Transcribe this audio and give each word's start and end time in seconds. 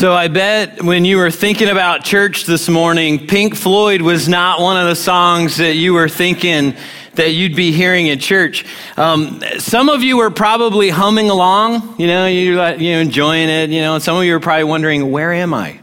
So 0.00 0.14
I 0.14 0.28
bet 0.28 0.82
when 0.82 1.04
you 1.04 1.18
were 1.18 1.30
thinking 1.30 1.68
about 1.68 2.04
church 2.04 2.46
this 2.46 2.70
morning, 2.70 3.26
Pink 3.26 3.54
Floyd 3.54 4.00
was 4.00 4.30
not 4.30 4.58
one 4.58 4.78
of 4.78 4.88
the 4.88 4.96
songs 4.96 5.58
that 5.58 5.74
you 5.74 5.92
were 5.92 6.08
thinking 6.08 6.74
that 7.16 7.32
you'd 7.32 7.54
be 7.54 7.70
hearing 7.70 8.08
at 8.08 8.18
church. 8.18 8.64
Um, 8.96 9.42
some 9.58 9.90
of 9.90 10.02
you 10.02 10.16
were 10.16 10.30
probably 10.30 10.88
humming 10.88 11.28
along, 11.28 11.96
you 12.00 12.06
know, 12.06 12.26
you're 12.26 12.76
you 12.76 12.92
know, 12.92 13.00
enjoying 13.00 13.50
it, 13.50 13.68
you 13.68 13.82
know, 13.82 13.92
and 13.92 14.02
some 14.02 14.16
of 14.16 14.24
you 14.24 14.34
are 14.34 14.40
probably 14.40 14.64
wondering, 14.64 15.10
where 15.10 15.34
am 15.34 15.52
I? 15.52 15.78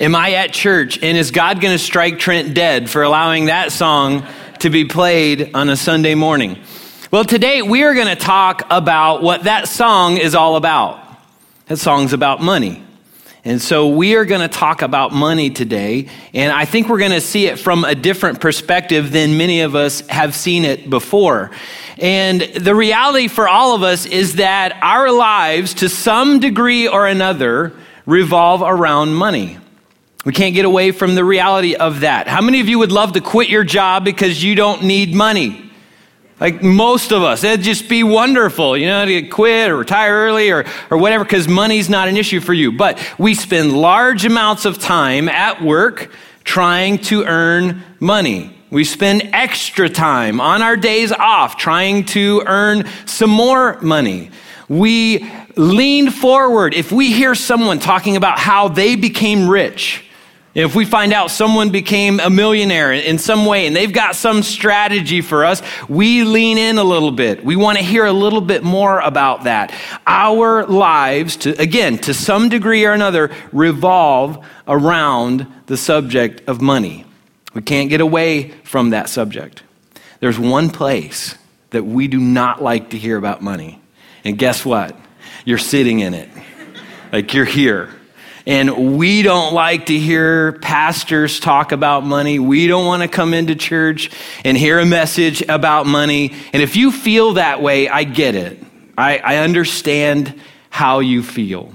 Am 0.00 0.14
I 0.14 0.32
at 0.32 0.54
church? 0.54 0.98
And 1.02 1.18
is 1.18 1.30
God 1.30 1.60
going 1.60 1.74
to 1.74 1.78
strike 1.78 2.18
Trent 2.18 2.54
dead 2.54 2.88
for 2.88 3.02
allowing 3.02 3.44
that 3.46 3.70
song 3.70 4.26
to 4.60 4.70
be 4.70 4.86
played 4.86 5.50
on 5.52 5.68
a 5.68 5.76
Sunday 5.76 6.14
morning? 6.14 6.58
Well, 7.10 7.26
today 7.26 7.60
we 7.60 7.82
are 7.82 7.92
going 7.92 8.06
to 8.06 8.16
talk 8.16 8.62
about 8.70 9.22
what 9.22 9.44
that 9.44 9.68
song 9.68 10.16
is 10.16 10.34
all 10.34 10.56
about. 10.56 11.04
That 11.66 11.76
song's 11.76 12.14
about 12.14 12.40
money. 12.40 12.82
And 13.44 13.60
so 13.60 13.88
we 13.88 14.16
are 14.16 14.26
going 14.26 14.42
to 14.42 14.48
talk 14.48 14.82
about 14.82 15.12
money 15.12 15.48
today, 15.48 16.08
and 16.34 16.52
I 16.52 16.66
think 16.66 16.88
we're 16.88 16.98
going 16.98 17.12
to 17.12 17.22
see 17.22 17.46
it 17.46 17.58
from 17.58 17.84
a 17.84 17.94
different 17.94 18.38
perspective 18.38 19.12
than 19.12 19.38
many 19.38 19.62
of 19.62 19.74
us 19.74 20.06
have 20.08 20.34
seen 20.34 20.66
it 20.66 20.90
before. 20.90 21.50
And 21.96 22.42
the 22.42 22.74
reality 22.74 23.28
for 23.28 23.48
all 23.48 23.74
of 23.74 23.82
us 23.82 24.04
is 24.04 24.36
that 24.36 24.78
our 24.82 25.10
lives, 25.10 25.72
to 25.74 25.88
some 25.88 26.38
degree 26.38 26.86
or 26.86 27.06
another, 27.06 27.72
revolve 28.04 28.60
around 28.62 29.14
money. 29.14 29.56
We 30.26 30.32
can't 30.32 30.54
get 30.54 30.66
away 30.66 30.92
from 30.92 31.14
the 31.14 31.24
reality 31.24 31.74
of 31.74 32.00
that. 32.00 32.28
How 32.28 32.42
many 32.42 32.60
of 32.60 32.68
you 32.68 32.78
would 32.80 32.92
love 32.92 33.14
to 33.14 33.22
quit 33.22 33.48
your 33.48 33.64
job 33.64 34.04
because 34.04 34.44
you 34.44 34.54
don't 34.54 34.82
need 34.82 35.14
money? 35.14 35.69
Like 36.40 36.62
most 36.62 37.12
of 37.12 37.22
us, 37.22 37.44
it'd 37.44 37.62
just 37.62 37.88
be 37.88 38.02
wonderful, 38.02 38.76
you 38.76 38.86
know, 38.86 39.04
to 39.04 39.22
quit 39.28 39.70
or 39.70 39.76
retire 39.76 40.14
early 40.14 40.50
or, 40.50 40.64
or 40.90 40.96
whatever, 40.96 41.22
because 41.22 41.46
money's 41.46 41.90
not 41.90 42.08
an 42.08 42.16
issue 42.16 42.40
for 42.40 42.54
you. 42.54 42.72
But 42.72 42.98
we 43.18 43.34
spend 43.34 43.72
large 43.72 44.24
amounts 44.24 44.64
of 44.64 44.78
time 44.78 45.28
at 45.28 45.62
work 45.62 46.10
trying 46.44 46.98
to 46.98 47.24
earn 47.24 47.82
money. 48.00 48.56
We 48.70 48.84
spend 48.84 49.30
extra 49.34 49.90
time 49.90 50.40
on 50.40 50.62
our 50.62 50.76
days 50.76 51.12
off 51.12 51.56
trying 51.56 52.06
to 52.06 52.42
earn 52.46 52.86
some 53.04 53.30
more 53.30 53.78
money. 53.80 54.30
We 54.68 55.28
lean 55.56 56.10
forward. 56.10 56.72
If 56.72 56.90
we 56.90 57.12
hear 57.12 57.34
someone 57.34 57.80
talking 57.80 58.16
about 58.16 58.38
how 58.38 58.68
they 58.68 58.96
became 58.96 59.48
rich, 59.48 60.04
if 60.54 60.74
we 60.74 60.84
find 60.84 61.12
out 61.12 61.30
someone 61.30 61.70
became 61.70 62.18
a 62.18 62.28
millionaire 62.28 62.92
in 62.92 63.18
some 63.18 63.46
way 63.46 63.66
and 63.66 63.76
they've 63.76 63.92
got 63.92 64.16
some 64.16 64.42
strategy 64.42 65.20
for 65.20 65.44
us, 65.44 65.62
we 65.88 66.24
lean 66.24 66.58
in 66.58 66.78
a 66.78 66.82
little 66.82 67.12
bit. 67.12 67.44
We 67.44 67.54
want 67.54 67.78
to 67.78 67.84
hear 67.84 68.04
a 68.04 68.12
little 68.12 68.40
bit 68.40 68.64
more 68.64 68.98
about 68.98 69.44
that. 69.44 69.72
Our 70.06 70.66
lives, 70.66 71.36
to, 71.38 71.50
again, 71.60 71.98
to 71.98 72.14
some 72.14 72.48
degree 72.48 72.84
or 72.84 72.92
another, 72.92 73.30
revolve 73.52 74.44
around 74.66 75.46
the 75.66 75.76
subject 75.76 76.48
of 76.48 76.60
money. 76.60 77.04
We 77.54 77.62
can't 77.62 77.88
get 77.88 78.00
away 78.00 78.50
from 78.64 78.90
that 78.90 79.08
subject. 79.08 79.62
There's 80.18 80.38
one 80.38 80.70
place 80.70 81.36
that 81.70 81.84
we 81.84 82.08
do 82.08 82.18
not 82.18 82.60
like 82.60 82.90
to 82.90 82.98
hear 82.98 83.16
about 83.16 83.40
money. 83.40 83.80
And 84.24 84.36
guess 84.36 84.64
what? 84.64 84.96
You're 85.44 85.58
sitting 85.58 86.00
in 86.00 86.14
it. 86.14 86.28
Like 87.12 87.32
you're 87.34 87.44
here. 87.44 87.90
And 88.46 88.96
we 88.98 89.22
don't 89.22 89.52
like 89.52 89.86
to 89.86 89.98
hear 89.98 90.52
pastors 90.52 91.40
talk 91.40 91.72
about 91.72 92.04
money. 92.04 92.38
We 92.38 92.66
don't 92.66 92.86
want 92.86 93.02
to 93.02 93.08
come 93.08 93.34
into 93.34 93.54
church 93.54 94.10
and 94.44 94.56
hear 94.56 94.78
a 94.78 94.86
message 94.86 95.42
about 95.42 95.86
money. 95.86 96.32
And 96.52 96.62
if 96.62 96.76
you 96.76 96.90
feel 96.90 97.34
that 97.34 97.62
way, 97.62 97.88
I 97.88 98.04
get 98.04 98.34
it. 98.34 98.62
I, 98.96 99.18
I 99.18 99.36
understand 99.38 100.40
how 100.70 101.00
you 101.00 101.22
feel. 101.22 101.72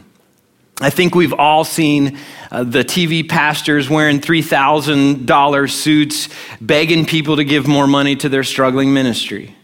I 0.82 0.90
think 0.90 1.16
we've 1.16 1.34
all 1.34 1.64
seen 1.64 2.18
uh, 2.52 2.64
the 2.64 2.84
TV 2.84 3.28
pastors 3.28 3.90
wearing 3.90 4.20
$3,000 4.20 5.72
suits, 5.72 6.30
begging 6.60 7.06
people 7.06 7.38
to 7.38 7.46
give 7.46 7.66
more 7.66 7.88
money 7.88 8.16
to 8.18 8.30
their 8.30 8.44
struggling 8.44 8.94
ministry. 8.94 9.55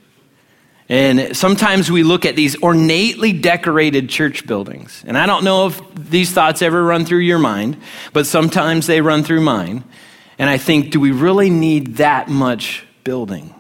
And 0.92 1.38
sometimes 1.38 1.90
we 1.90 2.04
look 2.04 2.26
at 2.26 2.36
these 2.36 2.58
ornately 2.58 3.32
decorated 3.32 4.10
church 4.10 4.46
buildings. 4.46 5.06
And 5.08 5.18
I 5.18 5.26
don't 5.26 5.46
know 5.46 5.68
if 5.68 5.82
these 5.96 6.32
thoughts 6.32 6.62
ever 6.62 6.84
run 6.84 7.06
through 7.06 7.20
your 7.20 7.40
mind, 7.40 7.78
but 8.12 8.28
sometimes 8.28 8.88
they 8.88 9.00
run 9.00 9.24
through 9.24 9.40
mine. 9.40 9.86
And 10.38 10.50
I 10.50 10.58
think, 10.58 10.92
do 10.92 11.00
we 11.00 11.12
really 11.12 11.50
need 11.50 11.96
that 11.96 12.28
much 12.28 12.86
building? 13.06 13.56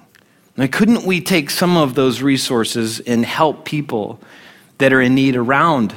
Now, 0.58 0.68
couldn't 0.68 1.06
we 1.06 1.22
take 1.22 1.52
some 1.52 1.78
of 1.78 1.96
those 1.96 2.22
resources 2.22 3.00
and 3.00 3.24
help 3.24 3.63
people 3.63 4.19
that 4.80 4.92
are 4.92 5.00
in 5.00 5.16
need 5.16 5.38
around 5.38 5.96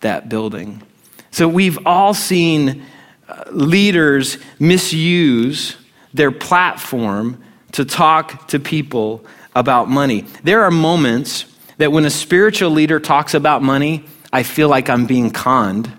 that 0.00 0.30
building? 0.30 0.82
So 1.30 1.46
we've 1.46 1.78
all 1.84 2.14
seen 2.14 2.86
uh, 3.28 3.44
leaders 3.50 4.38
misuse 4.58 5.76
their 6.14 6.32
platform 6.32 7.44
to 7.72 7.84
talk 7.84 8.48
to 8.48 8.58
people 8.58 9.24
about 9.54 9.88
money. 9.88 10.26
There 10.42 10.62
are 10.62 10.70
moments 10.70 11.44
that 11.78 11.92
when 11.92 12.04
a 12.04 12.10
spiritual 12.10 12.70
leader 12.70 13.00
talks 13.00 13.34
about 13.34 13.62
money, 13.62 14.04
I 14.32 14.42
feel 14.42 14.68
like 14.68 14.88
I'm 14.88 15.06
being 15.06 15.30
conned 15.30 15.90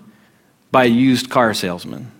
by 0.70 0.84
a 0.84 0.88
used 0.88 1.28
car 1.28 1.52
salesman. 1.54 2.10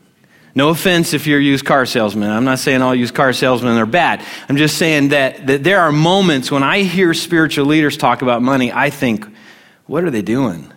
No 0.54 0.68
offense 0.68 1.14
if 1.14 1.26
you're 1.26 1.38
a 1.38 1.42
used 1.42 1.64
car 1.64 1.86
salesman. 1.86 2.30
I'm 2.30 2.44
not 2.44 2.58
saying 2.58 2.82
all 2.82 2.94
used 2.94 3.14
car 3.14 3.32
salesmen 3.32 3.78
are 3.78 3.86
bad. 3.86 4.22
I'm 4.48 4.58
just 4.58 4.76
saying 4.76 5.08
that, 5.08 5.46
that 5.46 5.64
there 5.64 5.80
are 5.80 5.90
moments 5.92 6.50
when 6.50 6.62
I 6.62 6.82
hear 6.82 7.14
spiritual 7.14 7.64
leaders 7.64 7.96
talk 7.96 8.20
about 8.20 8.42
money, 8.42 8.70
I 8.70 8.90
think, 8.90 9.26
what 9.86 10.04
are 10.04 10.10
they 10.10 10.22
doing? 10.22 10.70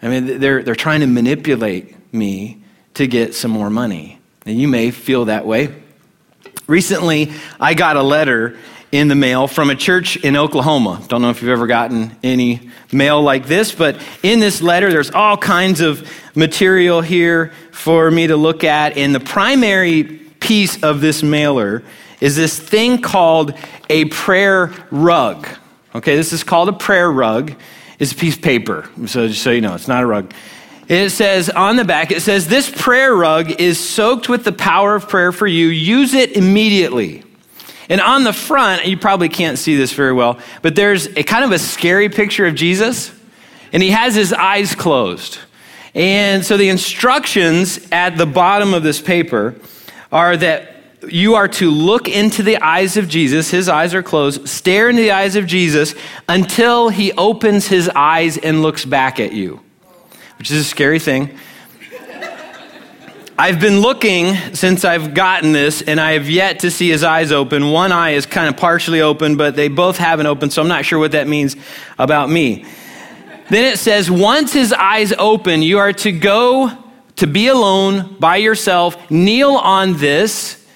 I 0.00 0.08
mean, 0.08 0.38
they're, 0.38 0.62
they're 0.62 0.76
trying 0.76 1.00
to 1.00 1.08
manipulate 1.08 1.96
me 2.12 2.62
to 2.94 3.08
get 3.08 3.34
some 3.34 3.50
more 3.50 3.70
money. 3.70 4.20
And 4.46 4.58
you 4.58 4.68
may 4.68 4.92
feel 4.92 5.24
that 5.26 5.44
way. 5.46 5.74
Recently, 6.66 7.32
I 7.58 7.74
got 7.74 7.96
a 7.96 8.02
letter 8.02 8.56
in 8.90 9.08
the 9.08 9.14
mail 9.14 9.46
from 9.46 9.70
a 9.70 9.74
church 9.74 10.16
in 10.16 10.36
Oklahoma. 10.36 11.02
Don't 11.08 11.20
know 11.20 11.30
if 11.30 11.42
you've 11.42 11.50
ever 11.50 11.66
gotten 11.66 12.16
any 12.22 12.70
mail 12.90 13.22
like 13.22 13.46
this, 13.46 13.74
but 13.74 14.00
in 14.22 14.40
this 14.40 14.62
letter, 14.62 14.90
there's 14.90 15.10
all 15.10 15.36
kinds 15.36 15.80
of 15.80 16.08
material 16.34 17.00
here 17.00 17.52
for 17.72 18.10
me 18.10 18.26
to 18.26 18.36
look 18.36 18.64
at. 18.64 18.96
And 18.96 19.14
the 19.14 19.20
primary 19.20 20.04
piece 20.04 20.82
of 20.82 21.00
this 21.00 21.22
mailer 21.22 21.82
is 22.20 22.36
this 22.36 22.58
thing 22.58 23.00
called 23.00 23.54
a 23.90 24.06
prayer 24.06 24.72
rug. 24.90 25.46
Okay, 25.94 26.16
this 26.16 26.32
is 26.32 26.42
called 26.42 26.68
a 26.68 26.72
prayer 26.72 27.10
rug. 27.10 27.54
It's 27.98 28.12
a 28.12 28.14
piece 28.14 28.36
of 28.36 28.42
paper, 28.42 28.88
so 29.06 29.26
just 29.26 29.42
so 29.42 29.50
you 29.50 29.60
know, 29.60 29.74
it's 29.74 29.88
not 29.88 30.02
a 30.02 30.06
rug. 30.06 30.32
It 30.88 31.10
says 31.10 31.50
on 31.50 31.76
the 31.76 31.84
back, 31.84 32.10
it 32.10 32.22
says, 32.22 32.48
This 32.48 32.70
prayer 32.70 33.14
rug 33.14 33.60
is 33.60 33.78
soaked 33.78 34.28
with 34.28 34.44
the 34.44 34.52
power 34.52 34.94
of 34.94 35.08
prayer 35.08 35.32
for 35.32 35.46
you. 35.46 35.66
Use 35.68 36.14
it 36.14 36.32
immediately. 36.32 37.24
And 37.90 38.00
on 38.00 38.24
the 38.24 38.32
front, 38.32 38.86
you 38.86 38.98
probably 38.98 39.28
can't 39.28 39.58
see 39.58 39.76
this 39.76 39.92
very 39.92 40.12
well, 40.12 40.38
but 40.60 40.74
there's 40.74 41.06
a 41.06 41.22
kind 41.22 41.44
of 41.44 41.52
a 41.52 41.58
scary 41.58 42.08
picture 42.08 42.46
of 42.46 42.54
Jesus, 42.54 43.12
and 43.72 43.82
he 43.82 43.90
has 43.90 44.14
his 44.14 44.32
eyes 44.32 44.74
closed. 44.74 45.38
And 45.94 46.44
so 46.44 46.56
the 46.56 46.68
instructions 46.68 47.88
at 47.90 48.16
the 48.18 48.26
bottom 48.26 48.74
of 48.74 48.82
this 48.82 49.00
paper 49.00 49.54
are 50.12 50.36
that 50.36 50.74
you 51.08 51.34
are 51.34 51.48
to 51.48 51.70
look 51.70 52.08
into 52.08 52.42
the 52.42 52.58
eyes 52.58 52.96
of 52.96 53.08
Jesus, 53.08 53.50
his 53.50 53.68
eyes 53.68 53.94
are 53.94 54.02
closed, 54.02 54.48
stare 54.48 54.90
into 54.90 55.02
the 55.02 55.12
eyes 55.12 55.36
of 55.36 55.46
Jesus 55.46 55.94
until 56.28 56.88
he 56.88 57.12
opens 57.12 57.68
his 57.68 57.88
eyes 57.94 58.36
and 58.36 58.62
looks 58.62 58.84
back 58.84 59.20
at 59.20 59.32
you, 59.32 59.60
which 60.38 60.50
is 60.50 60.60
a 60.60 60.64
scary 60.64 60.98
thing. 60.98 61.36
I've 63.40 63.60
been 63.60 63.80
looking 63.80 64.34
since 64.54 64.84
I've 64.84 65.14
gotten 65.14 65.52
this, 65.52 65.80
and 65.80 66.00
I 66.00 66.12
have 66.12 66.28
yet 66.28 66.60
to 66.60 66.72
see 66.72 66.88
his 66.88 67.04
eyes 67.04 67.30
open. 67.30 67.70
One 67.70 67.92
eye 67.92 68.10
is 68.10 68.26
kind 68.26 68.48
of 68.48 68.56
partially 68.56 69.00
open, 69.00 69.36
but 69.36 69.54
they 69.54 69.68
both 69.68 69.96
haven't 69.96 70.26
opened, 70.26 70.52
so 70.52 70.60
I'm 70.60 70.66
not 70.66 70.84
sure 70.84 70.98
what 70.98 71.12
that 71.12 71.28
means 71.28 71.54
about 71.98 72.30
me. 72.30 72.64
Then 73.48 73.64
it 73.64 73.78
says, 73.78 74.10
once 74.10 74.52
his 74.52 74.72
eyes 74.72 75.12
open, 75.18 75.62
you 75.62 75.78
are 75.78 75.92
to 75.92 76.10
go 76.10 76.70
to 77.16 77.26
be 77.26 77.46
alone 77.46 78.16
by 78.18 78.36
yourself, 78.36 79.10
kneel 79.10 79.52
on 79.52 79.96
this, 79.98 80.66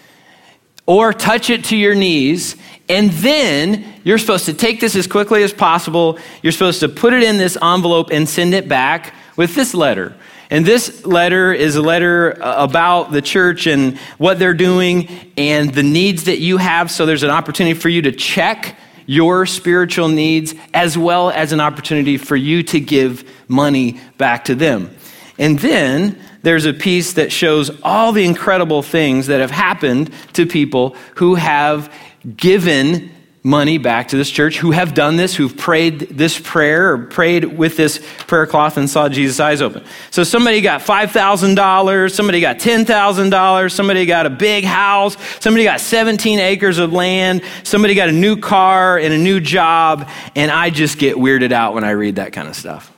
or 0.86 1.12
touch 1.12 1.50
it 1.50 1.64
to 1.64 1.76
your 1.76 1.96
knees, 1.96 2.56
and 2.88 3.10
then 3.10 3.84
you're 4.04 4.18
supposed 4.18 4.46
to 4.46 4.54
take 4.54 4.80
this 4.80 4.94
as 4.94 5.06
quickly 5.06 5.42
as 5.42 5.52
possible. 5.52 6.18
You're 6.42 6.52
supposed 6.52 6.80
to 6.80 6.88
put 6.88 7.12
it 7.12 7.22
in 7.22 7.38
this 7.38 7.56
envelope 7.60 8.10
and 8.10 8.28
send 8.28 8.54
it 8.54 8.68
back 8.68 9.14
with 9.36 9.54
this 9.54 9.74
letter. 9.74 10.14
And 10.50 10.66
this 10.66 11.06
letter 11.06 11.52
is 11.52 11.76
a 11.76 11.82
letter 11.82 12.42
uh, 12.42 12.64
about 12.64 13.10
the 13.10 13.22
church 13.22 13.66
and 13.66 13.98
what 14.18 14.38
they're 14.38 14.52
doing 14.52 15.08
and 15.36 15.72
the 15.72 15.82
needs 15.82 16.24
that 16.24 16.40
you 16.40 16.58
have. 16.58 16.90
So 16.90 17.06
there's 17.06 17.22
an 17.22 17.30
opportunity 17.30 17.72
for 17.78 17.88
you 17.88 18.02
to 18.02 18.12
check 18.12 18.76
your 19.06 19.46
spiritual 19.46 20.08
needs 20.08 20.54
as 20.74 20.96
well 20.98 21.30
as 21.30 21.52
an 21.52 21.60
opportunity 21.60 22.18
for 22.18 22.36
you 22.36 22.62
to 22.64 22.80
give 22.80 23.28
money 23.48 23.98
back 24.18 24.44
to 24.44 24.54
them. 24.54 24.94
And 25.38 25.58
then 25.58 26.20
there's 26.42 26.66
a 26.66 26.72
piece 26.72 27.14
that 27.14 27.32
shows 27.32 27.70
all 27.82 28.12
the 28.12 28.24
incredible 28.24 28.82
things 28.82 29.28
that 29.28 29.40
have 29.40 29.50
happened 29.50 30.12
to 30.34 30.46
people 30.46 30.96
who 31.16 31.34
have 31.34 31.92
given 32.36 33.10
money 33.44 33.76
back 33.76 34.08
to 34.08 34.16
this 34.16 34.30
church 34.30 34.58
who 34.58 34.70
have 34.70 34.94
done 34.94 35.16
this, 35.16 35.34
who've 35.34 35.56
prayed 35.56 35.98
this 35.98 36.38
prayer 36.38 36.92
or 36.92 36.98
prayed 37.06 37.44
with 37.44 37.76
this 37.76 38.00
prayer 38.28 38.46
cloth 38.46 38.76
and 38.76 38.88
saw 38.88 39.08
Jesus' 39.08 39.40
eyes 39.40 39.60
open. 39.60 39.84
So 40.12 40.22
somebody 40.22 40.60
got 40.60 40.80
$5,000, 40.80 42.12
somebody 42.12 42.40
got 42.40 42.58
$10,000, 42.58 43.72
somebody 43.72 44.06
got 44.06 44.26
a 44.26 44.30
big 44.30 44.64
house, 44.64 45.16
somebody 45.40 45.64
got 45.64 45.80
17 45.80 46.38
acres 46.38 46.78
of 46.78 46.92
land, 46.92 47.42
somebody 47.64 47.94
got 47.94 48.08
a 48.08 48.12
new 48.12 48.36
car 48.36 48.96
and 48.96 49.12
a 49.12 49.18
new 49.18 49.40
job, 49.40 50.08
and 50.36 50.50
I 50.50 50.70
just 50.70 50.98
get 50.98 51.16
weirded 51.16 51.50
out 51.50 51.74
when 51.74 51.82
I 51.82 51.90
read 51.90 52.16
that 52.16 52.32
kind 52.32 52.46
of 52.46 52.54
stuff. 52.54 52.92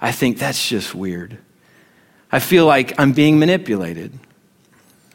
I 0.00 0.12
think 0.12 0.38
that's 0.38 0.68
just 0.68 0.94
weird. 0.94 1.38
I 2.30 2.38
feel 2.38 2.66
like 2.66 2.98
I'm 3.00 3.12
being 3.12 3.38
manipulated 3.38 4.16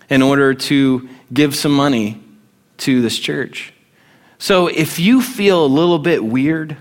in 0.09 0.21
order 0.21 0.53
to 0.53 1.07
give 1.31 1.56
some 1.56 1.71
money 1.71 2.21
to 2.79 3.01
this 3.01 3.18
church. 3.18 3.73
So 4.44 4.68
if 4.68 5.00
you 5.00 5.22
feel 5.22 5.66
a 5.66 5.68
little 5.68 6.00
bit 6.00 6.22
weird 6.22 6.75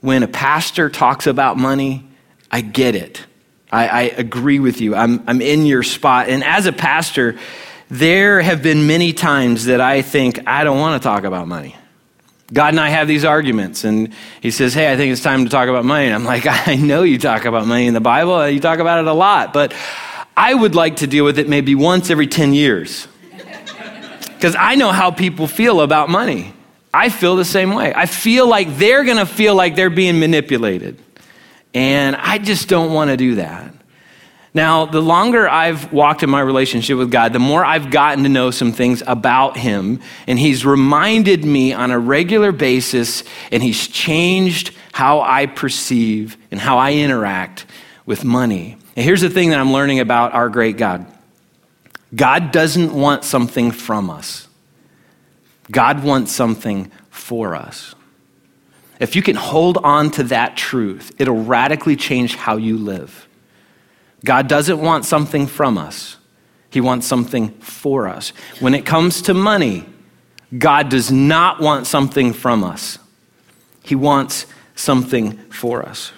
when 0.00 0.22
a 0.22 0.26
pastor 0.26 0.88
talks 0.88 1.26
about 1.26 1.58
money, 1.58 2.08
I 2.50 2.62
get 2.62 2.94
it. 2.94 3.22
I, 3.70 3.88
I, 3.88 4.02
agree 4.04 4.60
with 4.60 4.80
you. 4.80 4.94
I'm, 4.94 5.22
I'm 5.26 5.42
in 5.42 5.66
your 5.66 5.82
spot. 5.82 6.30
And 6.30 6.42
as 6.42 6.64
a 6.64 6.72
pastor, 6.72 7.38
there 7.90 8.40
have 8.40 8.62
been 8.62 8.86
many 8.86 9.12
times 9.12 9.66
that 9.66 9.78
I 9.78 10.00
think, 10.00 10.48
I 10.48 10.64
don't 10.64 10.80
want 10.80 11.02
to 11.02 11.06
talk 11.06 11.24
about 11.24 11.46
money. 11.46 11.76
God 12.50 12.68
and 12.68 12.80
I 12.80 12.88
have 12.88 13.06
these 13.06 13.26
arguments, 13.26 13.84
and 13.84 14.14
he 14.40 14.50
says, 14.50 14.72
Hey, 14.72 14.90
I 14.90 14.96
think 14.96 15.12
it's 15.12 15.22
time 15.22 15.44
to 15.44 15.50
talk 15.50 15.68
about 15.68 15.84
money. 15.84 16.06
And 16.06 16.14
I'm 16.14 16.24
like, 16.24 16.46
I 16.66 16.76
know 16.76 17.02
you 17.02 17.18
talk 17.18 17.44
about 17.44 17.66
money 17.66 17.88
in 17.88 17.92
the 17.92 18.00
Bible, 18.00 18.48
you 18.48 18.58
talk 18.58 18.78
about 18.78 19.00
it 19.00 19.06
a 19.06 19.12
lot, 19.12 19.52
but 19.52 19.74
I 20.34 20.54
would 20.54 20.74
like 20.74 20.96
to 20.96 21.06
deal 21.06 21.26
with 21.26 21.38
it 21.38 21.46
maybe 21.46 21.74
once 21.74 22.08
every 22.08 22.26
10 22.26 22.54
years. 22.54 23.06
Because 24.28 24.56
I 24.58 24.76
know 24.76 24.92
how 24.92 25.10
people 25.10 25.46
feel 25.46 25.82
about 25.82 26.08
money. 26.08 26.54
I 26.92 27.08
feel 27.08 27.36
the 27.36 27.44
same 27.44 27.74
way. 27.74 27.92
I 27.94 28.06
feel 28.06 28.48
like 28.48 28.76
they're 28.76 29.04
going 29.04 29.18
to 29.18 29.26
feel 29.26 29.54
like 29.54 29.76
they're 29.76 29.90
being 29.90 30.18
manipulated. 30.18 30.98
And 31.74 32.16
I 32.16 32.38
just 32.38 32.68
don't 32.68 32.92
want 32.92 33.10
to 33.10 33.16
do 33.16 33.34
that. 33.36 33.72
Now, 34.54 34.86
the 34.86 35.02
longer 35.02 35.46
I've 35.46 35.92
walked 35.92 36.22
in 36.22 36.30
my 36.30 36.40
relationship 36.40 36.96
with 36.96 37.10
God, 37.10 37.34
the 37.34 37.38
more 37.38 37.62
I've 37.62 37.90
gotten 37.90 38.22
to 38.22 38.30
know 38.30 38.50
some 38.50 38.72
things 38.72 39.02
about 39.06 39.58
Him. 39.58 40.00
And 40.26 40.38
He's 40.38 40.64
reminded 40.64 41.44
me 41.44 41.74
on 41.74 41.90
a 41.90 41.98
regular 41.98 42.52
basis, 42.52 43.22
and 43.52 43.62
He's 43.62 43.86
changed 43.86 44.72
how 44.92 45.20
I 45.20 45.44
perceive 45.44 46.38
and 46.50 46.58
how 46.58 46.78
I 46.78 46.94
interact 46.94 47.66
with 48.06 48.24
money. 48.24 48.78
And 48.96 49.04
here's 49.04 49.20
the 49.20 49.28
thing 49.28 49.50
that 49.50 49.60
I'm 49.60 49.74
learning 49.74 50.00
about 50.00 50.32
our 50.32 50.48
great 50.48 50.78
God 50.78 51.06
God 52.14 52.50
doesn't 52.50 52.94
want 52.94 53.24
something 53.24 53.72
from 53.72 54.08
us. 54.08 54.45
God 55.70 56.04
wants 56.04 56.32
something 56.32 56.90
for 57.10 57.54
us. 57.54 57.94
If 58.98 59.14
you 59.14 59.22
can 59.22 59.36
hold 59.36 59.78
on 59.78 60.10
to 60.12 60.24
that 60.24 60.56
truth, 60.56 61.12
it'll 61.18 61.42
radically 61.42 61.96
change 61.96 62.34
how 62.36 62.56
you 62.56 62.78
live. 62.78 63.28
God 64.24 64.48
doesn't 64.48 64.80
want 64.80 65.04
something 65.04 65.46
from 65.46 65.76
us, 65.76 66.16
He 66.70 66.80
wants 66.80 67.06
something 67.06 67.50
for 67.58 68.08
us. 68.08 68.30
When 68.60 68.74
it 68.74 68.86
comes 68.86 69.22
to 69.22 69.34
money, 69.34 69.84
God 70.56 70.88
does 70.88 71.10
not 71.10 71.60
want 71.60 71.86
something 71.86 72.32
from 72.32 72.64
us, 72.64 72.98
He 73.82 73.94
wants 73.94 74.46
something 74.74 75.36
for 75.50 75.82
us. 75.86 76.12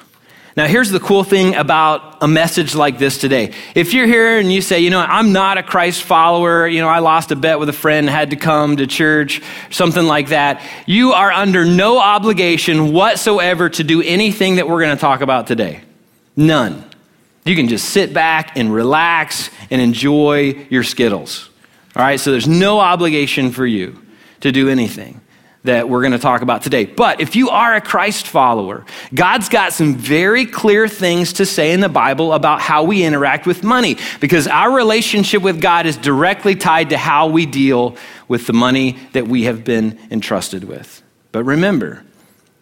Now, 0.58 0.66
here's 0.66 0.90
the 0.90 0.98
cool 0.98 1.22
thing 1.22 1.54
about 1.54 2.16
a 2.20 2.26
message 2.26 2.74
like 2.74 2.98
this 2.98 3.18
today. 3.18 3.52
If 3.76 3.94
you're 3.94 4.08
here 4.08 4.40
and 4.40 4.52
you 4.52 4.60
say, 4.60 4.80
you 4.80 4.90
know, 4.90 4.98
I'm 4.98 5.32
not 5.32 5.56
a 5.56 5.62
Christ 5.62 6.02
follower, 6.02 6.66
you 6.66 6.80
know, 6.80 6.88
I 6.88 6.98
lost 6.98 7.30
a 7.30 7.36
bet 7.36 7.60
with 7.60 7.68
a 7.68 7.72
friend, 7.72 8.10
had 8.10 8.30
to 8.30 8.36
come 8.36 8.78
to 8.78 8.88
church, 8.88 9.40
something 9.70 10.04
like 10.04 10.30
that, 10.30 10.60
you 10.84 11.12
are 11.12 11.30
under 11.30 11.64
no 11.64 12.00
obligation 12.00 12.92
whatsoever 12.92 13.68
to 13.68 13.84
do 13.84 14.02
anything 14.02 14.56
that 14.56 14.68
we're 14.68 14.80
going 14.80 14.96
to 14.96 15.00
talk 15.00 15.20
about 15.20 15.46
today. 15.46 15.80
None. 16.34 16.84
You 17.44 17.54
can 17.54 17.68
just 17.68 17.90
sit 17.90 18.12
back 18.12 18.56
and 18.56 18.74
relax 18.74 19.50
and 19.70 19.80
enjoy 19.80 20.66
your 20.70 20.82
Skittles. 20.82 21.50
All 21.94 22.02
right, 22.02 22.18
so 22.18 22.32
there's 22.32 22.48
no 22.48 22.80
obligation 22.80 23.52
for 23.52 23.64
you 23.64 24.02
to 24.40 24.50
do 24.50 24.68
anything 24.68 25.20
that 25.68 25.86
we're 25.86 26.00
going 26.00 26.12
to 26.12 26.18
talk 26.18 26.40
about 26.40 26.62
today. 26.62 26.86
But 26.86 27.20
if 27.20 27.36
you 27.36 27.50
are 27.50 27.74
a 27.74 27.80
Christ 27.82 28.26
follower, 28.26 28.86
God's 29.14 29.50
got 29.50 29.74
some 29.74 29.96
very 29.96 30.46
clear 30.46 30.88
things 30.88 31.34
to 31.34 31.44
say 31.44 31.72
in 31.72 31.80
the 31.80 31.90
Bible 31.90 32.32
about 32.32 32.62
how 32.62 32.84
we 32.84 33.04
interact 33.04 33.46
with 33.46 33.62
money 33.62 33.98
because 34.18 34.46
our 34.46 34.74
relationship 34.74 35.42
with 35.42 35.60
God 35.60 35.84
is 35.84 35.98
directly 35.98 36.54
tied 36.54 36.88
to 36.90 36.96
how 36.96 37.28
we 37.28 37.44
deal 37.44 37.96
with 38.28 38.46
the 38.46 38.54
money 38.54 38.98
that 39.12 39.28
we 39.28 39.44
have 39.44 39.62
been 39.62 39.98
entrusted 40.10 40.64
with. 40.64 41.02
But 41.32 41.44
remember, 41.44 42.02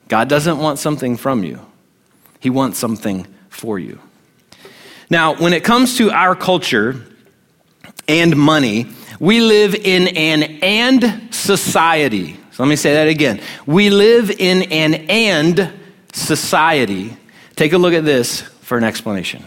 God 0.08 0.28
doesn't 0.28 0.58
want 0.58 0.80
something 0.80 1.16
from 1.16 1.44
you, 1.44 1.64
He 2.40 2.50
wants 2.50 2.76
something 2.76 3.24
for 3.50 3.78
you. 3.78 4.00
Now, 5.08 5.36
when 5.36 5.52
it 5.52 5.62
comes 5.62 5.96
to 5.98 6.10
our 6.10 6.34
culture 6.34 7.06
and 8.08 8.36
money, 8.36 8.88
we 9.20 9.40
live 9.40 9.76
in 9.76 10.08
an 10.08 10.42
and 10.60 11.32
society. 11.32 12.36
So 12.56 12.62
let 12.62 12.70
me 12.70 12.76
say 12.76 12.94
that 12.94 13.06
again. 13.06 13.38
We 13.66 13.90
live 13.90 14.30
in 14.30 14.62
an 14.72 14.94
and 15.10 15.74
society. 16.14 17.14
Take 17.54 17.74
a 17.74 17.76
look 17.76 17.92
at 17.92 18.06
this 18.06 18.40
for 18.40 18.78
an 18.78 18.84
explanation. 18.84 19.44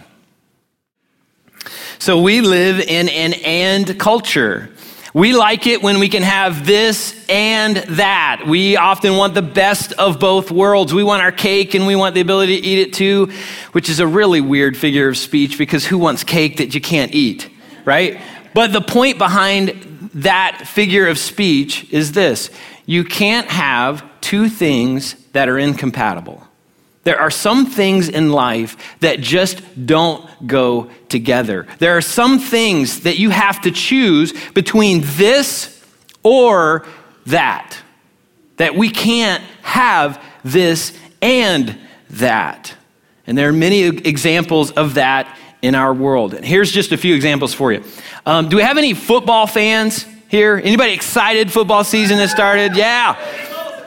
So 1.97 2.21
we 2.21 2.41
live 2.41 2.79
in 2.79 3.09
an 3.09 3.33
and 3.33 3.99
culture. 3.99 4.69
We 5.15 5.35
like 5.35 5.65
it 5.65 5.81
when 5.81 5.97
we 5.97 6.07
can 6.07 6.21
have 6.21 6.67
this 6.67 7.25
and 7.27 7.77
that. 7.77 8.43
We 8.45 8.77
often 8.77 9.15
want 9.15 9.33
the 9.33 9.41
best 9.41 9.91
of 9.93 10.19
both 10.19 10.51
worlds. 10.51 10.93
We 10.93 11.03
want 11.03 11.23
our 11.23 11.31
cake 11.31 11.73
and 11.73 11.87
we 11.87 11.95
want 11.95 12.13
the 12.13 12.21
ability 12.21 12.61
to 12.61 12.67
eat 12.67 12.77
it 12.77 12.93
too, 12.93 13.31
which 13.71 13.89
is 13.89 13.99
a 13.99 14.05
really 14.05 14.39
weird 14.39 14.77
figure 14.77 15.09
of 15.09 15.17
speech 15.17 15.57
because 15.57 15.83
who 15.83 15.97
wants 15.97 16.23
cake 16.23 16.57
that 16.57 16.75
you 16.75 16.79
can't 16.79 17.15
eat, 17.15 17.49
right? 17.85 18.21
But 18.53 18.71
the 18.71 18.81
point 18.81 19.17
behind 19.17 20.11
that 20.13 20.67
figure 20.67 21.07
of 21.07 21.17
speech 21.17 21.91
is 21.91 22.11
this 22.11 22.51
you 22.89 23.03
can't 23.03 23.47
have 23.51 24.03
two 24.19 24.49
things 24.49 25.13
that 25.33 25.47
are 25.47 25.59
incompatible. 25.59 26.43
There 27.03 27.19
are 27.19 27.29
some 27.29 27.67
things 27.67 28.09
in 28.09 28.31
life 28.31 28.97
that 29.01 29.19
just 29.19 29.61
don't 29.85 30.27
go 30.47 30.89
together. 31.07 31.67
There 31.77 31.95
are 31.97 32.01
some 32.01 32.39
things 32.39 33.01
that 33.01 33.19
you 33.19 33.29
have 33.29 33.61
to 33.61 33.69
choose 33.69 34.33
between 34.53 35.01
this 35.03 35.85
or 36.23 36.87
that. 37.27 37.77
That 38.57 38.73
we 38.73 38.89
can't 38.89 39.43
have 39.61 40.19
this 40.43 40.97
and 41.21 41.77
that. 42.09 42.73
And 43.27 43.37
there 43.37 43.49
are 43.49 43.53
many 43.53 43.83
examples 43.83 44.71
of 44.71 44.95
that 44.95 45.37
in 45.61 45.75
our 45.75 45.93
world. 45.93 46.33
And 46.33 46.43
here's 46.43 46.71
just 46.71 46.91
a 46.91 46.97
few 46.97 47.13
examples 47.13 47.53
for 47.53 47.71
you. 47.71 47.83
Um, 48.25 48.49
do 48.49 48.55
we 48.55 48.63
have 48.63 48.79
any 48.79 48.95
football 48.95 49.45
fans? 49.45 50.07
Here? 50.29 50.61
Anybody 50.63 50.93
excited 50.93 51.51
football 51.51 51.83
season 51.83 52.19
has 52.19 52.31
started? 52.31 52.77
Yeah. 52.77 53.17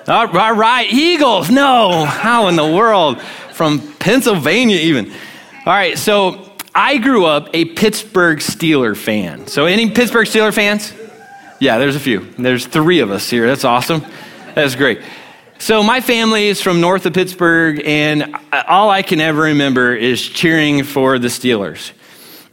All 0.08 0.26
right, 0.26 0.92
Eagles. 0.92 1.50
No, 1.50 2.04
how 2.04 2.48
in 2.48 2.56
the 2.56 2.66
world? 2.66 3.22
From 3.52 3.80
Pennsylvania, 3.98 4.76
even. 4.76 5.10
All 5.10 5.72
right, 5.72 5.96
so 5.96 6.52
I 6.74 6.98
grew 6.98 7.24
up 7.24 7.50
a 7.54 7.66
Pittsburgh 7.66 8.38
Steeler 8.38 8.96
fan. 8.96 9.46
So, 9.46 9.66
any 9.66 9.90
Pittsburgh 9.90 10.26
Steeler 10.26 10.52
fans? 10.52 10.92
Yeah, 11.60 11.78
there's 11.78 11.94
a 11.94 12.00
few. 12.00 12.20
There's 12.36 12.66
three 12.66 12.98
of 12.98 13.12
us 13.12 13.30
here. 13.30 13.46
That's 13.46 13.64
awesome. 13.64 14.04
That's 14.54 14.74
great. 14.74 15.00
So, 15.58 15.84
my 15.84 16.00
family 16.00 16.48
is 16.48 16.60
from 16.60 16.80
north 16.80 17.06
of 17.06 17.12
Pittsburgh, 17.12 17.80
and 17.84 18.34
uh, 18.52 18.64
all 18.66 18.90
I 18.90 19.02
can 19.02 19.20
ever 19.20 19.42
remember 19.42 19.94
is 19.94 20.20
cheering 20.20 20.82
for 20.82 21.20
the 21.20 21.28
Steelers. 21.28 21.92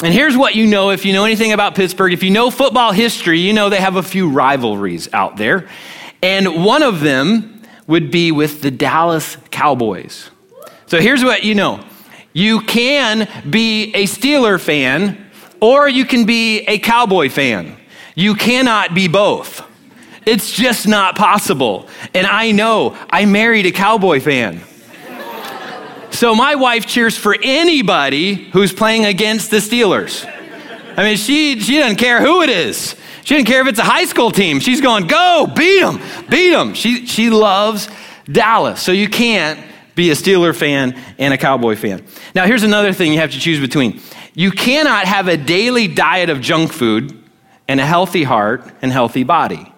And 0.01 0.13
here's 0.13 0.37
what 0.37 0.55
you 0.55 0.65
know 0.65 0.91
if 0.91 1.03
you 1.03 1.11
know 1.11 1.25
anything 1.25 1.51
about 1.51 1.75
Pittsburgh. 1.75 2.13
If 2.13 2.23
you 2.23 2.29
know 2.29 2.49
football 2.49 2.93
history, 2.93 3.41
you 3.41 3.51
know 3.51 3.69
they 3.69 3.81
have 3.81 3.97
a 3.97 4.03
few 4.03 4.29
rivalries 4.29 5.09
out 5.13 5.35
there. 5.35 5.67
And 6.23 6.63
one 6.63 6.83
of 6.83 7.01
them 7.01 7.61
would 7.85 8.09
be 8.09 8.31
with 8.31 8.61
the 8.61 8.71
Dallas 8.71 9.35
Cowboys. 9.51 10.31
So 10.85 11.01
here's 11.01 11.23
what 11.23 11.43
you 11.43 11.53
know 11.53 11.83
you 12.31 12.61
can 12.61 13.27
be 13.49 13.91
a 13.93 14.05
Steeler 14.05 14.59
fan, 14.59 15.29
or 15.59 15.89
you 15.89 16.05
can 16.05 16.25
be 16.25 16.61
a 16.61 16.79
Cowboy 16.79 17.29
fan. 17.29 17.75
You 18.15 18.35
cannot 18.35 18.95
be 18.95 19.09
both. 19.09 19.65
It's 20.25 20.51
just 20.51 20.87
not 20.87 21.17
possible. 21.17 21.89
And 22.13 22.25
I 22.25 22.51
know 22.51 22.97
I 23.09 23.25
married 23.25 23.65
a 23.65 23.71
Cowboy 23.71 24.21
fan. 24.21 24.61
So 26.19 26.35
my 26.35 26.55
wife 26.55 26.85
cheers 26.85 27.17
for 27.17 27.33
anybody 27.41 28.33
who's 28.33 28.73
playing 28.73 29.05
against 29.05 29.51
the 29.51 29.59
Steelers. 29.59 30.25
I 30.97 31.03
mean, 31.03 31.15
she, 31.15 31.61
she 31.61 31.77
doesn't 31.77 31.95
care 31.95 32.19
who 32.21 32.41
it 32.41 32.49
is. 32.49 32.97
She 33.23 33.35
doesn't 33.35 33.45
care 33.45 33.61
if 33.61 33.67
it's 33.67 33.79
a 33.79 33.85
high 33.85 34.03
school 34.03 34.29
team. 34.29 34.59
She's 34.59 34.81
going, 34.81 35.07
go, 35.07 35.47
beat 35.55 35.79
them, 35.79 36.01
beat 36.29 36.49
them. 36.49 36.73
She, 36.73 37.05
she 37.05 37.29
loves 37.29 37.87
Dallas. 38.29 38.81
So 38.81 38.91
you 38.91 39.07
can't 39.07 39.65
be 39.95 40.11
a 40.11 40.13
Steeler 40.13 40.53
fan 40.53 41.01
and 41.17 41.33
a 41.33 41.37
Cowboy 41.37 41.77
fan. 41.77 42.03
Now, 42.35 42.45
here's 42.45 42.63
another 42.63 42.91
thing 42.91 43.13
you 43.13 43.19
have 43.19 43.31
to 43.31 43.39
choose 43.39 43.61
between. 43.61 44.01
You 44.33 44.51
cannot 44.51 45.05
have 45.05 45.29
a 45.29 45.37
daily 45.37 45.87
diet 45.87 46.29
of 46.29 46.41
junk 46.41 46.73
food 46.73 47.17
and 47.69 47.79
a 47.79 47.85
healthy 47.85 48.23
heart 48.23 48.69
and 48.81 48.91
healthy 48.91 49.23
body. 49.23 49.68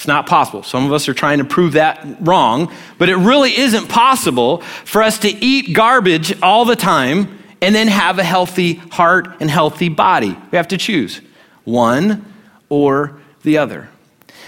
It's 0.00 0.06
not 0.06 0.26
possible. 0.26 0.62
Some 0.62 0.86
of 0.86 0.94
us 0.94 1.10
are 1.10 1.12
trying 1.12 1.40
to 1.40 1.44
prove 1.44 1.74
that 1.74 2.06
wrong, 2.20 2.72
but 2.96 3.10
it 3.10 3.16
really 3.16 3.54
isn't 3.54 3.90
possible 3.90 4.62
for 4.86 5.02
us 5.02 5.18
to 5.18 5.28
eat 5.28 5.74
garbage 5.74 6.40
all 6.40 6.64
the 6.64 6.74
time 6.74 7.38
and 7.60 7.74
then 7.74 7.86
have 7.86 8.18
a 8.18 8.24
healthy 8.24 8.76
heart 8.92 9.28
and 9.40 9.50
healthy 9.50 9.90
body. 9.90 10.34
We 10.50 10.56
have 10.56 10.68
to 10.68 10.78
choose 10.78 11.20
one 11.64 12.24
or 12.70 13.20
the 13.42 13.58
other. 13.58 13.90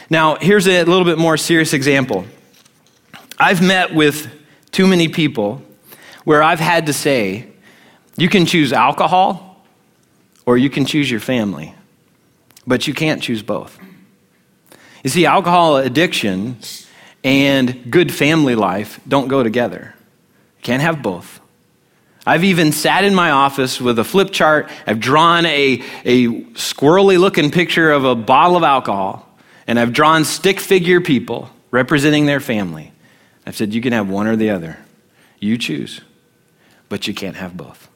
Now, 0.08 0.36
here's 0.36 0.66
a 0.66 0.84
little 0.84 1.04
bit 1.04 1.18
more 1.18 1.36
serious 1.36 1.74
example. 1.74 2.24
I've 3.38 3.60
met 3.60 3.94
with 3.94 4.28
too 4.70 4.86
many 4.86 5.08
people 5.08 5.62
where 6.24 6.42
I've 6.42 6.60
had 6.60 6.86
to 6.86 6.94
say, 6.94 7.46
you 8.16 8.30
can 8.30 8.46
choose 8.46 8.72
alcohol 8.72 9.62
or 10.46 10.56
you 10.56 10.70
can 10.70 10.86
choose 10.86 11.10
your 11.10 11.20
family, 11.20 11.74
but 12.66 12.86
you 12.86 12.94
can't 12.94 13.22
choose 13.22 13.42
both. 13.42 13.78
You 15.02 15.10
see, 15.10 15.26
alcohol 15.26 15.78
addiction 15.78 16.58
and 17.24 17.90
good 17.90 18.12
family 18.12 18.54
life 18.54 19.00
don't 19.06 19.28
go 19.28 19.42
together. 19.42 19.94
You 20.58 20.62
can't 20.62 20.82
have 20.82 21.02
both. 21.02 21.40
I've 22.24 22.44
even 22.44 22.70
sat 22.70 23.04
in 23.04 23.14
my 23.14 23.32
office 23.32 23.80
with 23.80 23.98
a 23.98 24.04
flip 24.04 24.30
chart. 24.30 24.70
I've 24.86 25.00
drawn 25.00 25.44
a, 25.44 25.82
a 26.04 26.28
squirrely 26.52 27.18
looking 27.18 27.50
picture 27.50 27.90
of 27.90 28.04
a 28.04 28.14
bottle 28.14 28.56
of 28.56 28.62
alcohol, 28.62 29.28
and 29.66 29.78
I've 29.78 29.92
drawn 29.92 30.24
stick 30.24 30.60
figure 30.60 31.00
people 31.00 31.50
representing 31.72 32.26
their 32.26 32.38
family. 32.38 32.92
I've 33.44 33.56
said, 33.56 33.74
you 33.74 33.80
can 33.80 33.92
have 33.92 34.08
one 34.08 34.28
or 34.28 34.36
the 34.36 34.50
other. 34.50 34.78
You 35.40 35.58
choose, 35.58 36.00
but 36.88 37.08
you 37.08 37.14
can't 37.14 37.34
have 37.34 37.56
both. 37.56 37.88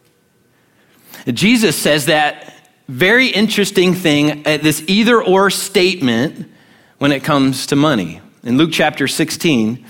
Jesus 1.26 1.76
says 1.76 2.06
that 2.06 2.52
very 2.88 3.28
interesting 3.28 3.94
thing, 3.94 4.42
this 4.42 4.82
either 4.88 5.22
or 5.22 5.50
statement 5.50 6.50
when 6.98 7.12
it 7.12 7.24
comes 7.24 7.66
to 7.66 7.76
money. 7.76 8.20
In 8.42 8.56
Luke 8.58 8.70
chapter 8.72 9.08
16, 9.08 9.84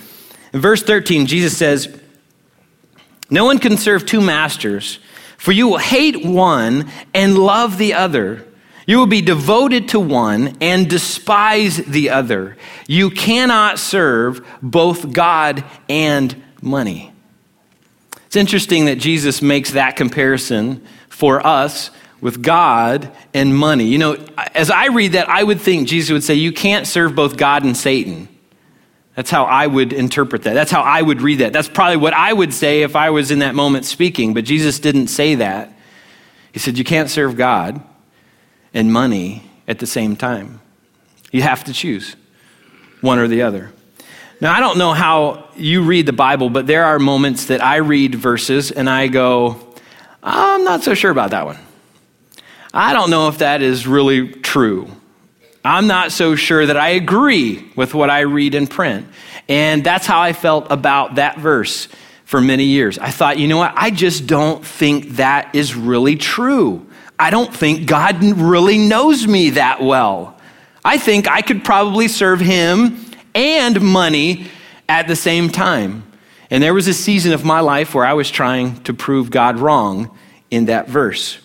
in 0.52 0.60
verse 0.60 0.82
13, 0.82 1.26
Jesus 1.26 1.56
says, 1.56 2.00
no 3.28 3.44
one 3.44 3.58
can 3.58 3.76
serve 3.76 4.06
two 4.06 4.20
masters, 4.20 4.98
for 5.36 5.52
you 5.52 5.68
will 5.68 5.78
hate 5.78 6.24
one 6.24 6.90
and 7.12 7.38
love 7.38 7.76
the 7.76 7.94
other. 7.94 8.46
You 8.86 8.98
will 8.98 9.06
be 9.06 9.20
devoted 9.20 9.88
to 9.88 10.00
one 10.00 10.56
and 10.60 10.88
despise 10.88 11.78
the 11.78 12.10
other. 12.10 12.56
You 12.86 13.10
cannot 13.10 13.80
serve 13.80 14.46
both 14.62 15.12
God 15.12 15.64
and 15.88 16.40
money. 16.62 17.12
It's 18.26 18.36
interesting 18.36 18.84
that 18.84 18.96
Jesus 18.96 19.42
makes 19.42 19.72
that 19.72 19.96
comparison 19.96 20.86
for 21.08 21.44
us 21.44 21.90
with 22.20 22.42
God 22.42 23.10
and 23.34 23.56
money. 23.56 23.84
You 23.84 23.98
know, 23.98 24.26
as 24.54 24.70
I 24.70 24.86
read 24.86 25.12
that, 25.12 25.28
I 25.28 25.42
would 25.42 25.60
think 25.60 25.88
Jesus 25.88 26.10
would 26.10 26.24
say, 26.24 26.34
You 26.34 26.52
can't 26.52 26.86
serve 26.86 27.14
both 27.14 27.36
God 27.36 27.64
and 27.64 27.76
Satan. 27.76 28.28
That's 29.14 29.30
how 29.30 29.44
I 29.44 29.66
would 29.66 29.94
interpret 29.94 30.42
that. 30.42 30.52
That's 30.52 30.70
how 30.70 30.82
I 30.82 31.00
would 31.00 31.22
read 31.22 31.38
that. 31.38 31.52
That's 31.52 31.68
probably 31.68 31.96
what 31.96 32.12
I 32.12 32.32
would 32.32 32.52
say 32.52 32.82
if 32.82 32.94
I 32.94 33.10
was 33.10 33.30
in 33.30 33.38
that 33.38 33.54
moment 33.54 33.86
speaking, 33.86 34.34
but 34.34 34.44
Jesus 34.44 34.78
didn't 34.78 35.06
say 35.08 35.36
that. 35.36 35.72
He 36.52 36.58
said, 36.58 36.78
You 36.78 36.84
can't 36.84 37.10
serve 37.10 37.36
God 37.36 37.82
and 38.74 38.92
money 38.92 39.50
at 39.66 39.78
the 39.78 39.86
same 39.86 40.16
time. 40.16 40.60
You 41.32 41.42
have 41.42 41.64
to 41.64 41.72
choose 41.72 42.16
one 43.00 43.18
or 43.18 43.28
the 43.28 43.42
other. 43.42 43.72
Now, 44.40 44.52
I 44.52 44.60
don't 44.60 44.76
know 44.76 44.92
how 44.92 45.48
you 45.56 45.82
read 45.82 46.04
the 46.04 46.12
Bible, 46.12 46.50
but 46.50 46.66
there 46.66 46.84
are 46.84 46.98
moments 46.98 47.46
that 47.46 47.62
I 47.62 47.76
read 47.76 48.14
verses 48.14 48.70
and 48.70 48.88
I 48.88 49.08
go, 49.08 49.58
I'm 50.22 50.64
not 50.64 50.82
so 50.82 50.92
sure 50.92 51.10
about 51.10 51.30
that 51.30 51.46
one. 51.46 51.58
I 52.76 52.92
don't 52.92 53.08
know 53.08 53.28
if 53.28 53.38
that 53.38 53.62
is 53.62 53.86
really 53.86 54.28
true. 54.28 54.86
I'm 55.64 55.86
not 55.86 56.12
so 56.12 56.34
sure 56.34 56.66
that 56.66 56.76
I 56.76 56.90
agree 56.90 57.66
with 57.74 57.94
what 57.94 58.10
I 58.10 58.20
read 58.20 58.54
in 58.54 58.66
print. 58.66 59.08
And 59.48 59.82
that's 59.82 60.06
how 60.06 60.20
I 60.20 60.34
felt 60.34 60.70
about 60.70 61.14
that 61.14 61.38
verse 61.38 61.88
for 62.26 62.38
many 62.38 62.64
years. 62.64 62.98
I 62.98 63.10
thought, 63.10 63.38
you 63.38 63.48
know 63.48 63.56
what? 63.56 63.72
I 63.76 63.90
just 63.90 64.26
don't 64.26 64.62
think 64.62 65.16
that 65.16 65.54
is 65.54 65.74
really 65.74 66.16
true. 66.16 66.86
I 67.18 67.30
don't 67.30 67.54
think 67.54 67.86
God 67.86 68.22
really 68.22 68.76
knows 68.76 69.26
me 69.26 69.50
that 69.50 69.80
well. 69.80 70.38
I 70.84 70.98
think 70.98 71.28
I 71.28 71.40
could 71.40 71.64
probably 71.64 72.08
serve 72.08 72.40
Him 72.40 73.00
and 73.34 73.80
money 73.80 74.48
at 74.86 75.08
the 75.08 75.16
same 75.16 75.48
time. 75.48 76.02
And 76.50 76.62
there 76.62 76.74
was 76.74 76.88
a 76.88 76.94
season 76.94 77.32
of 77.32 77.42
my 77.42 77.60
life 77.60 77.94
where 77.94 78.04
I 78.04 78.12
was 78.12 78.30
trying 78.30 78.82
to 78.82 78.92
prove 78.92 79.30
God 79.30 79.58
wrong 79.60 80.14
in 80.50 80.66
that 80.66 80.88
verse. 80.88 81.38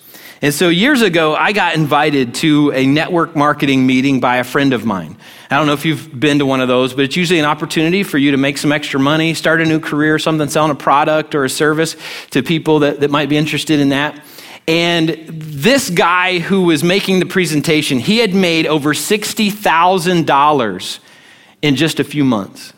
And 0.43 0.51
so 0.51 0.69
years 0.69 1.03
ago, 1.03 1.36
I 1.36 1.51
got 1.51 1.75
invited 1.75 2.33
to 2.36 2.71
a 2.71 2.88
network 2.88 3.36
marketing 3.36 3.86
meeting 3.86 4.19
by 4.19 4.38
a 4.38 4.43
friend 4.43 4.74
of 4.74 4.86
mine. 4.86 5.15
I 5.51 5.57
don't 5.57 5.67
know 5.67 5.74
if 5.74 5.86
you've 5.86 6.19
been 6.19 6.39
to 6.39 6.48
one 6.48 6.62
of 6.62 6.67
those, 6.67 6.95
but 6.95 7.05
it's 7.05 7.15
usually 7.15 7.38
an 7.38 7.45
opportunity 7.45 8.01
for 8.01 8.17
you 8.17 8.31
to 8.31 8.38
make 8.38 8.57
some 8.57 8.71
extra 8.71 9.00
money, 9.00 9.36
start 9.36 9.62
a 9.62 9.65
new 9.65 9.79
career, 9.79 10.17
something, 10.17 10.50
selling 10.50 10.71
a 10.71 10.75
product 10.75 11.36
or 11.36 11.45
a 11.45 11.50
service 11.50 11.95
to 12.31 12.41
people 12.41 12.79
that, 12.79 13.01
that 13.01 13.12
might 13.12 13.29
be 13.29 13.38
interested 13.38 13.79
in 13.79 13.89
that. 13.89 14.19
And 14.67 15.10
this 15.27 15.91
guy 15.91 16.39
who 16.39 16.63
was 16.63 16.83
making 16.83 17.19
the 17.19 17.27
presentation, 17.27 18.00
he 18.00 18.17
had 18.17 18.33
made 18.33 18.65
over 18.65 18.95
$60,000 18.95 21.00
in 21.62 21.75
just 21.75 22.00
a 22.00 22.03
few 22.03 22.25
months. 22.25 22.74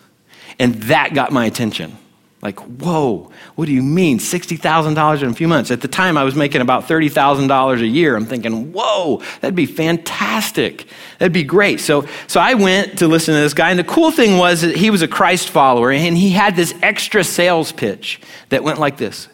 And 0.59 0.75
that 0.83 1.13
got 1.13 1.31
my 1.31 1.45
attention. 1.45 1.97
Like, 2.43 2.59
whoa, 2.59 3.31
what 3.55 3.67
do 3.67 3.71
you 3.71 3.81
mean? 3.81 4.19
$60,000 4.19 5.23
in 5.23 5.29
a 5.29 5.33
few 5.33 5.47
months. 5.47 5.71
At 5.71 5.79
the 5.79 5.87
time, 5.87 6.17
I 6.17 6.25
was 6.25 6.35
making 6.35 6.59
about 6.59 6.89
$30,000 6.89 7.79
a 7.79 7.87
year. 7.87 8.17
I'm 8.17 8.25
thinking, 8.25 8.73
whoa, 8.73 9.23
that'd 9.39 9.55
be 9.55 9.65
fantastic. 9.65 10.85
That'd 11.19 11.31
be 11.31 11.45
great. 11.45 11.79
So, 11.79 12.05
so 12.27 12.41
I 12.41 12.55
went 12.55 12.99
to 12.99 13.07
listen 13.07 13.33
to 13.33 13.39
this 13.39 13.53
guy. 13.53 13.69
And 13.69 13.79
the 13.79 13.85
cool 13.85 14.11
thing 14.11 14.37
was 14.37 14.59
that 14.59 14.75
he 14.75 14.89
was 14.89 15.01
a 15.01 15.07
Christ 15.07 15.49
follower, 15.49 15.89
and 15.89 16.17
he 16.17 16.31
had 16.31 16.57
this 16.57 16.75
extra 16.81 17.23
sales 17.23 17.71
pitch 17.71 18.19
that 18.49 18.61
went 18.61 18.77
like 18.77 18.97
this 18.97 19.29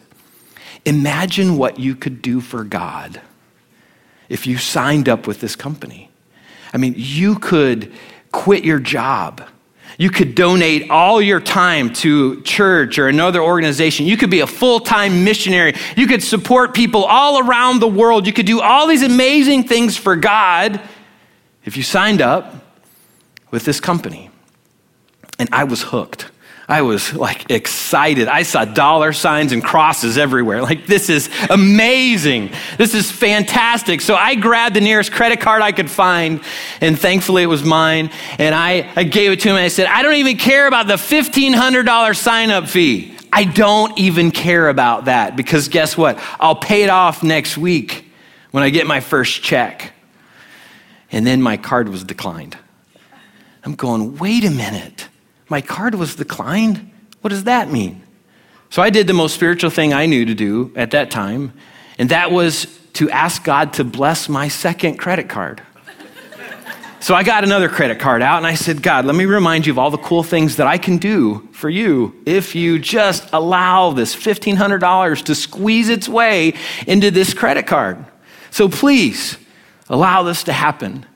Imagine 0.84 1.56
what 1.56 1.80
you 1.80 1.96
could 1.96 2.22
do 2.22 2.40
for 2.40 2.62
God 2.62 3.20
if 4.28 4.46
you 4.46 4.56
signed 4.56 5.08
up 5.08 5.26
with 5.26 5.40
this 5.40 5.56
company. 5.56 6.10
I 6.72 6.78
mean, 6.78 6.94
you 6.96 7.40
could 7.40 7.92
quit 8.30 8.64
your 8.64 8.78
job 8.78 9.42
you 10.00 10.08
could 10.08 10.34
donate 10.34 10.88
all 10.88 11.20
your 11.20 11.40
time 11.40 11.92
to 11.92 12.40
church 12.40 12.98
or 12.98 13.08
another 13.08 13.42
organization. 13.42 14.06
You 14.06 14.16
could 14.16 14.30
be 14.30 14.40
a 14.40 14.46
full 14.46 14.80
time 14.80 15.24
missionary. 15.24 15.74
You 15.94 16.06
could 16.06 16.22
support 16.22 16.72
people 16.72 17.04
all 17.04 17.46
around 17.46 17.80
the 17.80 17.86
world. 17.86 18.26
You 18.26 18.32
could 18.32 18.46
do 18.46 18.62
all 18.62 18.86
these 18.86 19.02
amazing 19.02 19.64
things 19.64 19.98
for 19.98 20.16
God 20.16 20.80
if 21.66 21.76
you 21.76 21.82
signed 21.82 22.22
up 22.22 22.54
with 23.50 23.66
this 23.66 23.78
company. 23.78 24.30
And 25.38 25.50
I 25.52 25.64
was 25.64 25.82
hooked. 25.82 26.30
I 26.70 26.82
was 26.82 27.12
like 27.14 27.50
excited. 27.50 28.28
I 28.28 28.44
saw 28.44 28.64
dollar 28.64 29.12
signs 29.12 29.50
and 29.50 29.62
crosses 29.62 30.16
everywhere. 30.16 30.62
Like, 30.70 30.86
this 30.86 31.10
is 31.10 31.28
amazing. 31.50 32.52
This 32.78 32.94
is 32.94 33.10
fantastic. 33.10 34.00
So 34.00 34.14
I 34.14 34.36
grabbed 34.36 34.76
the 34.76 34.80
nearest 34.80 35.10
credit 35.10 35.40
card 35.40 35.62
I 35.62 35.72
could 35.72 35.90
find, 35.90 36.40
and 36.80 36.96
thankfully 36.96 37.42
it 37.42 37.46
was 37.46 37.64
mine. 37.64 38.10
And 38.38 38.54
I, 38.54 38.88
I 38.94 39.02
gave 39.02 39.32
it 39.32 39.40
to 39.40 39.48
him 39.48 39.56
and 39.56 39.64
I 39.64 39.68
said, 39.68 39.86
I 39.86 40.02
don't 40.02 40.14
even 40.14 40.36
care 40.36 40.68
about 40.68 40.86
the 40.86 40.94
$1,500 40.94 42.16
sign 42.16 42.50
up 42.50 42.68
fee. 42.68 43.16
I 43.32 43.44
don't 43.44 43.98
even 43.98 44.30
care 44.30 44.68
about 44.68 45.06
that 45.06 45.34
because 45.34 45.66
guess 45.66 45.96
what? 45.96 46.20
I'll 46.38 46.54
pay 46.54 46.84
it 46.84 46.90
off 46.90 47.24
next 47.24 47.58
week 47.58 48.04
when 48.52 48.62
I 48.62 48.70
get 48.70 48.86
my 48.86 49.00
first 49.00 49.42
check. 49.42 49.92
And 51.10 51.26
then 51.26 51.42
my 51.42 51.56
card 51.56 51.88
was 51.88 52.04
declined. 52.04 52.56
I'm 53.64 53.74
going, 53.74 54.18
wait 54.18 54.44
a 54.44 54.50
minute. 54.50 55.08
My 55.50 55.60
card 55.60 55.96
was 55.96 56.14
declined? 56.14 56.90
What 57.20 57.30
does 57.30 57.44
that 57.44 57.70
mean? 57.70 58.02
So 58.70 58.80
I 58.80 58.88
did 58.88 59.08
the 59.08 59.12
most 59.12 59.34
spiritual 59.34 59.70
thing 59.70 59.92
I 59.92 60.06
knew 60.06 60.24
to 60.24 60.34
do 60.34 60.72
at 60.76 60.92
that 60.92 61.10
time, 61.10 61.52
and 61.98 62.08
that 62.10 62.30
was 62.30 62.78
to 62.94 63.10
ask 63.10 63.42
God 63.42 63.72
to 63.74 63.84
bless 63.84 64.28
my 64.28 64.46
second 64.46 64.96
credit 64.96 65.28
card. 65.28 65.60
So 67.00 67.14
I 67.14 67.22
got 67.22 67.44
another 67.44 67.68
credit 67.70 67.98
card 67.98 68.20
out 68.20 68.36
and 68.36 68.46
I 68.46 68.54
said, 68.54 68.82
God, 68.82 69.06
let 69.06 69.16
me 69.16 69.24
remind 69.24 69.66
you 69.66 69.72
of 69.72 69.78
all 69.78 69.90
the 69.90 69.96
cool 69.96 70.22
things 70.22 70.56
that 70.56 70.66
I 70.66 70.76
can 70.76 70.98
do 70.98 71.48
for 71.52 71.70
you 71.70 72.14
if 72.26 72.54
you 72.54 72.78
just 72.78 73.26
allow 73.32 73.90
this 73.92 74.14
$1,500 74.14 75.24
to 75.24 75.34
squeeze 75.34 75.88
its 75.88 76.10
way 76.10 76.52
into 76.86 77.10
this 77.10 77.32
credit 77.32 77.66
card. 77.66 78.04
So 78.50 78.68
please 78.68 79.38
allow 79.88 80.24
this 80.24 80.44
to 80.44 80.52
happen. 80.52 81.06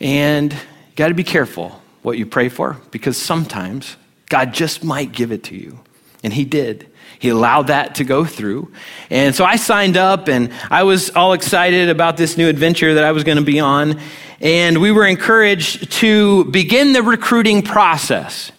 And 0.00 0.54
you 0.54 0.58
got 0.96 1.08
to 1.08 1.14
be 1.14 1.24
careful 1.24 1.79
what 2.02 2.18
you 2.18 2.26
pray 2.26 2.48
for 2.48 2.76
because 2.90 3.16
sometimes 3.16 3.96
God 4.28 4.54
just 4.54 4.84
might 4.84 5.12
give 5.12 5.32
it 5.32 5.44
to 5.44 5.56
you. 5.56 5.80
And 6.22 6.32
He 6.32 6.44
did. 6.44 6.88
He 7.18 7.28
allowed 7.28 7.66
that 7.66 7.96
to 7.96 8.04
go 8.04 8.24
through. 8.24 8.72
And 9.10 9.34
so 9.34 9.44
I 9.44 9.56
signed 9.56 9.98
up 9.98 10.28
and 10.28 10.50
I 10.70 10.84
was 10.84 11.10
all 11.10 11.34
excited 11.34 11.90
about 11.90 12.16
this 12.16 12.38
new 12.38 12.48
adventure 12.48 12.94
that 12.94 13.04
I 13.04 13.12
was 13.12 13.24
going 13.24 13.36
to 13.36 13.44
be 13.44 13.60
on. 13.60 14.00
And 14.40 14.80
we 14.80 14.90
were 14.90 15.06
encouraged 15.06 15.92
to 15.92 16.44
begin 16.46 16.94
the 16.94 17.02
recruiting 17.02 17.60
process. 17.60 18.52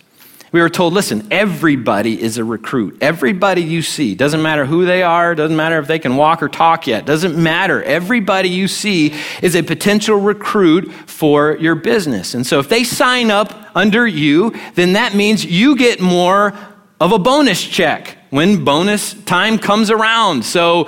We 0.52 0.60
were 0.60 0.70
told, 0.70 0.94
listen, 0.94 1.28
everybody 1.32 2.22
is 2.22 2.38
a 2.38 2.44
recruit. 2.44 2.98
Everybody 3.00 3.62
you 3.62 3.82
see, 3.82 4.16
doesn't 4.16 4.42
matter 4.42 4.66
who 4.66 4.86
they 4.86 5.02
are, 5.02 5.34
doesn't 5.34 5.56
matter 5.56 5.80
if 5.80 5.88
they 5.88 6.00
can 6.00 6.18
walk 6.18 6.44
or 6.44 6.50
talk 6.50 6.88
yet, 6.88 7.06
doesn't 7.06 7.42
matter. 7.42 7.82
Everybody 7.84 8.50
you 8.50 8.68
see 8.68 9.14
is 9.42 9.56
a 9.56 9.64
potential 9.64 10.18
recruit 10.18 10.92
for 10.92 11.56
your 11.58 11.76
business. 11.76 12.34
And 12.34 12.46
so 12.46 12.60
if 12.60 12.68
they 12.68 12.84
sign 12.84 13.32
up 13.32 13.54
under 13.76 14.06
you, 14.06 14.54
then 14.76 14.94
that 14.94 15.16
means 15.16 15.46
you 15.46 15.78
get 15.78 16.02
more 16.02 16.54
of 17.00 17.14
a 17.14 17.20
bonus 17.20 17.64
check 17.64 18.18
when 18.30 18.66
bonus 18.66 19.14
time 19.24 19.58
comes 19.58 19.90
around. 19.90 20.44
So, 20.44 20.88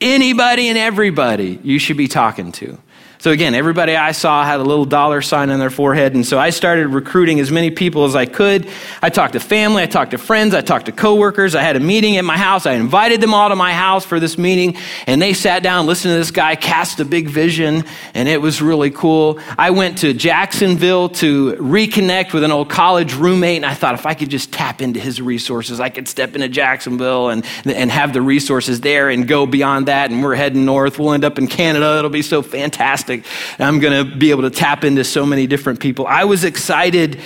anybody 0.00 0.68
and 0.68 0.76
everybody 0.76 1.60
you 1.62 1.78
should 1.78 1.96
be 1.96 2.08
talking 2.08 2.52
to. 2.52 2.78
So 3.22 3.30
again, 3.30 3.54
everybody 3.54 3.94
I 3.94 4.10
saw 4.10 4.44
had 4.44 4.58
a 4.58 4.64
little 4.64 4.84
dollar 4.84 5.22
sign 5.22 5.50
on 5.50 5.60
their 5.60 5.70
forehead. 5.70 6.16
And 6.16 6.26
so 6.26 6.40
I 6.40 6.50
started 6.50 6.88
recruiting 6.88 7.38
as 7.38 7.52
many 7.52 7.70
people 7.70 8.04
as 8.04 8.16
I 8.16 8.26
could. 8.26 8.68
I 9.00 9.10
talked 9.10 9.34
to 9.34 9.38
family, 9.38 9.84
I 9.84 9.86
talked 9.86 10.10
to 10.10 10.18
friends, 10.18 10.54
I 10.54 10.60
talked 10.60 10.86
to 10.86 10.92
coworkers. 10.92 11.54
I 11.54 11.62
had 11.62 11.76
a 11.76 11.80
meeting 11.80 12.16
at 12.16 12.24
my 12.24 12.36
house. 12.36 12.66
I 12.66 12.72
invited 12.72 13.20
them 13.20 13.32
all 13.32 13.48
to 13.48 13.54
my 13.54 13.74
house 13.74 14.04
for 14.04 14.18
this 14.18 14.36
meeting. 14.36 14.76
And 15.06 15.22
they 15.22 15.34
sat 15.34 15.62
down, 15.62 15.86
listened 15.86 16.14
to 16.14 16.18
this 16.18 16.32
guy 16.32 16.56
cast 16.56 16.98
a 16.98 17.04
big 17.04 17.28
vision. 17.28 17.84
And 18.12 18.28
it 18.28 18.42
was 18.42 18.60
really 18.60 18.90
cool. 18.90 19.38
I 19.56 19.70
went 19.70 19.98
to 19.98 20.14
Jacksonville 20.14 21.08
to 21.10 21.52
reconnect 21.52 22.32
with 22.32 22.42
an 22.42 22.50
old 22.50 22.70
college 22.70 23.14
roommate. 23.14 23.58
And 23.58 23.66
I 23.66 23.74
thought 23.74 23.94
if 23.94 24.04
I 24.04 24.14
could 24.14 24.30
just 24.30 24.52
tap 24.52 24.82
into 24.82 24.98
his 24.98 25.22
resources, 25.22 25.78
I 25.78 25.90
could 25.90 26.08
step 26.08 26.34
into 26.34 26.48
Jacksonville 26.48 27.28
and, 27.28 27.46
and 27.66 27.88
have 27.88 28.14
the 28.14 28.20
resources 28.20 28.80
there 28.80 29.10
and 29.10 29.28
go 29.28 29.46
beyond 29.46 29.86
that. 29.86 30.10
And 30.10 30.24
we're 30.24 30.34
heading 30.34 30.64
north. 30.64 30.98
We'll 30.98 31.12
end 31.12 31.24
up 31.24 31.38
in 31.38 31.46
Canada. 31.46 31.98
It'll 31.98 32.10
be 32.10 32.22
so 32.22 32.42
fantastic 32.42 33.11
fantastic. 33.20 33.60
I'm 33.60 33.80
going 33.80 34.06
to 34.06 34.16
be 34.16 34.30
able 34.30 34.42
to 34.42 34.50
tap 34.50 34.84
into 34.84 35.04
so 35.04 35.26
many 35.26 35.46
different 35.46 35.80
people. 35.80 36.06
I 36.06 36.24
was 36.24 36.44
excited 36.44 37.20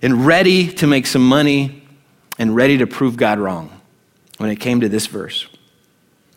and 0.00 0.26
ready 0.26 0.68
to 0.74 0.86
make 0.86 1.06
some 1.06 1.26
money 1.26 1.82
and 2.38 2.54
ready 2.54 2.78
to 2.78 2.86
prove 2.86 3.16
God 3.16 3.38
wrong 3.38 3.80
when 4.38 4.50
it 4.50 4.56
came 4.56 4.80
to 4.80 4.88
this 4.88 5.06
verse. 5.06 5.46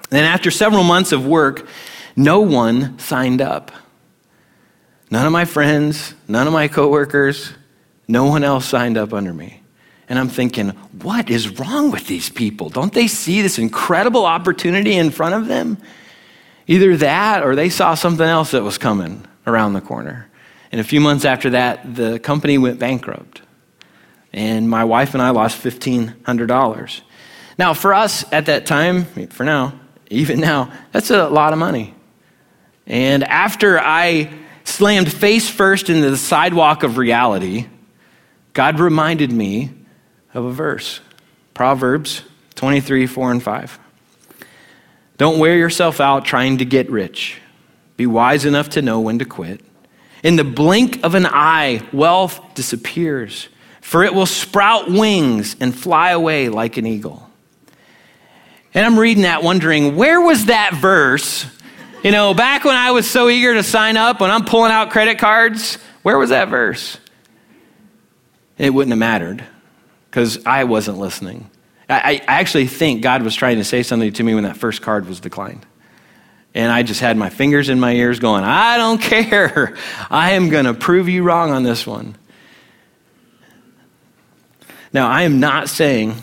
Then, 0.10 0.24
after 0.24 0.52
several 0.52 0.84
months 0.84 1.12
of 1.12 1.26
work, 1.26 1.68
no 2.16 2.42
one 2.42 3.00
signed 3.00 3.42
up. 3.42 3.72
None 5.10 5.26
of 5.26 5.32
my 5.32 5.46
friends, 5.46 6.14
none 6.28 6.48
of 6.48 6.54
my 6.54 6.68
coworkers, 6.68 7.52
no 8.08 8.26
one 8.26 8.44
else 8.44 8.66
signed 8.66 8.98
up 8.98 9.14
under 9.14 9.34
me. 9.34 9.62
And 10.08 10.20
I'm 10.20 10.30
thinking, 10.30 10.70
what 11.02 11.30
is 11.30 11.60
wrong 11.60 11.90
with 11.90 12.08
these 12.08 12.30
people? 12.30 12.70
Don't 12.70 12.94
they 12.94 13.08
see 13.08 13.42
this 13.42 13.58
incredible 13.58 14.26
opportunity 14.26 14.96
in 14.96 15.10
front 15.10 15.34
of 15.34 15.48
them? 15.48 15.78
Either 16.68 16.98
that 16.98 17.44
or 17.44 17.56
they 17.56 17.70
saw 17.70 17.94
something 17.94 18.26
else 18.26 18.52
that 18.52 18.64
was 18.64 18.78
coming 18.78 19.26
around 19.46 19.74
the 19.74 19.82
corner. 19.82 20.30
And 20.72 20.82
a 20.82 20.84
few 20.84 21.00
months 21.00 21.26
after 21.26 21.52
that, 21.52 21.96
the 21.96 22.20
company 22.20 22.58
went 22.58 22.80
bankrupt. 22.80 23.42
And 24.34 24.70
my 24.70 24.84
wife 24.84 25.14
and 25.14 25.22
I 25.22 25.30
lost 25.30 25.64
$1,500. 25.64 27.02
Now, 27.58 27.74
for 27.74 27.94
us 27.94 28.26
at 28.34 28.48
that 28.48 28.66
time, 28.66 29.06
for 29.30 29.46
now, 29.46 29.80
even 30.10 30.40
now, 30.40 30.72
that's 30.92 31.10
a 31.10 31.30
lot 31.30 31.54
of 31.54 31.60
money. 31.60 31.94
And 32.86 33.24
after 33.24 33.80
I 33.80 34.32
slammed 34.64 35.12
face 35.12 35.50
first 35.50 35.90
into 35.90 36.10
the 36.10 36.18
sidewalk 36.18 36.84
of 36.84 36.98
reality, 36.98 37.68
God 38.54 38.80
reminded 38.80 39.32
me 39.32 39.72
of 40.34 40.46
a 40.46 40.52
verse 40.52 41.00
Proverbs 41.54 42.22
23, 42.56 43.08
4 43.08 43.32
and 43.32 43.44
5. 43.44 43.80
Don't 45.18 45.40
wear 45.40 45.56
yourself 45.56 46.02
out 46.02 46.26
trying 46.26 46.58
to 46.58 46.66
get 46.66 46.90
rich. 46.90 47.40
Be 47.98 48.06
wise 48.06 48.46
enough 48.46 48.70
to 48.70 48.82
know 48.82 49.00
when 49.00 49.20
to 49.20 49.26
quit. 49.26 49.62
In 50.24 50.36
the 50.36 50.44
blink 50.44 51.04
of 51.04 51.16
an 51.16 51.26
eye, 51.26 51.88
wealth 51.94 52.42
disappears, 52.56 53.48
for 53.80 54.04
it 54.04 54.14
will 54.14 54.26
sprout 54.26 54.90
wings 54.90 55.56
and 55.60 55.74
fly 55.74 56.10
away 56.10 56.50
like 56.50 56.78
an 56.78 56.86
eagle. 56.86 57.30
And 58.74 58.86
I'm 58.86 59.00
reading 59.00 59.24
that 59.24 59.44
wondering, 59.44 59.96
where 59.96 60.20
was 60.20 60.48
that 60.48 60.74
verse? 60.74 61.46
You 62.04 62.12
know, 62.12 62.34
back 62.34 62.66
when 62.66 62.76
I 62.76 62.92
was 62.92 63.10
so 63.10 63.30
eager 63.30 63.54
to 63.54 63.64
sign 63.64 63.96
up, 63.96 64.20
when 64.20 64.32
I'm 64.32 64.44
pulling 64.44 64.72
out 64.72 64.90
credit 64.90 65.18
cards, 65.18 65.78
where 66.04 66.18
was 66.18 66.32
that 66.32 66.50
verse? 66.50 66.98
It 68.58 68.74
wouldn't 68.74 68.92
have 68.92 69.00
mattered 69.00 69.46
because 70.10 70.46
I 70.46 70.66
wasn't 70.66 70.98
listening. 70.98 71.50
I, 71.88 72.22
I 72.27 72.39
actually 72.39 72.68
think 72.68 73.01
God 73.01 73.24
was 73.24 73.36
trying 73.36 73.58
to 73.58 73.63
say 73.63 73.84
something 73.84 74.12
to 74.13 74.24
me 74.24 74.34
when 74.34 74.44
that 74.44 74.58
first 74.58 74.82
card 74.82 75.08
was 75.08 75.20
declined. 75.20 75.65
And 76.54 76.72
I 76.72 76.84
just 76.84 77.01
had 77.01 77.18
my 77.18 77.30
fingers 77.30 77.70
in 77.70 77.80
my 77.80 77.94
ears 77.94 78.20
going, 78.20 78.44
I 78.44 78.77
don't 78.77 79.01
care. 79.01 79.75
I 80.10 80.32
am 80.32 80.50
going 80.50 80.65
to 80.65 80.74
prove 80.74 81.10
you 81.10 81.24
wrong 81.24 81.51
on 81.51 81.63
this 81.63 81.86
one. 81.86 82.15
Now, 84.94 85.10
I 85.10 85.24
am 85.24 85.42
not 85.42 85.68
saying 85.68 86.16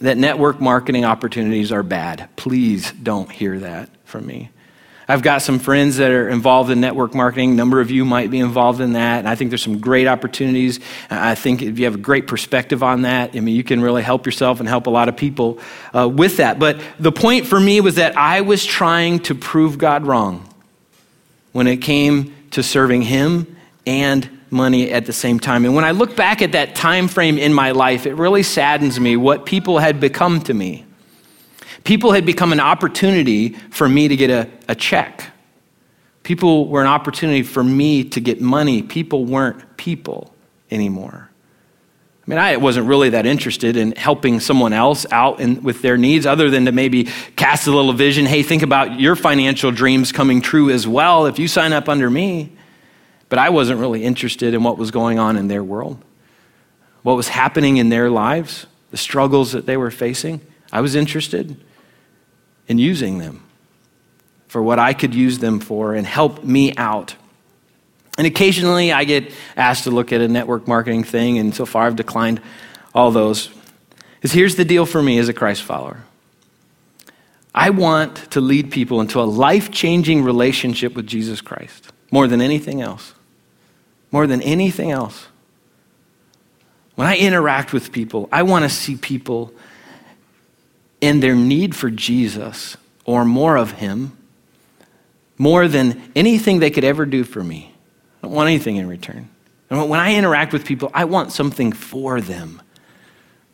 that 0.00 0.16
network 0.16 0.60
marketing 0.60 1.04
opportunities 1.04 1.72
are 1.72 1.82
bad. 1.82 2.28
Please 2.36 2.92
don't 2.92 3.30
hear 3.30 3.58
that 3.58 3.90
from 4.04 4.26
me. 4.26 4.50
I've 5.06 5.22
got 5.22 5.42
some 5.42 5.58
friends 5.58 5.98
that 5.98 6.10
are 6.10 6.28
involved 6.28 6.70
in 6.70 6.80
network 6.80 7.14
marketing. 7.14 7.52
A 7.52 7.54
number 7.54 7.80
of 7.80 7.90
you 7.90 8.04
might 8.04 8.30
be 8.30 8.38
involved 8.38 8.80
in 8.80 8.94
that. 8.94 9.18
And 9.18 9.28
I 9.28 9.34
think 9.34 9.50
there's 9.50 9.62
some 9.62 9.78
great 9.78 10.06
opportunities. 10.06 10.80
I 11.10 11.34
think 11.34 11.60
if 11.60 11.78
you 11.78 11.84
have 11.84 11.96
a 11.96 11.98
great 11.98 12.26
perspective 12.26 12.82
on 12.82 13.02
that, 13.02 13.36
I 13.36 13.40
mean, 13.40 13.54
you 13.54 13.64
can 13.64 13.82
really 13.82 14.02
help 14.02 14.24
yourself 14.24 14.60
and 14.60 14.68
help 14.68 14.86
a 14.86 14.90
lot 14.90 15.08
of 15.08 15.16
people 15.16 15.58
uh, 15.94 16.08
with 16.08 16.38
that. 16.38 16.58
But 16.58 16.80
the 16.98 17.12
point 17.12 17.46
for 17.46 17.60
me 17.60 17.80
was 17.80 17.96
that 17.96 18.16
I 18.16 18.40
was 18.40 18.64
trying 18.64 19.18
to 19.20 19.34
prove 19.34 19.76
God 19.76 20.04
wrong 20.06 20.48
when 21.52 21.66
it 21.66 21.78
came 21.78 22.34
to 22.52 22.62
serving 22.62 23.02
Him 23.02 23.56
and 23.86 24.28
money 24.50 24.90
at 24.90 25.04
the 25.04 25.12
same 25.12 25.38
time. 25.38 25.64
And 25.64 25.74
when 25.74 25.84
I 25.84 25.90
look 25.90 26.16
back 26.16 26.40
at 26.40 26.52
that 26.52 26.74
time 26.74 27.08
frame 27.08 27.36
in 27.36 27.52
my 27.52 27.72
life, 27.72 28.06
it 28.06 28.14
really 28.14 28.42
saddens 28.42 28.98
me 28.98 29.16
what 29.16 29.44
people 29.44 29.78
had 29.78 30.00
become 30.00 30.40
to 30.42 30.54
me. 30.54 30.86
People 31.84 32.12
had 32.12 32.24
become 32.24 32.52
an 32.52 32.60
opportunity 32.60 33.50
for 33.70 33.88
me 33.88 34.08
to 34.08 34.16
get 34.16 34.30
a, 34.30 34.48
a 34.68 34.74
check. 34.74 35.30
People 36.22 36.68
were 36.68 36.80
an 36.80 36.86
opportunity 36.86 37.42
for 37.42 37.62
me 37.62 38.02
to 38.04 38.20
get 38.20 38.40
money. 38.40 38.82
People 38.82 39.26
weren't 39.26 39.76
people 39.76 40.34
anymore. 40.70 41.30
I 42.26 42.30
mean, 42.30 42.38
I 42.38 42.56
wasn't 42.56 42.86
really 42.86 43.10
that 43.10 43.26
interested 43.26 43.76
in 43.76 43.92
helping 43.92 44.40
someone 44.40 44.72
else 44.72 45.04
out 45.10 45.40
in, 45.40 45.62
with 45.62 45.82
their 45.82 45.98
needs, 45.98 46.24
other 46.24 46.48
than 46.48 46.64
to 46.64 46.72
maybe 46.72 47.04
cast 47.36 47.66
a 47.66 47.70
little 47.70 47.92
vision. 47.92 48.24
Hey, 48.24 48.42
think 48.42 48.62
about 48.62 48.98
your 48.98 49.14
financial 49.14 49.70
dreams 49.70 50.10
coming 50.10 50.40
true 50.40 50.70
as 50.70 50.88
well 50.88 51.26
if 51.26 51.38
you 51.38 51.46
sign 51.46 51.74
up 51.74 51.86
under 51.86 52.08
me. 52.08 52.50
But 53.28 53.38
I 53.38 53.50
wasn't 53.50 53.78
really 53.78 54.04
interested 54.04 54.54
in 54.54 54.62
what 54.62 54.78
was 54.78 54.90
going 54.90 55.18
on 55.18 55.36
in 55.36 55.48
their 55.48 55.62
world, 55.62 56.02
what 57.02 57.14
was 57.14 57.28
happening 57.28 57.76
in 57.76 57.90
their 57.90 58.08
lives, 58.08 58.66
the 58.90 58.96
struggles 58.96 59.52
that 59.52 59.66
they 59.66 59.76
were 59.76 59.90
facing. 59.90 60.40
I 60.72 60.80
was 60.80 60.94
interested 60.94 61.60
in 62.68 62.78
using 62.78 63.18
them 63.18 63.42
for 64.48 64.62
what 64.62 64.78
I 64.78 64.92
could 64.92 65.14
use 65.14 65.38
them 65.38 65.60
for 65.60 65.94
and 65.94 66.06
help 66.06 66.44
me 66.44 66.74
out. 66.76 67.16
And 68.16 68.26
occasionally 68.26 68.92
I 68.92 69.04
get 69.04 69.32
asked 69.56 69.84
to 69.84 69.90
look 69.90 70.12
at 70.12 70.20
a 70.20 70.28
network 70.28 70.68
marketing 70.68 71.04
thing, 71.04 71.38
and 71.38 71.54
so 71.54 71.66
far 71.66 71.86
I've 71.86 71.96
declined 71.96 72.40
all 72.94 73.10
those. 73.10 73.50
Because 74.14 74.32
here's 74.32 74.56
the 74.56 74.64
deal 74.64 74.86
for 74.86 75.02
me 75.02 75.18
as 75.18 75.28
a 75.28 75.32
Christ 75.32 75.62
follower 75.62 76.04
I 77.54 77.70
want 77.70 78.30
to 78.32 78.40
lead 78.40 78.70
people 78.70 79.00
into 79.00 79.20
a 79.20 79.24
life 79.24 79.70
changing 79.70 80.24
relationship 80.24 80.94
with 80.94 81.06
Jesus 81.06 81.40
Christ 81.40 81.92
more 82.10 82.26
than 82.26 82.40
anything 82.40 82.80
else. 82.80 83.12
More 84.10 84.26
than 84.26 84.40
anything 84.42 84.92
else. 84.92 85.26
When 86.94 87.08
I 87.08 87.16
interact 87.16 87.72
with 87.72 87.90
people, 87.90 88.28
I 88.30 88.44
want 88.44 88.64
to 88.64 88.68
see 88.68 88.96
people 88.96 89.52
in 91.04 91.20
their 91.20 91.34
need 91.34 91.76
for 91.76 91.90
Jesus 91.90 92.78
or 93.04 93.26
more 93.26 93.56
of 93.56 93.72
Him 93.72 94.16
more 95.36 95.68
than 95.68 96.00
anything 96.16 96.60
they 96.60 96.70
could 96.70 96.84
ever 96.84 97.04
do 97.04 97.24
for 97.24 97.44
me. 97.44 97.74
I 98.22 98.26
don't 98.26 98.34
want 98.34 98.48
anything 98.48 98.76
in 98.76 98.88
return. 98.88 99.28
And 99.68 99.90
when 99.90 100.00
I 100.00 100.14
interact 100.14 100.52
with 100.52 100.64
people, 100.64 100.90
I 100.94 101.04
want 101.04 101.30
something 101.30 101.72
for 101.72 102.20
them, 102.20 102.62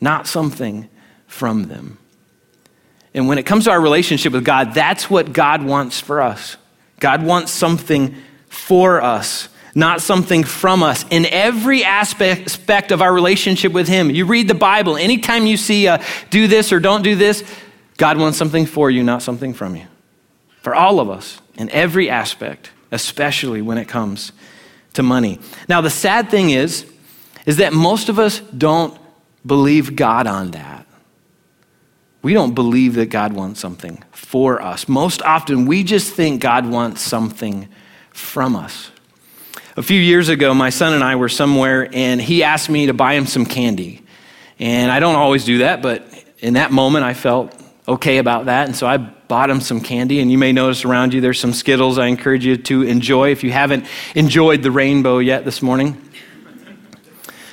not 0.00 0.28
something 0.28 0.88
from 1.26 1.64
them. 1.64 1.98
And 3.14 3.26
when 3.26 3.38
it 3.38 3.46
comes 3.46 3.64
to 3.64 3.72
our 3.72 3.80
relationship 3.80 4.32
with 4.32 4.44
God, 4.44 4.72
that's 4.72 5.10
what 5.10 5.32
God 5.32 5.64
wants 5.64 5.98
for 5.98 6.20
us. 6.20 6.56
God 7.00 7.24
wants 7.24 7.50
something 7.50 8.14
for 8.48 9.00
us 9.00 9.48
not 9.74 10.02
something 10.02 10.44
from 10.44 10.82
us 10.82 11.04
in 11.10 11.26
every 11.26 11.84
aspect 11.84 12.92
of 12.92 13.02
our 13.02 13.12
relationship 13.12 13.72
with 13.72 13.88
Him. 13.88 14.10
You 14.10 14.26
read 14.26 14.48
the 14.48 14.54
Bible, 14.54 14.96
anytime 14.96 15.46
you 15.46 15.56
see 15.56 15.88
do 16.30 16.46
this 16.48 16.72
or 16.72 16.80
don't 16.80 17.02
do 17.02 17.16
this, 17.16 17.44
God 17.96 18.18
wants 18.18 18.38
something 18.38 18.66
for 18.66 18.90
you, 18.90 19.02
not 19.02 19.22
something 19.22 19.54
from 19.54 19.76
you. 19.76 19.86
For 20.62 20.74
all 20.74 21.00
of 21.00 21.08
us, 21.08 21.40
in 21.56 21.70
every 21.70 22.08
aspect, 22.08 22.70
especially 22.90 23.62
when 23.62 23.78
it 23.78 23.86
comes 23.86 24.32
to 24.94 25.02
money. 25.02 25.38
Now, 25.68 25.80
the 25.80 25.90
sad 25.90 26.30
thing 26.30 26.50
is, 26.50 26.90
is 27.46 27.58
that 27.58 27.72
most 27.72 28.08
of 28.08 28.18
us 28.18 28.40
don't 28.40 28.98
believe 29.46 29.94
God 29.96 30.26
on 30.26 30.50
that. 30.52 30.86
We 32.22 32.34
don't 32.34 32.54
believe 32.54 32.94
that 32.94 33.06
God 33.06 33.32
wants 33.32 33.60
something 33.60 34.02
for 34.10 34.60
us. 34.60 34.88
Most 34.88 35.22
often, 35.22 35.66
we 35.66 35.84
just 35.84 36.12
think 36.12 36.42
God 36.42 36.66
wants 36.66 37.00
something 37.00 37.68
from 38.10 38.56
us. 38.56 38.89
A 39.80 39.82
few 39.82 39.98
years 39.98 40.28
ago, 40.28 40.52
my 40.52 40.68
son 40.68 40.92
and 40.92 41.02
I 41.02 41.16
were 41.16 41.30
somewhere, 41.30 41.88
and 41.90 42.20
he 42.20 42.44
asked 42.44 42.68
me 42.68 42.88
to 42.88 42.92
buy 42.92 43.14
him 43.14 43.24
some 43.24 43.46
candy. 43.46 44.02
And 44.58 44.92
I 44.92 45.00
don't 45.00 45.14
always 45.14 45.46
do 45.46 45.58
that, 45.60 45.80
but 45.80 46.04
in 46.40 46.52
that 46.52 46.70
moment, 46.70 47.06
I 47.06 47.14
felt 47.14 47.58
okay 47.88 48.18
about 48.18 48.44
that. 48.44 48.66
And 48.66 48.76
so 48.76 48.86
I 48.86 48.98
bought 48.98 49.48
him 49.48 49.62
some 49.62 49.80
candy. 49.80 50.20
And 50.20 50.30
you 50.30 50.36
may 50.36 50.52
notice 50.52 50.84
around 50.84 51.14
you 51.14 51.22
there's 51.22 51.40
some 51.40 51.54
Skittles 51.54 51.96
I 51.96 52.08
encourage 52.08 52.44
you 52.44 52.58
to 52.58 52.82
enjoy 52.82 53.30
if 53.32 53.42
you 53.42 53.52
haven't 53.52 53.86
enjoyed 54.14 54.62
the 54.62 54.70
rainbow 54.70 55.16
yet 55.16 55.46
this 55.46 55.62
morning. 55.62 55.94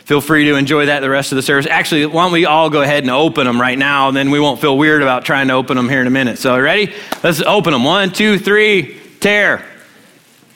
Feel 0.04 0.20
free 0.20 0.44
to 0.50 0.56
enjoy 0.56 0.88
that 0.88 1.00
the 1.00 1.10
rest 1.10 1.32
of 1.32 1.38
the 1.38 1.42
service. 1.42 1.66
Actually, 1.66 2.08
why 2.08 2.26
don't 2.26 2.34
we 2.34 2.46
all 2.46 2.70
go 2.70 2.82
ahead 2.82 3.06
and 3.06 3.10
open 3.10 3.48
them 3.48 3.62
right 3.62 3.78
now, 3.78 4.10
and 4.10 4.18
then 4.18 4.32
we 4.32 4.40
won't 4.42 4.60
feel 4.60 4.78
weird 4.78 5.02
about 5.02 5.24
trying 5.24 5.48
to 5.48 5.54
open 5.54 5.78
them 5.78 5.88
here 5.88 6.02
in 6.02 6.08
a 6.08 6.12
minute. 6.12 6.40
So, 6.40 6.60
ready? 6.60 6.94
Let's 7.24 7.40
open 7.42 7.72
them. 7.72 7.86
One, 7.86 8.12
two, 8.12 8.38
three, 8.38 9.00
tear. 9.22 9.64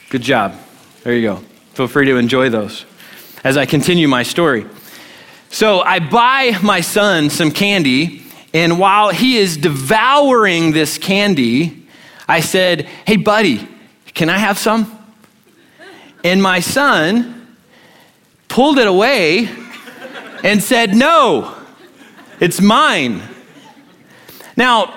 Good 0.09 0.23
job. 0.23 0.53
There 1.05 1.15
you 1.15 1.21
go. 1.21 1.50
Feel 1.73 1.87
free 1.87 2.05
to 2.05 2.17
enjoy 2.17 2.49
those 2.49 2.85
as 3.43 3.57
I 3.57 3.65
continue 3.65 4.07
my 4.07 4.23
story. 4.23 4.65
So, 5.49 5.81
I 5.81 5.99
buy 5.99 6.57
my 6.63 6.81
son 6.81 7.29
some 7.29 7.51
candy, 7.51 8.23
and 8.53 8.79
while 8.79 9.09
he 9.09 9.37
is 9.37 9.57
devouring 9.57 10.71
this 10.71 10.97
candy, 10.97 11.87
I 12.27 12.39
said, 12.39 12.83
Hey, 13.05 13.17
buddy, 13.17 13.67
can 14.13 14.29
I 14.29 14.37
have 14.37 14.57
some? 14.57 14.97
And 16.23 16.41
my 16.41 16.59
son, 16.61 17.41
pulled 18.51 18.77
it 18.77 18.87
away 18.87 19.49
and 20.43 20.61
said, 20.61 20.93
No, 20.93 21.55
it's 22.39 22.61
mine. 22.61 23.21
Now, 24.57 24.93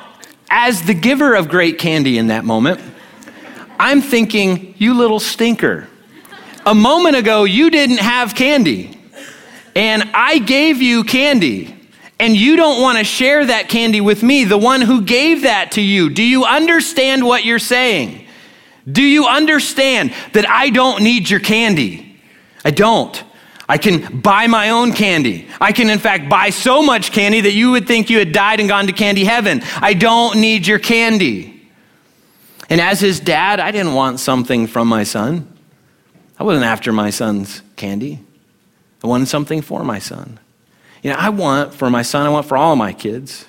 as 0.51 0.83
the 0.83 0.95
giver 0.95 1.35
of 1.35 1.49
great 1.49 1.79
candy 1.79 2.19
in 2.19 2.27
that 2.27 2.45
moment, 2.45 2.81
I'm 3.79 4.03
thinking, 4.03 4.75
You 4.77 4.95
little 4.95 5.21
stinker. 5.21 5.89
A 6.67 6.75
moment 6.75 7.17
ago, 7.17 7.45
you 7.45 7.71
didn't 7.71 7.99
have 7.99 8.35
candy, 8.35 8.99
and 9.77 10.11
I 10.15 10.39
gave 10.39 10.81
you 10.81 11.05
candy. 11.05 11.71
And 12.21 12.37
you 12.37 12.57
don't 12.57 12.81
want 12.81 12.97
to 12.99 13.05
share 13.05 13.45
that 13.45 13.69
candy 13.69 14.01
with 14.01 14.23
me, 14.23 14.45
the 14.45 14.57
one 14.57 14.81
who 14.81 15.03
gave 15.03 15.43
that 15.43 15.73
to 15.73 15.83
you. 15.83 16.11
Do 16.11 16.23
you 16.23 16.45
understand 16.45 17.25
what 17.25 17.45
you're 17.45 17.59
saying? 17.59 18.27
Do 18.91 19.03
you 19.03 19.27
understand 19.27 20.15
that 20.33 20.49
I 20.49 20.71
don't 20.71 21.03
need 21.03 21.29
your 21.29 21.41
candy? 21.41 22.21
I 22.65 22.71
don't. 22.71 23.23
I 23.69 23.79
can 23.79 24.21
buy 24.21 24.47
my 24.47 24.71
own 24.71 24.93
candy. 24.93 25.49
I 25.61 25.73
can, 25.73 25.91
in 25.91 25.99
fact, 25.99 26.29
buy 26.29 26.51
so 26.51 26.83
much 26.83 27.13
candy 27.13 27.41
that 27.41 27.53
you 27.53 27.73
would 27.73 27.87
think 27.87 28.11
you 28.11 28.19
had 28.19 28.33
died 28.33 28.61
and 28.61 28.69
gone 28.69 28.87
to 28.87 28.93
candy 28.93 29.25
heaven. 29.25 29.63
I 29.77 29.95
don't 29.95 30.39
need 30.39 30.67
your 30.67 30.79
candy. 30.79 31.69
And 32.71 32.81
as 32.81 33.01
his 33.01 33.21
dad, 33.21 33.61
I 33.61 33.71
didn't 33.71 33.95
want 33.95 34.21
something 34.21 34.67
from 34.67 34.87
my 34.89 35.03
son. 35.03 35.54
I 36.39 36.45
wasn't 36.45 36.65
after 36.65 36.93
my 36.93 37.11
son's 37.11 37.63
candy. 37.77 38.21
I 39.03 39.07
wanted 39.07 39.29
something 39.29 39.63
for 39.63 39.85
my 39.85 39.99
son. 39.99 40.39
You 41.03 41.11
know, 41.11 41.17
I 41.17 41.29
want 41.29 41.75
for 41.75 41.91
my 41.91 42.03
son, 42.03 42.27
I 42.27 42.31
want 42.31 42.47
for 42.47 42.57
all 42.57 42.77
my 42.77 42.93
kids 42.93 43.47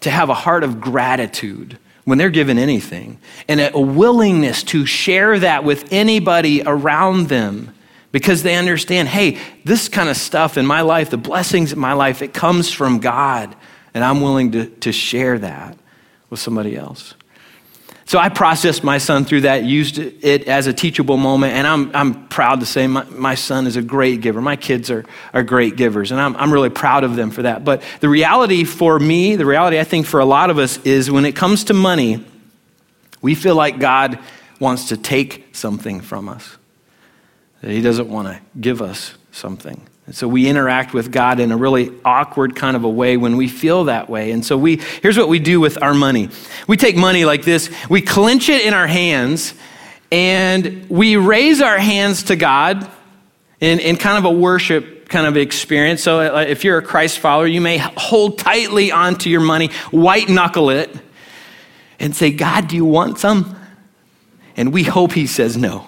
to 0.00 0.10
have 0.10 0.28
a 0.28 0.34
heart 0.34 0.62
of 0.62 0.80
gratitude 0.80 1.78
when 2.04 2.18
they're 2.18 2.30
given 2.30 2.58
anything 2.58 3.18
and 3.48 3.60
a 3.60 3.80
willingness 3.80 4.62
to 4.62 4.86
share 4.86 5.38
that 5.38 5.64
with 5.64 5.92
anybody 5.92 6.62
around 6.64 7.28
them 7.28 7.74
because 8.12 8.42
they 8.42 8.54
understand 8.56 9.08
hey, 9.08 9.38
this 9.64 9.88
kind 9.88 10.08
of 10.08 10.16
stuff 10.16 10.56
in 10.56 10.66
my 10.66 10.82
life, 10.82 11.10
the 11.10 11.16
blessings 11.16 11.72
in 11.72 11.78
my 11.78 11.92
life, 11.92 12.22
it 12.22 12.32
comes 12.32 12.72
from 12.72 12.98
God, 12.98 13.54
and 13.94 14.04
I'm 14.04 14.20
willing 14.20 14.52
to, 14.52 14.66
to 14.66 14.92
share 14.92 15.38
that 15.38 15.76
with 16.30 16.40
somebody 16.40 16.76
else. 16.76 17.14
So 18.08 18.18
I 18.18 18.30
processed 18.30 18.82
my 18.82 18.96
son 18.96 19.26
through 19.26 19.42
that, 19.42 19.64
used 19.64 19.98
it 19.98 20.48
as 20.48 20.66
a 20.66 20.72
teachable 20.72 21.18
moment, 21.18 21.52
and 21.52 21.66
I'm, 21.66 21.94
I'm 21.94 22.26
proud 22.28 22.60
to 22.60 22.66
say 22.66 22.86
my, 22.86 23.04
my 23.04 23.34
son 23.34 23.66
is 23.66 23.76
a 23.76 23.82
great 23.82 24.22
giver. 24.22 24.40
My 24.40 24.56
kids 24.56 24.90
are, 24.90 25.04
are 25.34 25.42
great 25.42 25.76
givers, 25.76 26.10
and 26.10 26.18
I'm, 26.18 26.34
I'm 26.36 26.50
really 26.50 26.70
proud 26.70 27.04
of 27.04 27.16
them 27.16 27.30
for 27.30 27.42
that. 27.42 27.66
But 27.66 27.82
the 28.00 28.08
reality 28.08 28.64
for 28.64 28.98
me, 28.98 29.36
the 29.36 29.44
reality 29.44 29.78
I 29.78 29.84
think 29.84 30.06
for 30.06 30.20
a 30.20 30.24
lot 30.24 30.48
of 30.48 30.56
us 30.56 30.78
is 30.86 31.10
when 31.10 31.26
it 31.26 31.36
comes 31.36 31.64
to 31.64 31.74
money, 31.74 32.24
we 33.20 33.34
feel 33.34 33.56
like 33.56 33.78
God 33.78 34.18
wants 34.58 34.88
to 34.88 34.96
take 34.96 35.54
something 35.54 36.00
from 36.00 36.30
us 36.30 36.56
that 37.60 37.70
He 37.70 37.82
doesn't 37.82 38.08
want 38.08 38.28
to 38.28 38.40
give 38.58 38.80
us 38.80 39.18
something. 39.32 39.86
And 40.08 40.16
so 40.16 40.26
we 40.26 40.48
interact 40.48 40.94
with 40.94 41.12
God 41.12 41.38
in 41.38 41.52
a 41.52 41.56
really 41.58 41.92
awkward 42.02 42.56
kind 42.56 42.78
of 42.78 42.84
a 42.84 42.88
way 42.88 43.18
when 43.18 43.36
we 43.36 43.46
feel 43.46 43.84
that 43.84 44.08
way. 44.08 44.30
And 44.30 44.42
so 44.42 44.56
we 44.56 44.76
here's 45.02 45.18
what 45.18 45.28
we 45.28 45.38
do 45.38 45.60
with 45.60 45.82
our 45.82 45.92
money. 45.92 46.30
We 46.66 46.78
take 46.78 46.96
money 46.96 47.26
like 47.26 47.44
this, 47.44 47.70
we 47.90 48.00
clench 48.00 48.48
it 48.48 48.64
in 48.64 48.72
our 48.72 48.86
hands, 48.86 49.52
and 50.10 50.88
we 50.88 51.16
raise 51.16 51.60
our 51.60 51.76
hands 51.76 52.22
to 52.22 52.36
God 52.36 52.90
in, 53.60 53.80
in 53.80 53.98
kind 53.98 54.16
of 54.16 54.24
a 54.24 54.34
worship 54.34 55.10
kind 55.10 55.26
of 55.26 55.36
experience. 55.36 56.02
So 56.02 56.20
uh, 56.20 56.40
if 56.40 56.64
you're 56.64 56.78
a 56.78 56.82
Christ 56.82 57.18
follower, 57.18 57.46
you 57.46 57.60
may 57.60 57.76
hold 57.76 58.38
tightly 58.38 58.90
onto 58.90 59.28
your 59.28 59.42
money, 59.42 59.68
white 59.90 60.30
knuckle 60.30 60.70
it, 60.70 60.90
and 62.00 62.16
say, 62.16 62.30
God, 62.30 62.68
do 62.68 62.76
you 62.76 62.86
want 62.86 63.18
some? 63.18 63.58
And 64.56 64.72
we 64.72 64.84
hope 64.84 65.12
he 65.12 65.26
says 65.26 65.58
no. 65.58 65.86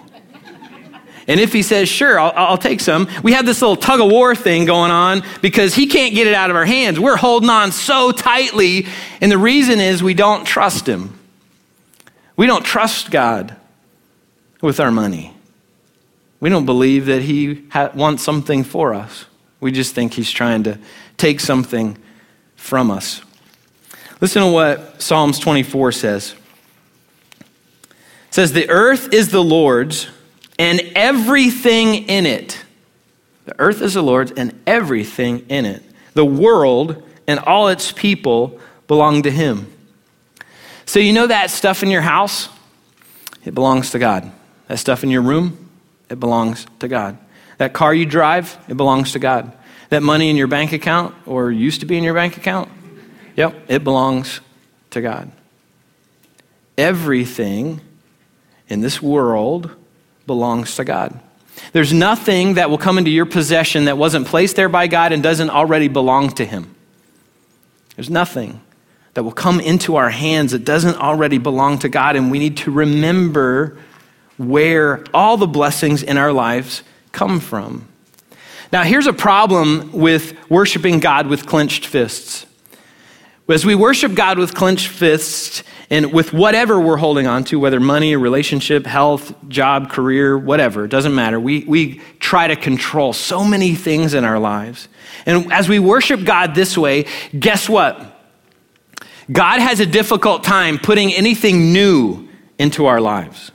And 1.27 1.39
if 1.39 1.53
he 1.53 1.61
says, 1.61 1.87
sure, 1.87 2.19
I'll, 2.19 2.33
I'll, 2.35 2.57
take 2.57 2.79
some, 2.79 3.07
we 3.23 3.33
have 3.33 3.45
this 3.45 3.61
little 3.61 3.75
tug 3.75 3.99
of 3.99 4.09
war 4.09 4.35
thing 4.35 4.65
going 4.65 4.91
on 4.91 5.23
because 5.41 5.75
he 5.75 5.87
can't 5.87 6.13
get 6.13 6.27
it 6.27 6.33
out 6.33 6.49
of 6.49 6.55
our 6.55 6.65
hands. 6.65 6.99
We're 6.99 7.17
holding 7.17 7.49
on 7.49 7.71
so 7.71 8.11
tightly. 8.11 8.87
And 9.21 9.31
the 9.31 9.37
reason 9.37 9.79
is 9.79 10.01
we 10.01 10.13
don't 10.13 10.45
trust 10.45 10.87
him. 10.87 11.17
We 12.35 12.47
don't 12.47 12.65
trust 12.65 13.11
God 13.11 13.55
with 14.61 14.79
our 14.79 14.91
money. 14.91 15.33
We 16.39 16.49
don't 16.49 16.65
believe 16.65 17.05
that 17.05 17.21
he 17.21 17.67
ha- 17.69 17.91
wants 17.93 18.23
something 18.23 18.63
for 18.63 18.93
us. 18.93 19.25
We 19.59 19.71
just 19.71 19.93
think 19.93 20.13
he's 20.13 20.31
trying 20.31 20.63
to 20.63 20.79
take 21.17 21.39
something 21.39 21.97
from 22.55 22.89
us. 22.89 23.21
Listen 24.19 24.41
to 24.43 24.51
what 24.51 25.01
Psalms 25.01 25.37
24 25.39 25.91
says. 25.91 26.35
It 27.41 28.33
says, 28.33 28.53
The 28.53 28.69
earth 28.69 29.13
is 29.13 29.29
the 29.29 29.43
Lord's 29.43 30.07
and 30.57 30.81
everything 30.95 31.95
in 31.95 32.25
it. 32.25 32.63
The 33.45 33.59
earth 33.59 33.81
is 33.81 33.95
the 33.95 34.01
Lord's 34.01 34.31
and 34.31 34.59
everything 34.67 35.45
in 35.49 35.65
it. 35.65 35.83
The 36.13 36.25
world 36.25 37.03
and 37.27 37.39
all 37.39 37.69
its 37.69 37.91
people 37.91 38.59
belong 38.87 39.23
to 39.23 39.31
Him. 39.31 39.71
So, 40.85 40.99
you 40.99 41.13
know 41.13 41.27
that 41.27 41.49
stuff 41.51 41.83
in 41.83 41.89
your 41.89 42.01
house? 42.01 42.49
It 43.45 43.55
belongs 43.55 43.91
to 43.91 43.99
God. 43.99 44.31
That 44.67 44.77
stuff 44.77 45.03
in 45.03 45.09
your 45.09 45.21
room? 45.21 45.69
It 46.09 46.19
belongs 46.19 46.65
to 46.79 46.87
God. 46.87 47.17
That 47.57 47.73
car 47.73 47.93
you 47.93 48.05
drive? 48.05 48.57
It 48.67 48.75
belongs 48.75 49.13
to 49.13 49.19
God. 49.19 49.53
That 49.89 50.03
money 50.03 50.29
in 50.29 50.35
your 50.35 50.47
bank 50.47 50.73
account 50.73 51.15
or 51.25 51.51
used 51.51 51.79
to 51.81 51.85
be 51.85 51.97
in 51.97 52.03
your 52.03 52.13
bank 52.13 52.37
account? 52.37 52.69
Yep, 53.35 53.55
it 53.67 53.83
belongs 53.83 54.41
to 54.91 55.01
God. 55.01 55.31
Everything 56.77 57.81
in 58.67 58.81
this 58.81 59.01
world 59.01 59.75
belongs 60.27 60.75
to 60.75 60.83
God. 60.83 61.19
There's 61.73 61.93
nothing 61.93 62.55
that 62.55 62.69
will 62.69 62.77
come 62.77 62.97
into 62.97 63.11
your 63.11 63.25
possession 63.25 63.85
that 63.85 63.97
wasn't 63.97 64.27
placed 64.27 64.55
there 64.55 64.69
by 64.69 64.87
God 64.87 65.11
and 65.11 65.21
doesn't 65.21 65.49
already 65.49 65.87
belong 65.87 66.31
to 66.31 66.45
Him. 66.45 66.75
There's 67.95 68.09
nothing 68.09 68.61
that 69.13 69.23
will 69.23 69.31
come 69.31 69.59
into 69.59 69.97
our 69.97 70.09
hands 70.09 70.53
that 70.53 70.63
doesn't 70.63 70.95
already 70.95 71.37
belong 71.37 71.79
to 71.79 71.89
God, 71.89 72.15
and 72.15 72.31
we 72.31 72.39
need 72.39 72.57
to 72.57 72.71
remember 72.71 73.77
where 74.37 75.03
all 75.13 75.37
the 75.37 75.47
blessings 75.47 76.01
in 76.01 76.17
our 76.17 76.31
lives 76.31 76.83
come 77.11 77.39
from. 77.39 77.87
Now, 78.71 78.83
here's 78.83 79.07
a 79.07 79.13
problem 79.13 79.91
with 79.91 80.33
worshiping 80.49 80.99
God 80.99 81.27
with 81.27 81.45
clenched 81.45 81.85
fists. 81.85 82.45
As 83.49 83.65
we 83.65 83.75
worship 83.75 84.13
God 84.13 84.37
with 84.37 84.53
clenched 84.55 84.87
fists, 84.87 85.63
and 85.91 86.13
with 86.13 86.31
whatever 86.31 86.79
we're 86.79 86.95
holding 86.95 87.27
on 87.27 87.43
to, 87.43 87.59
whether 87.59 87.81
money, 87.81 88.15
relationship, 88.15 88.85
health, 88.85 89.35
job, 89.49 89.89
career, 89.89 90.37
whatever, 90.37 90.85
it 90.85 90.87
doesn't 90.87 91.13
matter. 91.13 91.37
We, 91.37 91.65
we 91.65 91.95
try 92.19 92.47
to 92.47 92.55
control 92.55 93.11
so 93.11 93.43
many 93.43 93.75
things 93.75 94.13
in 94.13 94.23
our 94.23 94.39
lives. 94.39 94.87
And 95.25 95.51
as 95.51 95.67
we 95.67 95.79
worship 95.79 96.23
God 96.23 96.55
this 96.55 96.77
way, 96.77 97.07
guess 97.37 97.67
what? 97.67 97.99
God 99.29 99.59
has 99.59 99.81
a 99.81 99.85
difficult 99.85 100.45
time 100.45 100.77
putting 100.77 101.13
anything 101.13 101.73
new 101.73 102.29
into 102.57 102.85
our 102.85 103.01
lives. 103.01 103.51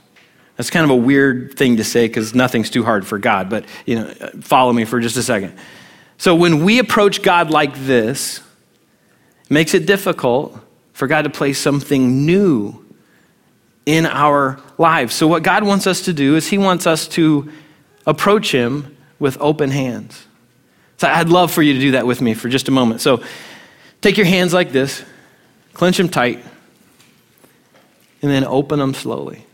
That's 0.57 0.69
kind 0.69 0.83
of 0.83 0.91
a 0.91 0.95
weird 0.95 1.55
thing 1.57 1.77
to 1.77 1.83
say 1.83 2.07
because 2.07 2.35
nothing's 2.35 2.69
too 2.69 2.83
hard 2.83 3.05
for 3.07 3.17
God, 3.17 3.49
but 3.49 3.65
you 3.87 3.95
know, 3.95 4.13
follow 4.41 4.73
me 4.73 4.85
for 4.85 4.99
just 4.99 5.17
a 5.17 5.23
second. 5.23 5.57
So 6.19 6.35
when 6.35 6.63
we 6.63 6.77
approach 6.77 7.23
God 7.23 7.49
like 7.49 7.75
this, 7.75 8.41
makes 9.49 9.73
it 9.73 9.85
difficult 9.85 10.57
for 10.93 11.07
God 11.07 11.23
to 11.23 11.29
place 11.29 11.59
something 11.59 12.25
new 12.25 12.83
in 13.85 14.05
our 14.05 14.59
lives. 14.77 15.15
So, 15.15 15.27
what 15.27 15.43
God 15.43 15.63
wants 15.63 15.87
us 15.87 16.01
to 16.01 16.13
do 16.13 16.35
is 16.35 16.47
He 16.47 16.57
wants 16.57 16.85
us 16.85 17.07
to 17.09 17.51
approach 18.05 18.51
Him 18.51 18.95
with 19.17 19.37
open 19.39 19.71
hands. 19.71 20.25
So, 20.97 21.07
I'd 21.07 21.29
love 21.29 21.51
for 21.51 21.61
you 21.61 21.73
to 21.73 21.79
do 21.79 21.91
that 21.91 22.05
with 22.05 22.21
me 22.21 22.33
for 22.33 22.49
just 22.49 22.67
a 22.67 22.71
moment. 22.71 23.01
So, 23.01 23.23
take 24.01 24.17
your 24.17 24.25
hands 24.25 24.53
like 24.53 24.71
this, 24.71 25.03
clench 25.73 25.97
them 25.97 26.09
tight, 26.09 26.43
and 28.21 28.29
then 28.29 28.43
open 28.43 28.79
them 28.79 28.93
slowly. 28.93 29.45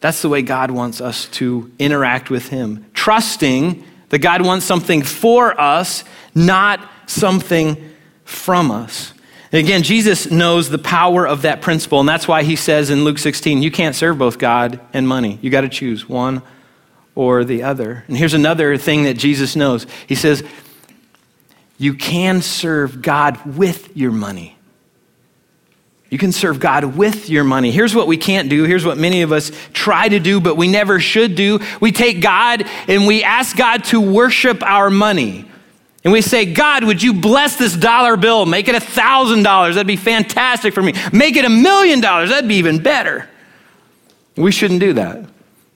That's 0.00 0.22
the 0.22 0.28
way 0.28 0.42
God 0.42 0.70
wants 0.70 1.00
us 1.00 1.26
to 1.32 1.70
interact 1.78 2.30
with 2.30 2.48
Him, 2.48 2.86
trusting 2.94 3.84
that 4.08 4.18
God 4.18 4.42
wants 4.42 4.64
something 4.64 5.02
for 5.02 5.58
us, 5.60 6.04
not 6.34 6.88
something 7.06 7.91
from 8.24 8.70
us. 8.70 9.12
And 9.52 9.60
again, 9.60 9.82
Jesus 9.82 10.30
knows 10.30 10.70
the 10.70 10.78
power 10.78 11.26
of 11.26 11.42
that 11.42 11.60
principle, 11.60 12.00
and 12.00 12.08
that's 12.08 12.26
why 12.26 12.42
he 12.42 12.56
says 12.56 12.88
in 12.88 13.04
Luke 13.04 13.18
16, 13.18 13.62
you 13.62 13.70
can't 13.70 13.94
serve 13.94 14.18
both 14.18 14.38
God 14.38 14.80
and 14.94 15.06
money. 15.06 15.38
You 15.42 15.50
got 15.50 15.60
to 15.60 15.68
choose 15.68 16.08
one 16.08 16.42
or 17.14 17.44
the 17.44 17.62
other. 17.62 18.04
And 18.08 18.16
here's 18.16 18.34
another 18.34 18.76
thing 18.78 19.04
that 19.04 19.14
Jesus 19.14 19.54
knows 19.56 19.86
He 20.06 20.14
says, 20.14 20.42
You 21.78 21.94
can 21.94 22.42
serve 22.42 23.02
God 23.02 23.44
with 23.44 23.96
your 23.96 24.12
money. 24.12 24.56
You 26.08 26.18
can 26.18 26.32
serve 26.32 26.60
God 26.60 26.84
with 26.96 27.30
your 27.30 27.42
money. 27.42 27.70
Here's 27.70 27.94
what 27.94 28.06
we 28.06 28.18
can't 28.18 28.50
do. 28.50 28.64
Here's 28.64 28.84
what 28.84 28.98
many 28.98 29.22
of 29.22 29.32
us 29.32 29.50
try 29.72 30.10
to 30.10 30.20
do, 30.20 30.42
but 30.42 30.58
we 30.58 30.68
never 30.68 31.00
should 31.00 31.34
do. 31.34 31.60
We 31.80 31.90
take 31.90 32.20
God 32.20 32.64
and 32.86 33.06
we 33.06 33.24
ask 33.24 33.56
God 33.56 33.84
to 33.84 34.00
worship 34.00 34.62
our 34.62 34.90
money. 34.90 35.50
And 36.04 36.12
we 36.12 36.20
say, 36.20 36.52
God, 36.52 36.84
would 36.84 37.02
you 37.02 37.14
bless 37.14 37.56
this 37.56 37.76
dollar 37.76 38.16
bill? 38.16 38.44
Make 38.44 38.68
it 38.68 38.74
a 38.74 38.78
$1,000. 38.78 39.42
That'd 39.42 39.86
be 39.86 39.96
fantastic 39.96 40.74
for 40.74 40.82
me. 40.82 40.94
Make 41.12 41.36
it 41.36 41.44
a 41.44 41.50
million 41.50 42.00
dollars. 42.00 42.30
That'd 42.30 42.48
be 42.48 42.56
even 42.56 42.82
better. 42.82 43.28
We 44.36 44.50
shouldn't 44.50 44.80
do 44.80 44.94
that. 44.94 45.26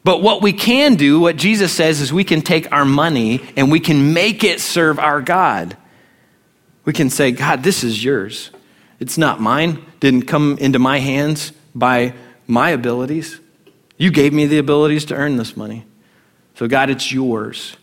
But 0.03 0.23
what 0.23 0.43
we 0.43 0.53
can 0.53 0.95
do, 0.95 1.21
what 1.21 1.37
Jesus 1.37 1.73
says, 1.73 2.01
is 2.01 2.13
we 2.13 2.25
can 2.25 2.41
take 2.41 2.71
our 2.73 2.85
money 2.85 3.41
and 3.57 3.71
we 3.71 3.81
can 3.81 4.13
make 4.13 4.45
it 4.45 4.61
serve 4.61 4.99
our 4.99 5.21
God. 5.21 5.77
We 6.85 6.93
can 6.93 7.11
say, 7.11 7.33
God, 7.33 7.63
this 7.63 7.83
is 7.83 8.03
yours. 8.03 8.51
It's 8.99 9.19
not 9.19 9.41
mine, 9.41 9.85
didn't 10.01 10.23
come 10.23 10.57
into 10.59 10.79
my 10.79 11.01
hands 11.01 11.53
by 11.75 12.15
my 12.47 12.71
abilities. 12.71 13.41
You 13.97 14.11
gave 14.11 14.33
me 14.33 14.47
the 14.47 14.59
abilities 14.59 15.05
to 15.07 15.15
earn 15.15 15.37
this 15.37 15.57
money. 15.57 15.85
So, 16.55 16.69
God, 16.69 16.89
it's 16.89 17.13
yours. 17.13 17.77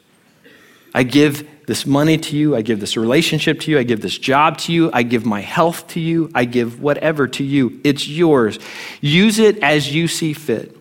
I 0.93 1.03
give 1.03 1.47
this 1.65 1.85
money 1.85 2.17
to 2.17 2.35
you. 2.35 2.55
I 2.55 2.61
give 2.61 2.79
this 2.79 2.97
relationship 2.97 3.59
to 3.61 3.71
you. 3.71 3.79
I 3.79 3.83
give 3.83 4.01
this 4.01 4.17
job 4.17 4.57
to 4.59 4.73
you. 4.73 4.89
I 4.93 5.03
give 5.03 5.25
my 5.25 5.41
health 5.41 5.87
to 5.89 5.99
you. 5.99 6.29
I 6.33 6.45
give 6.45 6.81
whatever 6.81 7.27
to 7.27 7.43
you. 7.43 7.79
It's 7.83 8.07
yours. 8.07 8.59
Use 9.01 9.39
it 9.39 9.59
as 9.59 9.93
you 9.93 10.07
see 10.07 10.33
fit. 10.33 10.75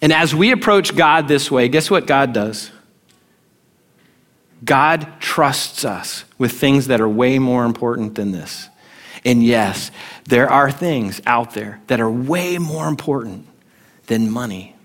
And 0.00 0.12
as 0.12 0.34
we 0.34 0.52
approach 0.52 0.94
God 0.94 1.28
this 1.28 1.50
way, 1.50 1.68
guess 1.68 1.90
what 1.90 2.06
God 2.06 2.32
does? 2.32 2.70
God 4.64 5.20
trusts 5.20 5.84
us 5.84 6.24
with 6.38 6.52
things 6.52 6.86
that 6.86 7.00
are 7.00 7.08
way 7.08 7.38
more 7.38 7.64
important 7.64 8.14
than 8.14 8.32
this. 8.32 8.68
And 9.24 9.44
yes, 9.44 9.90
there 10.24 10.48
are 10.48 10.70
things 10.70 11.20
out 11.26 11.54
there 11.54 11.80
that 11.88 12.00
are 12.00 12.10
way 12.10 12.58
more 12.58 12.86
important 12.86 13.46
than 14.06 14.30
money. 14.30 14.75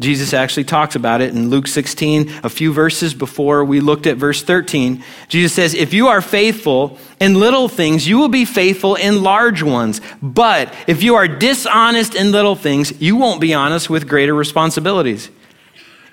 Jesus 0.00 0.32
actually 0.32 0.64
talks 0.64 0.94
about 0.94 1.20
it 1.20 1.34
in 1.34 1.50
Luke 1.50 1.66
16, 1.66 2.40
a 2.44 2.48
few 2.48 2.72
verses 2.72 3.14
before 3.14 3.64
we 3.64 3.80
looked 3.80 4.06
at 4.06 4.16
verse 4.16 4.42
13. 4.44 5.02
Jesus 5.28 5.52
says, 5.52 5.74
If 5.74 5.92
you 5.92 6.06
are 6.06 6.20
faithful 6.20 6.98
in 7.18 7.34
little 7.34 7.68
things, 7.68 8.06
you 8.06 8.16
will 8.16 8.28
be 8.28 8.44
faithful 8.44 8.94
in 8.94 9.24
large 9.24 9.60
ones. 9.62 10.00
But 10.22 10.72
if 10.86 11.02
you 11.02 11.16
are 11.16 11.26
dishonest 11.26 12.14
in 12.14 12.30
little 12.30 12.54
things, 12.54 13.00
you 13.00 13.16
won't 13.16 13.40
be 13.40 13.54
honest 13.54 13.90
with 13.90 14.08
greater 14.08 14.34
responsibilities. 14.34 15.30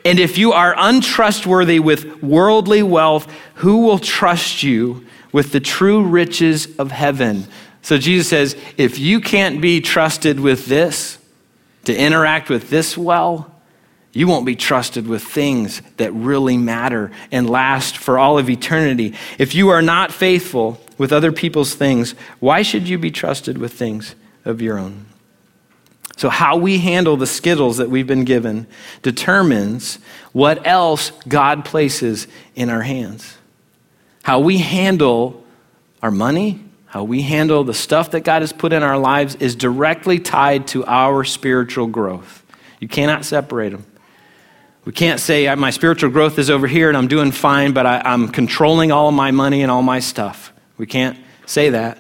And 0.04 0.20
if 0.20 0.38
you 0.38 0.54
are 0.54 0.74
untrustworthy 0.78 1.80
with 1.80 2.24
worldly 2.24 2.82
wealth, 2.82 3.32
who 3.56 3.86
will 3.86 4.00
trust 4.00 4.64
you 4.64 5.06
with 5.32 5.52
the 5.52 5.60
true 5.60 6.04
riches 6.04 6.76
of 6.78 6.92
heaven? 6.92 7.46
So 7.84 8.00
Jesus 8.00 8.28
says, 8.30 8.56
if 8.78 8.98
you 8.98 9.22
can't 9.22 9.62
be 9.62 9.80
trusted 9.80 10.40
with 10.40 10.66
this, 10.66 11.20
to 11.86 11.96
interact 11.96 12.50
with 12.50 12.70
this 12.70 12.98
well, 12.98 13.55
you 14.16 14.28
won't 14.28 14.46
be 14.46 14.56
trusted 14.56 15.08
with 15.08 15.24
things 15.24 15.82
that 15.98 16.14
really 16.14 16.56
matter 16.56 17.12
and 17.34 17.50
last 17.50 17.98
for 17.98 18.18
all 18.18 18.38
of 18.38 18.50
eternity. 18.50 19.14
If 19.38 19.54
you 19.54 19.70
are 19.70 19.82
not 19.82 20.10
faithful 20.10 20.80
with 20.98 21.12
other 21.12 21.34
people's 21.34 21.76
things, 21.76 22.16
why 22.40 22.62
should 22.62 22.88
you 22.88 22.98
be 22.98 23.12
trusted 23.12 23.58
with 23.58 23.74
things 23.74 24.16
of 24.46 24.62
your 24.62 24.80
own? 24.80 25.06
So, 26.16 26.30
how 26.30 26.56
we 26.56 26.78
handle 26.78 27.18
the 27.18 27.28
skittles 27.28 27.76
that 27.76 27.90
we've 27.90 28.08
been 28.08 28.24
given 28.24 28.68
determines 29.02 30.00
what 30.32 30.66
else 30.66 31.12
God 31.28 31.66
places 31.66 32.28
in 32.56 32.70
our 32.70 32.84
hands. 32.84 33.38
How 34.24 34.40
we 34.40 34.60
handle 34.60 35.44
our 36.02 36.12
money, 36.12 36.64
how 36.86 37.04
we 37.04 37.22
handle 37.22 37.66
the 37.66 37.74
stuff 37.74 38.12
that 38.12 38.22
God 38.22 38.44
has 38.44 38.54
put 38.54 38.72
in 38.72 38.82
our 38.82 38.98
lives 38.98 39.36
is 39.36 39.58
directly 39.58 40.20
tied 40.20 40.68
to 40.68 40.86
our 40.86 41.26
spiritual 41.26 41.88
growth. 41.88 42.46
You 42.80 42.88
cannot 42.88 43.26
separate 43.26 43.74
them. 43.74 43.86
We 44.86 44.92
can't 44.92 45.20
say 45.20 45.54
my 45.56 45.72
spiritual 45.72 46.12
growth 46.12 46.38
is 46.38 46.50
over 46.50 46.68
here 46.68 46.90
and 46.90 46.98
I'm 46.98 47.08
doing 47.08 47.32
fine, 47.32 47.74
but 47.74 47.86
I, 47.88 48.14
am 48.14 48.30
controlling 48.30 48.92
all 48.92 49.12
my 49.12 49.32
money 49.32 49.64
and 49.64 49.72
all 49.72 49.82
my 49.82 50.00
stuff. 50.00 50.54
We 50.78 50.86
can't 50.86 51.18
say 51.48 51.72
that. 51.72 51.98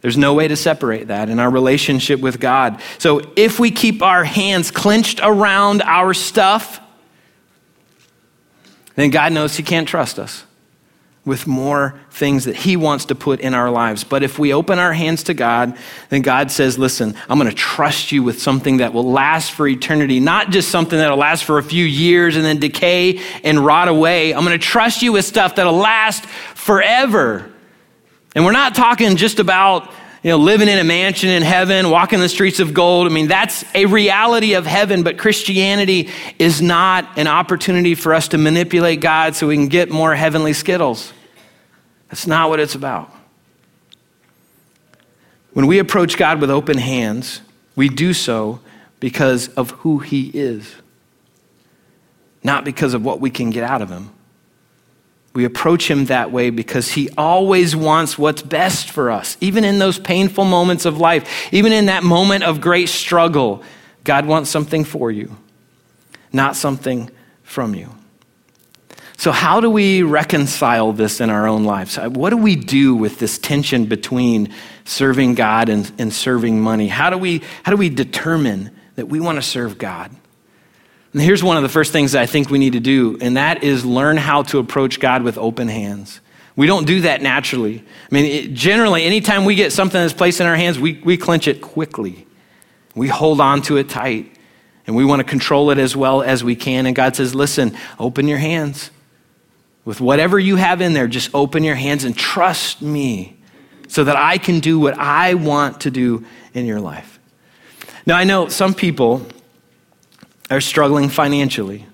There's 0.00 0.18
no 0.18 0.34
way 0.34 0.48
to 0.48 0.56
separate 0.56 1.08
that 1.08 1.30
in 1.30 1.38
our 1.38 1.48
relationship 1.48 2.20
with 2.20 2.40
God. 2.40 2.82
So 2.98 3.32
if 3.36 3.58
we 3.58 3.70
keep 3.70 4.02
our 4.02 4.24
hands 4.24 4.70
clenched 4.70 5.20
around 5.22 5.80
our 5.82 6.12
stuff, 6.12 6.80
then 8.96 9.10
God 9.10 9.32
knows 9.32 9.56
He 9.56 9.62
can't 9.62 9.88
trust 9.88 10.18
us 10.18 10.44
with 11.24 11.46
more 11.46 11.98
things 12.10 12.44
that 12.44 12.54
He 12.54 12.76
wants 12.76 13.06
to 13.06 13.14
put 13.14 13.40
in 13.40 13.54
our 13.54 13.70
lives. 13.70 14.04
But 14.04 14.22
if 14.22 14.38
we 14.38 14.52
open 14.52 14.78
our 14.78 14.92
hands 14.92 15.22
to 15.24 15.34
God, 15.34 15.76
then 16.10 16.22
God 16.22 16.50
says, 16.50 16.78
Listen, 16.78 17.14
I'm 17.28 17.38
going 17.38 17.50
to 17.50 17.56
trust 17.56 18.12
you 18.12 18.22
with 18.22 18.42
something 18.42 18.78
that 18.78 18.92
will 18.92 19.10
last 19.10 19.52
for 19.52 19.66
eternity, 19.66 20.20
not 20.20 20.50
just 20.50 20.70
something 20.70 20.98
that'll 20.98 21.16
last 21.16 21.44
for 21.44 21.58
a 21.58 21.62
few 21.62 21.84
years 21.84 22.36
and 22.36 22.44
then 22.44 22.58
decay 22.58 23.20
and 23.42 23.58
rot 23.58 23.88
away. 23.88 24.34
I'm 24.34 24.44
going 24.44 24.58
to 24.58 24.64
trust 24.64 25.02
you 25.02 25.12
with 25.12 25.24
stuff 25.24 25.56
that'll 25.56 25.72
last 25.72 26.26
forever. 26.26 27.50
And 28.34 28.44
we're 28.44 28.52
not 28.52 28.74
talking 28.74 29.16
just 29.16 29.38
about 29.38 29.92
you 30.24 30.30
know, 30.30 30.38
living 30.38 30.68
in 30.68 30.78
a 30.78 30.84
mansion 30.84 31.28
in 31.28 31.42
heaven, 31.42 31.90
walking 31.90 32.18
the 32.18 32.30
streets 32.30 32.58
of 32.58 32.72
gold. 32.72 33.06
I 33.06 33.10
mean, 33.10 33.28
that's 33.28 33.62
a 33.74 33.84
reality 33.84 34.54
of 34.54 34.64
heaven, 34.64 35.02
but 35.02 35.18
Christianity 35.18 36.08
is 36.38 36.62
not 36.62 37.18
an 37.18 37.26
opportunity 37.26 37.94
for 37.94 38.14
us 38.14 38.28
to 38.28 38.38
manipulate 38.38 39.02
God 39.02 39.36
so 39.36 39.46
we 39.46 39.54
can 39.54 39.68
get 39.68 39.90
more 39.90 40.14
heavenly 40.14 40.54
skittles. 40.54 41.12
That's 42.08 42.26
not 42.26 42.48
what 42.48 42.58
it's 42.58 42.74
about. 42.74 43.14
When 45.52 45.66
we 45.66 45.78
approach 45.78 46.16
God 46.16 46.40
with 46.40 46.50
open 46.50 46.78
hands, 46.78 47.42
we 47.76 47.90
do 47.90 48.14
so 48.14 48.60
because 49.00 49.48
of 49.48 49.72
who 49.72 49.98
He 49.98 50.30
is, 50.32 50.74
not 52.42 52.64
because 52.64 52.94
of 52.94 53.04
what 53.04 53.20
we 53.20 53.28
can 53.28 53.50
get 53.50 53.62
out 53.62 53.82
of 53.82 53.90
Him. 53.90 54.08
We 55.34 55.44
approach 55.44 55.90
him 55.90 56.06
that 56.06 56.30
way 56.30 56.50
because 56.50 56.92
he 56.92 57.10
always 57.18 57.74
wants 57.74 58.16
what's 58.16 58.40
best 58.40 58.90
for 58.90 59.10
us. 59.10 59.36
Even 59.40 59.64
in 59.64 59.80
those 59.80 59.98
painful 59.98 60.44
moments 60.44 60.84
of 60.84 60.98
life, 60.98 61.28
even 61.52 61.72
in 61.72 61.86
that 61.86 62.04
moment 62.04 62.44
of 62.44 62.60
great 62.60 62.88
struggle, 62.88 63.62
God 64.04 64.26
wants 64.26 64.48
something 64.48 64.84
for 64.84 65.10
you, 65.10 65.36
not 66.32 66.54
something 66.54 67.10
from 67.42 67.74
you. 67.74 67.90
So, 69.16 69.32
how 69.32 69.60
do 69.60 69.70
we 69.70 70.02
reconcile 70.02 70.92
this 70.92 71.20
in 71.20 71.30
our 71.30 71.48
own 71.48 71.64
lives? 71.64 71.96
What 71.96 72.30
do 72.30 72.36
we 72.36 72.56
do 72.56 72.94
with 72.94 73.18
this 73.18 73.38
tension 73.38 73.86
between 73.86 74.52
serving 74.84 75.34
God 75.34 75.68
and, 75.68 75.90
and 75.98 76.12
serving 76.12 76.60
money? 76.60 76.88
How 76.88 77.10
do, 77.10 77.18
we, 77.18 77.42
how 77.62 77.72
do 77.72 77.76
we 77.76 77.88
determine 77.88 78.70
that 78.96 79.06
we 79.06 79.20
want 79.20 79.36
to 79.36 79.42
serve 79.42 79.78
God? 79.78 80.14
And 81.14 81.22
here's 81.22 81.44
one 81.44 81.56
of 81.56 81.62
the 81.62 81.68
first 81.68 81.92
things 81.92 82.16
I 82.16 82.26
think 82.26 82.50
we 82.50 82.58
need 82.58 82.72
to 82.72 82.80
do, 82.80 83.16
and 83.20 83.36
that 83.36 83.62
is 83.62 83.86
learn 83.86 84.16
how 84.16 84.42
to 84.42 84.58
approach 84.58 84.98
God 84.98 85.22
with 85.22 85.38
open 85.38 85.68
hands. 85.68 86.20
We 86.56 86.66
don't 86.66 86.86
do 86.86 87.02
that 87.02 87.22
naturally. 87.22 87.78
I 88.10 88.14
mean, 88.14 88.24
it, 88.24 88.52
generally, 88.52 89.04
anytime 89.04 89.44
we 89.44 89.54
get 89.54 89.72
something 89.72 90.00
that's 90.00 90.12
placed 90.12 90.40
in 90.40 90.46
our 90.46 90.56
hands, 90.56 90.76
we, 90.76 91.00
we 91.04 91.16
clench 91.16 91.46
it 91.46 91.62
quickly. 91.62 92.26
We 92.96 93.06
hold 93.06 93.40
on 93.40 93.62
to 93.62 93.76
it 93.76 93.88
tight, 93.88 94.36
and 94.88 94.96
we 94.96 95.04
want 95.04 95.20
to 95.20 95.24
control 95.24 95.70
it 95.70 95.78
as 95.78 95.96
well 95.96 96.20
as 96.20 96.42
we 96.42 96.56
can. 96.56 96.84
And 96.84 96.96
God 96.96 97.14
says, 97.14 97.32
listen, 97.32 97.76
open 97.98 98.26
your 98.26 98.38
hands. 98.38 98.90
With 99.84 100.00
whatever 100.00 100.38
you 100.38 100.56
have 100.56 100.80
in 100.80 100.94
there, 100.94 101.06
just 101.06 101.32
open 101.32 101.62
your 101.62 101.76
hands 101.76 102.02
and 102.02 102.16
trust 102.16 102.82
me 102.82 103.36
so 103.86 104.02
that 104.02 104.16
I 104.16 104.38
can 104.38 104.58
do 104.58 104.80
what 104.80 104.98
I 104.98 105.34
want 105.34 105.82
to 105.82 105.92
do 105.92 106.24
in 106.54 106.66
your 106.66 106.80
life. 106.80 107.20
Now, 108.04 108.16
I 108.16 108.24
know 108.24 108.48
some 108.48 108.74
people 108.74 109.26
are 110.50 110.60
struggling 110.60 111.08
financially. 111.08 111.86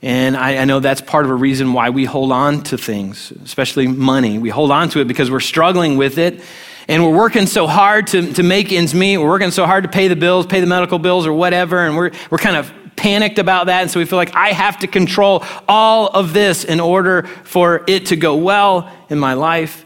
And 0.00 0.36
I, 0.36 0.58
I, 0.58 0.64
know 0.64 0.78
that's 0.78 1.00
part 1.00 1.24
of 1.24 1.30
a 1.30 1.34
reason 1.34 1.72
why 1.72 1.90
we 1.90 2.04
hold 2.04 2.30
on 2.30 2.62
to 2.64 2.78
things, 2.78 3.32
especially 3.44 3.88
money. 3.88 4.38
We 4.38 4.48
hold 4.48 4.70
on 4.70 4.90
to 4.90 5.00
it 5.00 5.08
because 5.08 5.28
we're 5.30 5.40
struggling 5.40 5.96
with 5.96 6.18
it. 6.18 6.40
And 6.86 7.04
we're 7.04 7.16
working 7.16 7.46
so 7.46 7.66
hard 7.66 8.06
to, 8.08 8.32
to 8.34 8.42
make 8.42 8.72
ends 8.72 8.94
meet. 8.94 9.18
We're 9.18 9.28
working 9.28 9.50
so 9.50 9.66
hard 9.66 9.84
to 9.84 9.90
pay 9.90 10.08
the 10.08 10.16
bills, 10.16 10.46
pay 10.46 10.60
the 10.60 10.66
medical 10.66 10.98
bills, 10.98 11.26
or 11.26 11.32
whatever. 11.32 11.84
And 11.84 11.96
we're, 11.96 12.12
we're 12.30 12.38
kind 12.38 12.56
of 12.56 12.72
panicked 12.96 13.38
about 13.38 13.66
that. 13.66 13.82
And 13.82 13.90
so 13.90 13.98
we 13.98 14.06
feel 14.06 14.18
like 14.18 14.34
I 14.34 14.52
have 14.52 14.78
to 14.78 14.86
control 14.86 15.44
all 15.66 16.06
of 16.08 16.32
this 16.32 16.64
in 16.64 16.80
order 16.80 17.24
for 17.44 17.84
it 17.86 18.06
to 18.06 18.16
go 18.16 18.36
well 18.36 18.90
in 19.10 19.18
my 19.18 19.34
life. 19.34 19.84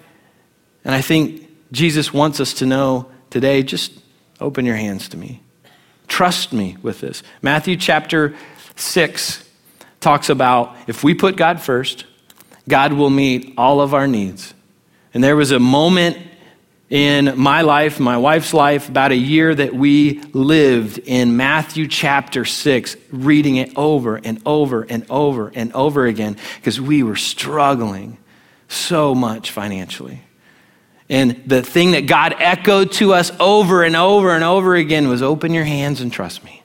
And 0.84 0.94
I 0.94 1.00
think 1.00 1.48
Jesus 1.72 2.12
wants 2.12 2.38
us 2.38 2.54
to 2.54 2.66
know 2.66 3.10
today 3.30 3.62
just 3.62 3.92
open 4.40 4.66
your 4.66 4.76
hands 4.76 5.08
to 5.08 5.16
me. 5.16 5.42
Trust 6.12 6.52
me 6.52 6.76
with 6.82 7.00
this. 7.00 7.22
Matthew 7.40 7.74
chapter 7.74 8.34
6 8.76 9.48
talks 9.98 10.28
about 10.28 10.76
if 10.86 11.02
we 11.02 11.14
put 11.14 11.36
God 11.36 11.58
first, 11.58 12.04
God 12.68 12.92
will 12.92 13.08
meet 13.08 13.54
all 13.56 13.80
of 13.80 13.94
our 13.94 14.06
needs. 14.06 14.52
And 15.14 15.24
there 15.24 15.36
was 15.36 15.52
a 15.52 15.58
moment 15.58 16.18
in 16.90 17.32
my 17.38 17.62
life, 17.62 17.98
my 17.98 18.18
wife's 18.18 18.52
life, 18.52 18.90
about 18.90 19.10
a 19.10 19.16
year 19.16 19.54
that 19.54 19.74
we 19.74 20.20
lived 20.34 20.98
in 20.98 21.38
Matthew 21.38 21.88
chapter 21.88 22.44
6, 22.44 22.94
reading 23.10 23.56
it 23.56 23.72
over 23.74 24.16
and 24.16 24.42
over 24.44 24.82
and 24.82 25.06
over 25.08 25.50
and 25.54 25.72
over 25.72 26.04
again 26.04 26.36
because 26.56 26.78
we 26.78 27.02
were 27.02 27.16
struggling 27.16 28.18
so 28.68 29.14
much 29.14 29.50
financially. 29.50 30.20
And 31.12 31.42
the 31.46 31.62
thing 31.62 31.90
that 31.90 32.06
God 32.06 32.34
echoed 32.38 32.92
to 32.92 33.12
us 33.12 33.30
over 33.38 33.84
and 33.84 33.94
over 33.94 34.34
and 34.34 34.42
over 34.42 34.74
again 34.74 35.08
was 35.08 35.20
open 35.20 35.52
your 35.52 35.62
hands 35.62 36.00
and 36.00 36.10
trust 36.10 36.42
me, 36.42 36.62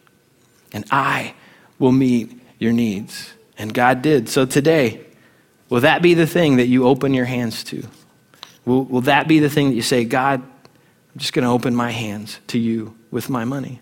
and 0.72 0.86
I 0.90 1.34
will 1.80 1.92
meet 1.92 2.32
your 2.58 2.72
needs. 2.72 3.34
And 3.58 3.74
God 3.74 4.02
did. 4.02 4.30
So 4.30 4.46
today, 4.46 5.06
will 5.68 5.82
that 5.82 6.02
be 6.02 6.14
the 6.14 6.26
thing 6.26 6.56
that 6.58 6.68
you 6.68 6.88
open 6.88 7.14
your 7.14 7.26
hands 7.26 7.62
to? 7.66 7.84
Will, 8.64 8.86
will 8.86 9.02
that 9.02 9.28
be 9.28 9.40
the 9.40 9.50
thing 9.50 9.70
that 9.70 9.76
you 9.76 9.82
say, 9.82 10.06
God, 10.06 10.42
I'm 10.42 11.18
just 11.18 11.34
going 11.34 11.44
to 11.44 11.52
open 11.52 11.76
my 11.76 11.92
hands 11.92 12.40
to 12.48 12.58
you 12.58 12.96
with 13.12 13.30
my 13.30 13.44
money? 13.44 13.82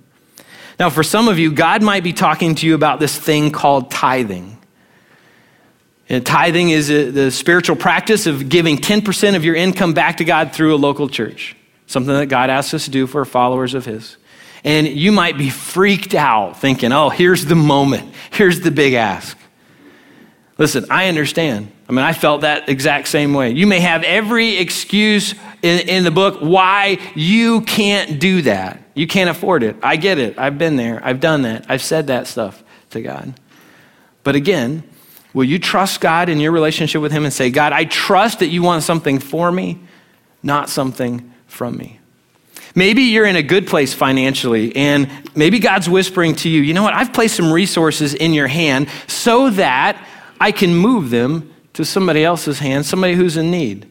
Now, 0.79 0.89
for 0.89 1.03
some 1.03 1.27
of 1.27 1.37
you, 1.37 1.51
God 1.51 1.83
might 1.83 2.03
be 2.03 2.11
talking 2.11 2.55
to 2.55 2.65
you 2.65 2.73
about 2.73 2.99
this 2.99 3.15
thing 3.15 3.51
called 3.51 3.91
tithing. 3.91 4.57
And 6.07 6.25
tithing 6.25 6.69
is 6.69 6.91
a, 6.91 7.09
the 7.09 7.31
spiritual 7.31 7.75
practice 7.75 8.27
of 8.27 8.47
giving 8.47 8.77
10% 8.77 9.35
of 9.35 9.43
your 9.43 9.55
income 9.55 9.93
back 9.93 10.17
to 10.17 10.25
God 10.25 10.53
through 10.53 10.75
a 10.75 10.77
local 10.77 11.09
church, 11.09 11.55
something 11.87 12.13
that 12.13 12.27
God 12.27 12.49
asks 12.49 12.73
us 12.73 12.85
to 12.85 12.91
do 12.91 13.07
for 13.07 13.25
followers 13.25 13.73
of 13.73 13.85
His. 13.85 14.17
And 14.63 14.87
you 14.87 15.11
might 15.11 15.37
be 15.37 15.49
freaked 15.49 16.13
out 16.13 16.59
thinking, 16.59 16.91
oh, 16.91 17.09
here's 17.09 17.45
the 17.45 17.55
moment, 17.55 18.13
here's 18.31 18.61
the 18.61 18.71
big 18.71 18.93
ask. 18.93 19.37
Listen, 20.57 20.85
I 20.89 21.07
understand. 21.09 21.71
I 21.89 21.91
mean, 21.91 22.05
I 22.05 22.13
felt 22.13 22.41
that 22.41 22.69
exact 22.69 23.09
same 23.09 23.33
way. 23.33 23.51
You 23.51 23.67
may 23.67 23.79
have 23.81 24.03
every 24.03 24.57
excuse 24.57 25.35
in, 25.61 25.89
in, 25.89 26.03
the 26.03 26.11
book 26.11 26.39
why 26.39 26.97
you 27.13 27.61
can't 27.61 28.19
do 28.19 28.41
that. 28.43 28.81
You 28.93 29.05
can't 29.05 29.29
afford 29.29 29.63
it. 29.63 29.75
I 29.83 29.97
get 29.97 30.17
it. 30.17 30.39
I've 30.39 30.57
been 30.57 30.77
there. 30.77 30.99
I've 31.03 31.19
done 31.19 31.41
that. 31.41 31.65
I've 31.67 31.83
said 31.83 32.07
that 32.07 32.25
stuff 32.25 32.63
to 32.91 33.01
God. 33.01 33.33
But 34.23 34.35
again, 34.35 34.83
will 35.35 35.43
you 35.43 35.59
trust 35.59 36.01
God 36.01 36.29
in 36.29 36.39
your 36.39 36.51
relationship 36.51 37.01
with 37.01 37.11
Him 37.11 37.25
and 37.25 37.33
say, 37.33 37.51
God, 37.51 37.73
I 37.73 37.83
trust 37.83 38.39
that 38.39 38.47
you 38.47 38.63
want 38.63 38.81
something 38.81 39.19
for 39.19 39.51
me, 39.51 39.79
not 40.41 40.69
something 40.69 41.31
from 41.45 41.77
me? 41.77 41.99
Maybe 42.73 43.03
you're 43.03 43.25
in 43.25 43.35
a 43.35 43.43
good 43.43 43.67
place 43.67 43.93
financially, 43.93 44.75
and 44.75 45.09
maybe 45.35 45.59
God's 45.59 45.87
whispering 45.87 46.35
to 46.37 46.49
you, 46.49 46.61
you 46.61 46.73
know 46.73 46.83
what? 46.83 46.93
I've 46.93 47.13
placed 47.13 47.35
some 47.35 47.51
resources 47.51 48.13
in 48.13 48.33
your 48.33 48.47
hand 48.47 48.89
so 49.07 49.49
that 49.51 50.03
I 50.39 50.51
can 50.51 50.73
move 50.73 51.09
them 51.09 51.53
to 51.73 51.85
somebody 51.85 52.23
else's 52.23 52.59
hand, 52.59 52.85
somebody 52.85 53.13
who's 53.13 53.37
in 53.37 53.51
need. 53.51 53.89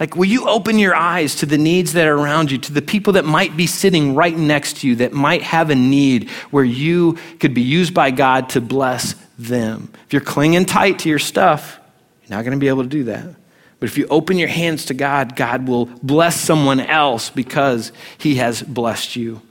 Like, 0.00 0.16
will 0.16 0.26
you 0.26 0.48
open 0.48 0.78
your 0.78 0.94
eyes 0.94 1.36
to 1.36 1.46
the 1.46 1.56
needs 1.56 1.94
that 1.94 2.06
are 2.06 2.16
around 2.16 2.50
you, 2.50 2.58
to 2.58 2.72
the 2.72 2.82
people 2.82 3.14
that 3.14 3.24
might 3.24 3.56
be 3.56 3.66
sitting 3.66 4.14
right 4.14 4.36
next 4.36 4.78
to 4.78 4.88
you, 4.88 4.96
that 4.96 5.12
might 5.12 5.42
have 5.42 5.70
a 5.70 5.74
need 5.74 6.30
where 6.50 6.64
you 6.64 7.16
could 7.40 7.54
be 7.54 7.62
used 7.62 7.94
by 7.94 8.10
God 8.10 8.50
to 8.50 8.60
bless 8.60 9.14
them? 9.38 9.92
If 10.06 10.12
you're 10.12 10.22
clinging 10.22 10.64
tight 10.64 11.00
to 11.00 11.08
your 11.08 11.18
stuff, 11.18 11.78
you're 12.22 12.36
not 12.36 12.44
going 12.44 12.56
to 12.56 12.60
be 12.60 12.68
able 12.68 12.82
to 12.82 12.88
do 12.88 13.04
that. 13.04 13.34
But 13.78 13.88
if 13.88 13.98
you 13.98 14.06
open 14.08 14.38
your 14.38 14.48
hands 14.48 14.86
to 14.86 14.94
God, 14.94 15.36
God 15.36 15.68
will 15.68 15.86
bless 15.86 16.40
someone 16.40 16.80
else 16.80 17.30
because 17.30 17.92
He 18.18 18.36
has 18.36 18.62
blessed 18.62 19.16
you. 19.16 19.42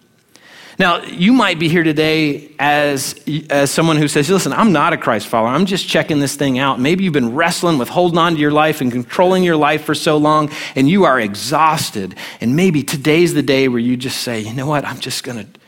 Now, 0.77 1.03
you 1.03 1.31
might 1.31 1.57
be 1.57 1.69
here 1.69 1.83
today 1.83 2.51
as, 2.59 3.15
as 3.49 3.71
someone 3.71 3.95
who 3.95 4.09
says, 4.09 4.29
Listen, 4.29 4.51
I'm 4.51 4.73
not 4.73 4.91
a 4.91 4.97
Christ 4.97 5.27
follower. 5.27 5.49
I'm 5.49 5.65
just 5.65 5.87
checking 5.87 6.19
this 6.19 6.35
thing 6.35 6.59
out. 6.59 6.79
Maybe 6.79 7.05
you've 7.05 7.13
been 7.13 7.33
wrestling 7.33 7.77
with 7.77 7.87
holding 7.87 8.17
on 8.17 8.33
to 8.33 8.39
your 8.39 8.51
life 8.51 8.81
and 8.81 8.91
controlling 8.91 9.43
your 9.43 9.55
life 9.55 9.85
for 9.85 9.95
so 9.95 10.17
long, 10.17 10.51
and 10.75 10.89
you 10.89 11.05
are 11.05 11.19
exhausted. 11.19 12.15
And 12.41 12.55
maybe 12.55 12.83
today's 12.83 13.33
the 13.33 13.43
day 13.43 13.67
where 13.69 13.79
you 13.79 13.95
just 13.95 14.21
say, 14.21 14.41
You 14.41 14.53
know 14.53 14.67
what? 14.67 14.83
I'm 14.83 14.99
just 14.99 15.23
going 15.23 15.45
to, 15.45 15.59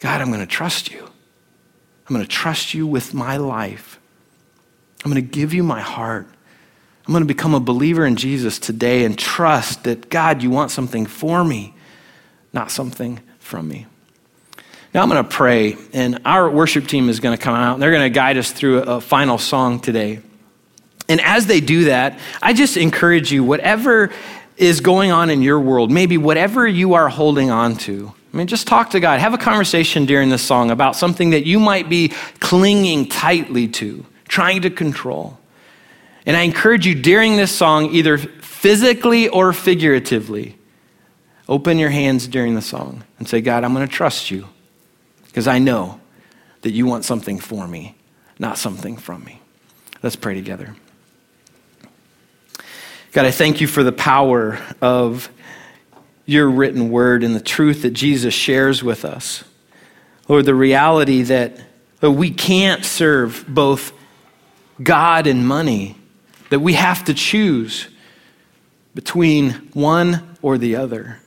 God, 0.00 0.20
I'm 0.20 0.28
going 0.28 0.40
to 0.40 0.46
trust 0.46 0.90
you. 0.90 1.08
I'm 2.08 2.14
going 2.14 2.24
to 2.24 2.30
trust 2.30 2.72
you 2.72 2.86
with 2.86 3.14
my 3.14 3.36
life. 3.36 3.98
I'm 5.04 5.10
going 5.10 5.22
to 5.22 5.28
give 5.28 5.52
you 5.52 5.62
my 5.62 5.80
heart. 5.80 6.28
I'm 7.06 7.12
going 7.12 7.22
to 7.22 7.26
become 7.26 7.54
a 7.54 7.60
believer 7.60 8.04
in 8.04 8.16
Jesus 8.16 8.58
today 8.58 9.04
and 9.04 9.18
trust 9.18 9.84
that, 9.84 10.08
God, 10.08 10.42
you 10.42 10.50
want 10.50 10.70
something 10.70 11.06
for 11.06 11.44
me, 11.44 11.74
not 12.52 12.70
something 12.70 13.20
from 13.38 13.68
me. 13.68 13.86
Now 14.92 15.02
I'm 15.02 15.08
going 15.08 15.22
to 15.22 15.28
pray, 15.28 15.76
and 15.92 16.20
our 16.24 16.48
worship 16.48 16.86
team 16.86 17.08
is 17.08 17.20
going 17.20 17.36
to 17.36 17.42
come 17.42 17.54
out, 17.54 17.74
and 17.74 17.82
they're 17.82 17.92
going 17.92 18.10
to 18.10 18.14
guide 18.14 18.38
us 18.38 18.50
through 18.50 18.78
a, 18.78 19.00
final 19.00 19.36
song 19.38 19.78
today. 19.78 20.20
And 21.08 21.20
as 21.20 21.46
they 21.46 21.60
do 21.60 21.84
that, 21.84 22.18
I 22.40 22.52
just 22.52 22.76
encourage 22.76 23.30
you, 23.30 23.44
whatever 23.44 24.10
is 24.56 24.80
going 24.80 25.12
on 25.12 25.28
in 25.28 25.42
your 25.42 25.60
world, 25.60 25.92
maybe 25.92 26.18
whatever 26.18 26.66
you 26.66 26.94
are 26.94 27.08
holding 27.08 27.50
on 27.50 27.76
to, 27.76 28.14
I 28.36 28.38
mean, 28.38 28.48
just 28.48 28.66
talk 28.66 28.90
to 28.90 29.00
God. 29.00 29.18
Have 29.18 29.32
a 29.32 29.38
conversation 29.38 30.04
during 30.04 30.28
this 30.28 30.42
song 30.42 30.70
about 30.70 30.94
something 30.94 31.30
that 31.30 31.46
you 31.46 31.58
might 31.58 31.88
be 31.88 32.08
clinging 32.38 33.08
tightly 33.08 33.66
to, 33.68 34.04
trying 34.28 34.60
to 34.62 34.70
control. 34.70 35.38
And 36.26 36.36
I 36.36 36.42
encourage 36.42 36.86
you 36.86 36.94
during 36.94 37.36
this 37.36 37.50
song, 37.50 37.94
either 37.94 38.18
physically 38.18 39.28
or 39.28 39.54
figuratively, 39.54 40.58
Open 41.48 41.78
your 41.78 41.90
hands 41.90 42.26
during 42.26 42.54
the 42.54 42.62
song 42.62 43.04
and 43.18 43.28
say, 43.28 43.40
God, 43.40 43.62
I'm 43.62 43.72
going 43.72 43.86
to 43.86 43.92
trust 43.92 44.30
you 44.30 44.48
because 45.26 45.46
I 45.46 45.58
know 45.58 46.00
that 46.62 46.72
you 46.72 46.86
want 46.86 47.04
something 47.04 47.38
for 47.38 47.68
me, 47.68 47.94
not 48.38 48.58
something 48.58 48.96
from 48.96 49.24
me. 49.24 49.40
Let's 50.02 50.16
pray 50.16 50.34
together. 50.34 50.74
God, 53.12 53.26
I 53.26 53.30
thank 53.30 53.60
you 53.60 53.68
for 53.68 53.84
the 53.84 53.92
power 53.92 54.58
of 54.80 55.30
your 56.26 56.50
written 56.50 56.90
word 56.90 57.22
and 57.24 57.34
the 57.34 57.40
truth 57.40 57.82
that 57.82 57.92
Jesus 57.92 58.34
shares 58.34 58.82
with 58.82 59.04
us. 59.04 59.44
Lord, 60.28 60.44
the 60.44 60.54
reality 60.54 61.22
that 61.22 61.58
we 62.02 62.30
can't 62.30 62.84
serve 62.84 63.44
both 63.48 63.92
God 64.82 65.26
and 65.26 65.46
money, 65.46 65.96
that 66.50 66.60
we 66.60 66.74
have 66.74 67.04
to 67.04 67.14
choose 67.14 67.88
between 68.94 69.52
one 69.72 70.36
or 70.42 70.58
the 70.58 70.76
other. 70.76 71.20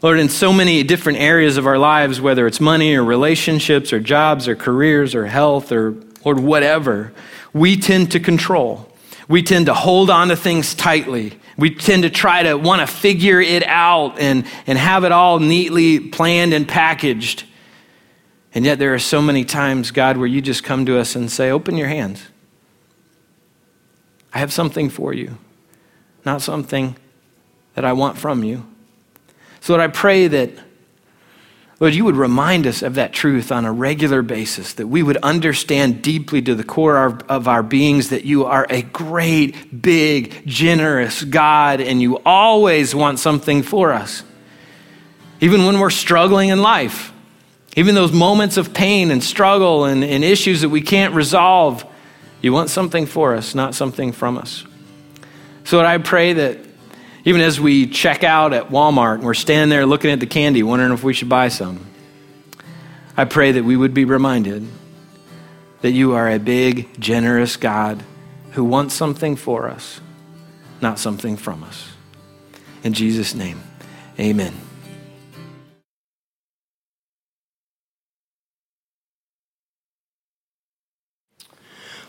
Lord, 0.00 0.20
in 0.20 0.28
so 0.28 0.52
many 0.52 0.82
different 0.82 1.18
areas 1.18 1.56
of 1.56 1.66
our 1.66 1.78
lives, 1.78 2.20
whether 2.20 2.46
it's 2.46 2.60
money 2.60 2.94
or 2.94 3.02
relationships 3.02 3.92
or 3.92 3.98
jobs 4.00 4.46
or 4.46 4.54
careers 4.54 5.14
or 5.14 5.26
health 5.26 5.72
or, 5.72 5.96
Lord, 6.24 6.38
whatever, 6.38 7.12
we 7.52 7.76
tend 7.76 8.12
to 8.12 8.20
control. 8.20 8.92
We 9.28 9.42
tend 9.42 9.66
to 9.66 9.74
hold 9.74 10.08
on 10.08 10.28
to 10.28 10.36
things 10.36 10.74
tightly. 10.74 11.38
We 11.58 11.74
tend 11.74 12.04
to 12.04 12.10
try 12.10 12.44
to 12.44 12.54
want 12.54 12.80
to 12.80 12.86
figure 12.86 13.40
it 13.40 13.66
out 13.66 14.18
and, 14.20 14.46
and 14.66 14.78
have 14.78 15.02
it 15.02 15.10
all 15.10 15.40
neatly 15.40 15.98
planned 15.98 16.54
and 16.54 16.66
packaged. 16.66 17.44
And 18.54 18.64
yet, 18.64 18.78
there 18.78 18.94
are 18.94 18.98
so 18.98 19.20
many 19.20 19.44
times, 19.44 19.90
God, 19.90 20.16
where 20.16 20.26
you 20.26 20.40
just 20.40 20.62
come 20.64 20.86
to 20.86 20.98
us 20.98 21.16
and 21.16 21.30
say, 21.30 21.50
Open 21.50 21.76
your 21.76 21.88
hands. 21.88 22.22
I 24.32 24.38
have 24.38 24.52
something 24.52 24.88
for 24.88 25.12
you, 25.12 25.36
not 26.24 26.42
something 26.42 26.96
that 27.74 27.84
I 27.84 27.92
want 27.92 28.18
from 28.18 28.44
you. 28.44 28.64
So, 29.60 29.72
Lord, 29.72 29.82
I 29.82 29.92
pray 29.92 30.28
that, 30.28 30.52
Lord, 31.80 31.94
you 31.94 32.04
would 32.04 32.16
remind 32.16 32.66
us 32.66 32.82
of 32.82 32.96
that 32.96 33.12
truth 33.12 33.52
on 33.52 33.64
a 33.64 33.72
regular 33.72 34.20
basis, 34.22 34.72
that 34.74 34.88
we 34.88 35.02
would 35.02 35.16
understand 35.18 36.02
deeply 36.02 36.42
to 36.42 36.56
the 36.56 36.64
core 36.64 36.96
of 37.28 37.46
our 37.46 37.62
beings 37.62 38.08
that 38.08 38.24
you 38.24 38.46
are 38.46 38.66
a 38.68 38.82
great, 38.82 39.80
big, 39.80 40.44
generous 40.44 41.22
God, 41.22 41.80
and 41.80 42.02
you 42.02 42.18
always 42.26 42.96
want 42.96 43.20
something 43.20 43.62
for 43.62 43.92
us. 43.92 44.24
Even 45.40 45.66
when 45.66 45.78
we're 45.78 45.90
struggling 45.90 46.48
in 46.48 46.62
life, 46.62 47.12
even 47.76 47.94
those 47.94 48.12
moments 48.12 48.56
of 48.56 48.74
pain 48.74 49.12
and 49.12 49.22
struggle 49.22 49.84
and, 49.84 50.02
and 50.02 50.24
issues 50.24 50.62
that 50.62 50.70
we 50.70 50.82
can't 50.82 51.14
resolve, 51.14 51.84
you 52.42 52.52
want 52.52 52.70
something 52.70 53.06
for 53.06 53.36
us, 53.36 53.54
not 53.54 53.72
something 53.72 54.10
from 54.10 54.36
us. 54.36 54.64
So, 55.62 55.78
I 55.80 55.98
pray 55.98 56.32
that 56.32 56.58
even 57.28 57.42
as 57.42 57.60
we 57.60 57.86
check 57.86 58.24
out 58.24 58.54
at 58.54 58.70
Walmart 58.70 59.16
and 59.16 59.24
we're 59.24 59.34
standing 59.34 59.68
there 59.68 59.84
looking 59.84 60.10
at 60.10 60.18
the 60.18 60.26
candy, 60.26 60.62
wondering 60.62 60.94
if 60.94 61.04
we 61.04 61.12
should 61.12 61.28
buy 61.28 61.48
some, 61.48 61.84
I 63.18 63.26
pray 63.26 63.52
that 63.52 63.64
we 63.64 63.76
would 63.76 63.92
be 63.92 64.06
reminded 64.06 64.66
that 65.82 65.90
you 65.90 66.14
are 66.14 66.30
a 66.30 66.38
big, 66.38 66.98
generous 66.98 67.58
God 67.58 68.02
who 68.52 68.64
wants 68.64 68.94
something 68.94 69.36
for 69.36 69.68
us, 69.68 70.00
not 70.80 70.98
something 70.98 71.36
from 71.36 71.64
us. 71.64 71.90
In 72.82 72.94
Jesus' 72.94 73.34
name, 73.34 73.60
amen. 74.18 74.54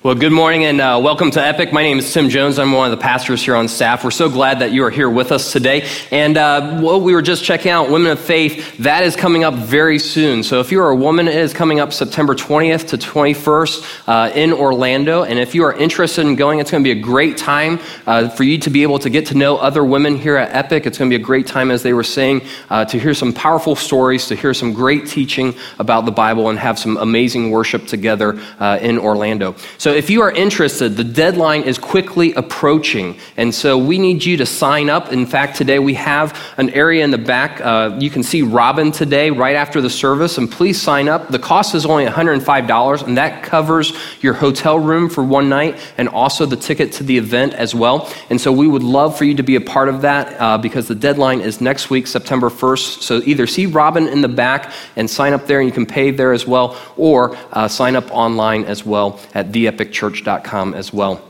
Well, 0.01 0.15
good 0.15 0.31
morning 0.31 0.63
and 0.63 0.79
uh, 0.79 0.97
welcome 1.03 1.29
to 1.31 1.41
Epic. 1.45 1.73
My 1.73 1.83
name 1.83 1.99
is 1.99 2.13
Tim 2.13 2.29
Jones. 2.29 2.57
I'm 2.57 2.71
one 2.71 2.89
of 2.89 2.97
the 2.97 3.03
pastors 3.03 3.43
here 3.43 3.53
on 3.57 3.67
staff. 3.67 4.01
We're 4.01 4.11
so 4.11 4.29
glad 4.29 4.59
that 4.59 4.71
you 4.71 4.85
are 4.85 4.89
here 4.89 5.09
with 5.09 5.33
us 5.33 5.51
today. 5.51 5.89
And 6.09 6.37
uh, 6.37 6.79
what 6.79 7.01
we 7.01 7.13
were 7.13 7.21
just 7.21 7.43
checking 7.43 7.69
out, 7.69 7.89
Women 7.89 8.13
of 8.13 8.19
Faith, 8.21 8.77
that 8.77 9.03
is 9.03 9.17
coming 9.17 9.43
up 9.43 9.55
very 9.55 9.99
soon. 9.99 10.43
So 10.43 10.61
if 10.61 10.71
you 10.71 10.79
are 10.79 10.89
a 10.89 10.95
woman, 10.95 11.27
it 11.27 11.35
is 11.35 11.53
coming 11.53 11.81
up 11.81 11.91
September 11.91 12.33
20th 12.33 12.87
to 12.91 12.97
21st 12.97 14.03
uh, 14.07 14.31
in 14.33 14.53
Orlando. 14.53 15.23
And 15.23 15.37
if 15.37 15.53
you 15.53 15.65
are 15.65 15.73
interested 15.73 16.25
in 16.25 16.37
going, 16.37 16.59
it's 16.59 16.71
going 16.71 16.81
to 16.81 16.93
be 16.93 16.97
a 16.97 17.03
great 17.03 17.35
time 17.35 17.81
uh, 18.07 18.29
for 18.29 18.45
you 18.45 18.57
to 18.59 18.69
be 18.69 18.83
able 18.83 18.99
to 18.99 19.09
get 19.09 19.25
to 19.25 19.35
know 19.35 19.57
other 19.57 19.83
women 19.83 20.15
here 20.15 20.37
at 20.37 20.55
Epic. 20.55 20.85
It's 20.85 20.97
going 20.97 21.11
to 21.11 21.17
be 21.17 21.21
a 21.21 21.25
great 21.25 21.45
time, 21.45 21.71
as 21.71 21.83
they 21.83 21.91
were 21.91 22.05
saying, 22.05 22.43
uh, 22.69 22.85
to 22.85 22.97
hear 22.97 23.13
some 23.13 23.33
powerful 23.33 23.75
stories, 23.75 24.27
to 24.27 24.35
hear 24.37 24.53
some 24.53 24.71
great 24.71 25.07
teaching 25.07 25.55
about 25.77 26.05
the 26.05 26.13
Bible, 26.13 26.49
and 26.49 26.57
have 26.57 26.79
some 26.79 26.95
amazing 26.95 27.51
worship 27.51 27.85
together 27.85 28.39
uh, 28.61 28.79
in 28.81 28.97
Orlando. 28.97 29.57
So 29.77 29.88
so 29.89 29.95
if 29.95 30.11
you 30.11 30.21
are 30.21 30.29
interested, 30.29 30.97
the 30.97 31.03
deadline 31.03 31.63
is 31.63 31.79
quickly 31.79 32.31
approaching. 32.35 33.17
And 33.37 33.55
so 33.55 33.75
we 33.75 33.97
need 33.97 34.23
you 34.23 34.37
to 34.37 34.45
sign 34.45 34.87
up. 34.87 35.11
In 35.11 35.25
fact, 35.25 35.57
today 35.57 35.79
we 35.79 35.95
have 35.95 36.39
an 36.57 36.69
area 36.69 37.03
in 37.03 37.09
the 37.09 37.17
back. 37.17 37.59
Uh, 37.59 37.97
you 37.99 38.11
can 38.11 38.21
see 38.21 38.43
Robin 38.43 38.91
today 38.91 39.31
right 39.31 39.55
after 39.55 39.81
the 39.81 39.89
service. 39.89 40.37
And 40.37 40.51
please 40.51 40.79
sign 40.79 41.09
up. 41.09 41.29
The 41.29 41.39
cost 41.39 41.73
is 41.73 41.87
only 41.87 42.05
$105, 42.05 43.07
and 43.07 43.17
that 43.17 43.41
covers 43.41 43.91
your 44.21 44.35
hotel 44.35 44.77
room 44.77 45.09
for 45.09 45.23
one 45.23 45.49
night 45.49 45.79
and 45.97 46.07
also 46.07 46.45
the 46.45 46.55
ticket 46.55 46.91
to 46.93 47.03
the 47.03 47.17
event 47.17 47.55
as 47.55 47.73
well. 47.73 48.13
And 48.29 48.39
so 48.39 48.51
we 48.51 48.67
would 48.67 48.83
love 48.83 49.17
for 49.17 49.25
you 49.25 49.33
to 49.37 49.43
be 49.43 49.55
a 49.55 49.61
part 49.61 49.89
of 49.89 50.03
that 50.03 50.39
uh, 50.39 50.59
because 50.59 50.87
the 50.87 50.93
deadline 50.93 51.41
is 51.41 51.61
next 51.61 51.89
week, 51.89 52.05
September 52.05 52.51
1st. 52.51 53.01
So 53.01 53.23
either 53.25 53.47
see 53.47 53.65
Robin 53.65 54.07
in 54.07 54.21
the 54.21 54.27
back 54.27 54.71
and 54.95 55.09
sign 55.09 55.33
up 55.33 55.47
there, 55.47 55.61
and 55.61 55.67
you 55.67 55.73
can 55.73 55.87
pay 55.87 56.11
there 56.11 56.31
as 56.31 56.45
well, 56.45 56.79
or 56.95 57.35
uh, 57.53 57.67
sign 57.67 57.95
up 57.95 58.11
online 58.11 58.65
as 58.65 58.85
well 58.85 59.19
at 59.33 59.51
the 59.51 59.78
epicchurch.com 59.79 60.73
as 60.73 60.93
well. 60.93 61.21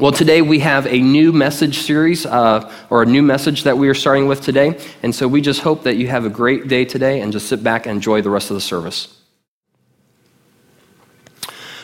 Well, 0.00 0.12
today 0.12 0.42
we 0.42 0.60
have 0.60 0.86
a 0.86 1.00
new 1.00 1.32
message 1.32 1.78
series, 1.78 2.24
uh, 2.24 2.72
or 2.88 3.02
a 3.02 3.06
new 3.06 3.22
message 3.22 3.64
that 3.64 3.76
we 3.76 3.88
are 3.88 3.94
starting 3.94 4.28
with 4.28 4.42
today. 4.42 4.78
And 5.02 5.12
so 5.12 5.26
we 5.26 5.40
just 5.40 5.60
hope 5.60 5.82
that 5.82 5.96
you 5.96 6.06
have 6.06 6.24
a 6.24 6.30
great 6.30 6.68
day 6.68 6.84
today 6.84 7.20
and 7.20 7.32
just 7.32 7.48
sit 7.48 7.64
back 7.64 7.86
and 7.86 7.96
enjoy 7.96 8.22
the 8.22 8.30
rest 8.30 8.50
of 8.50 8.54
the 8.54 8.60
service. 8.60 9.17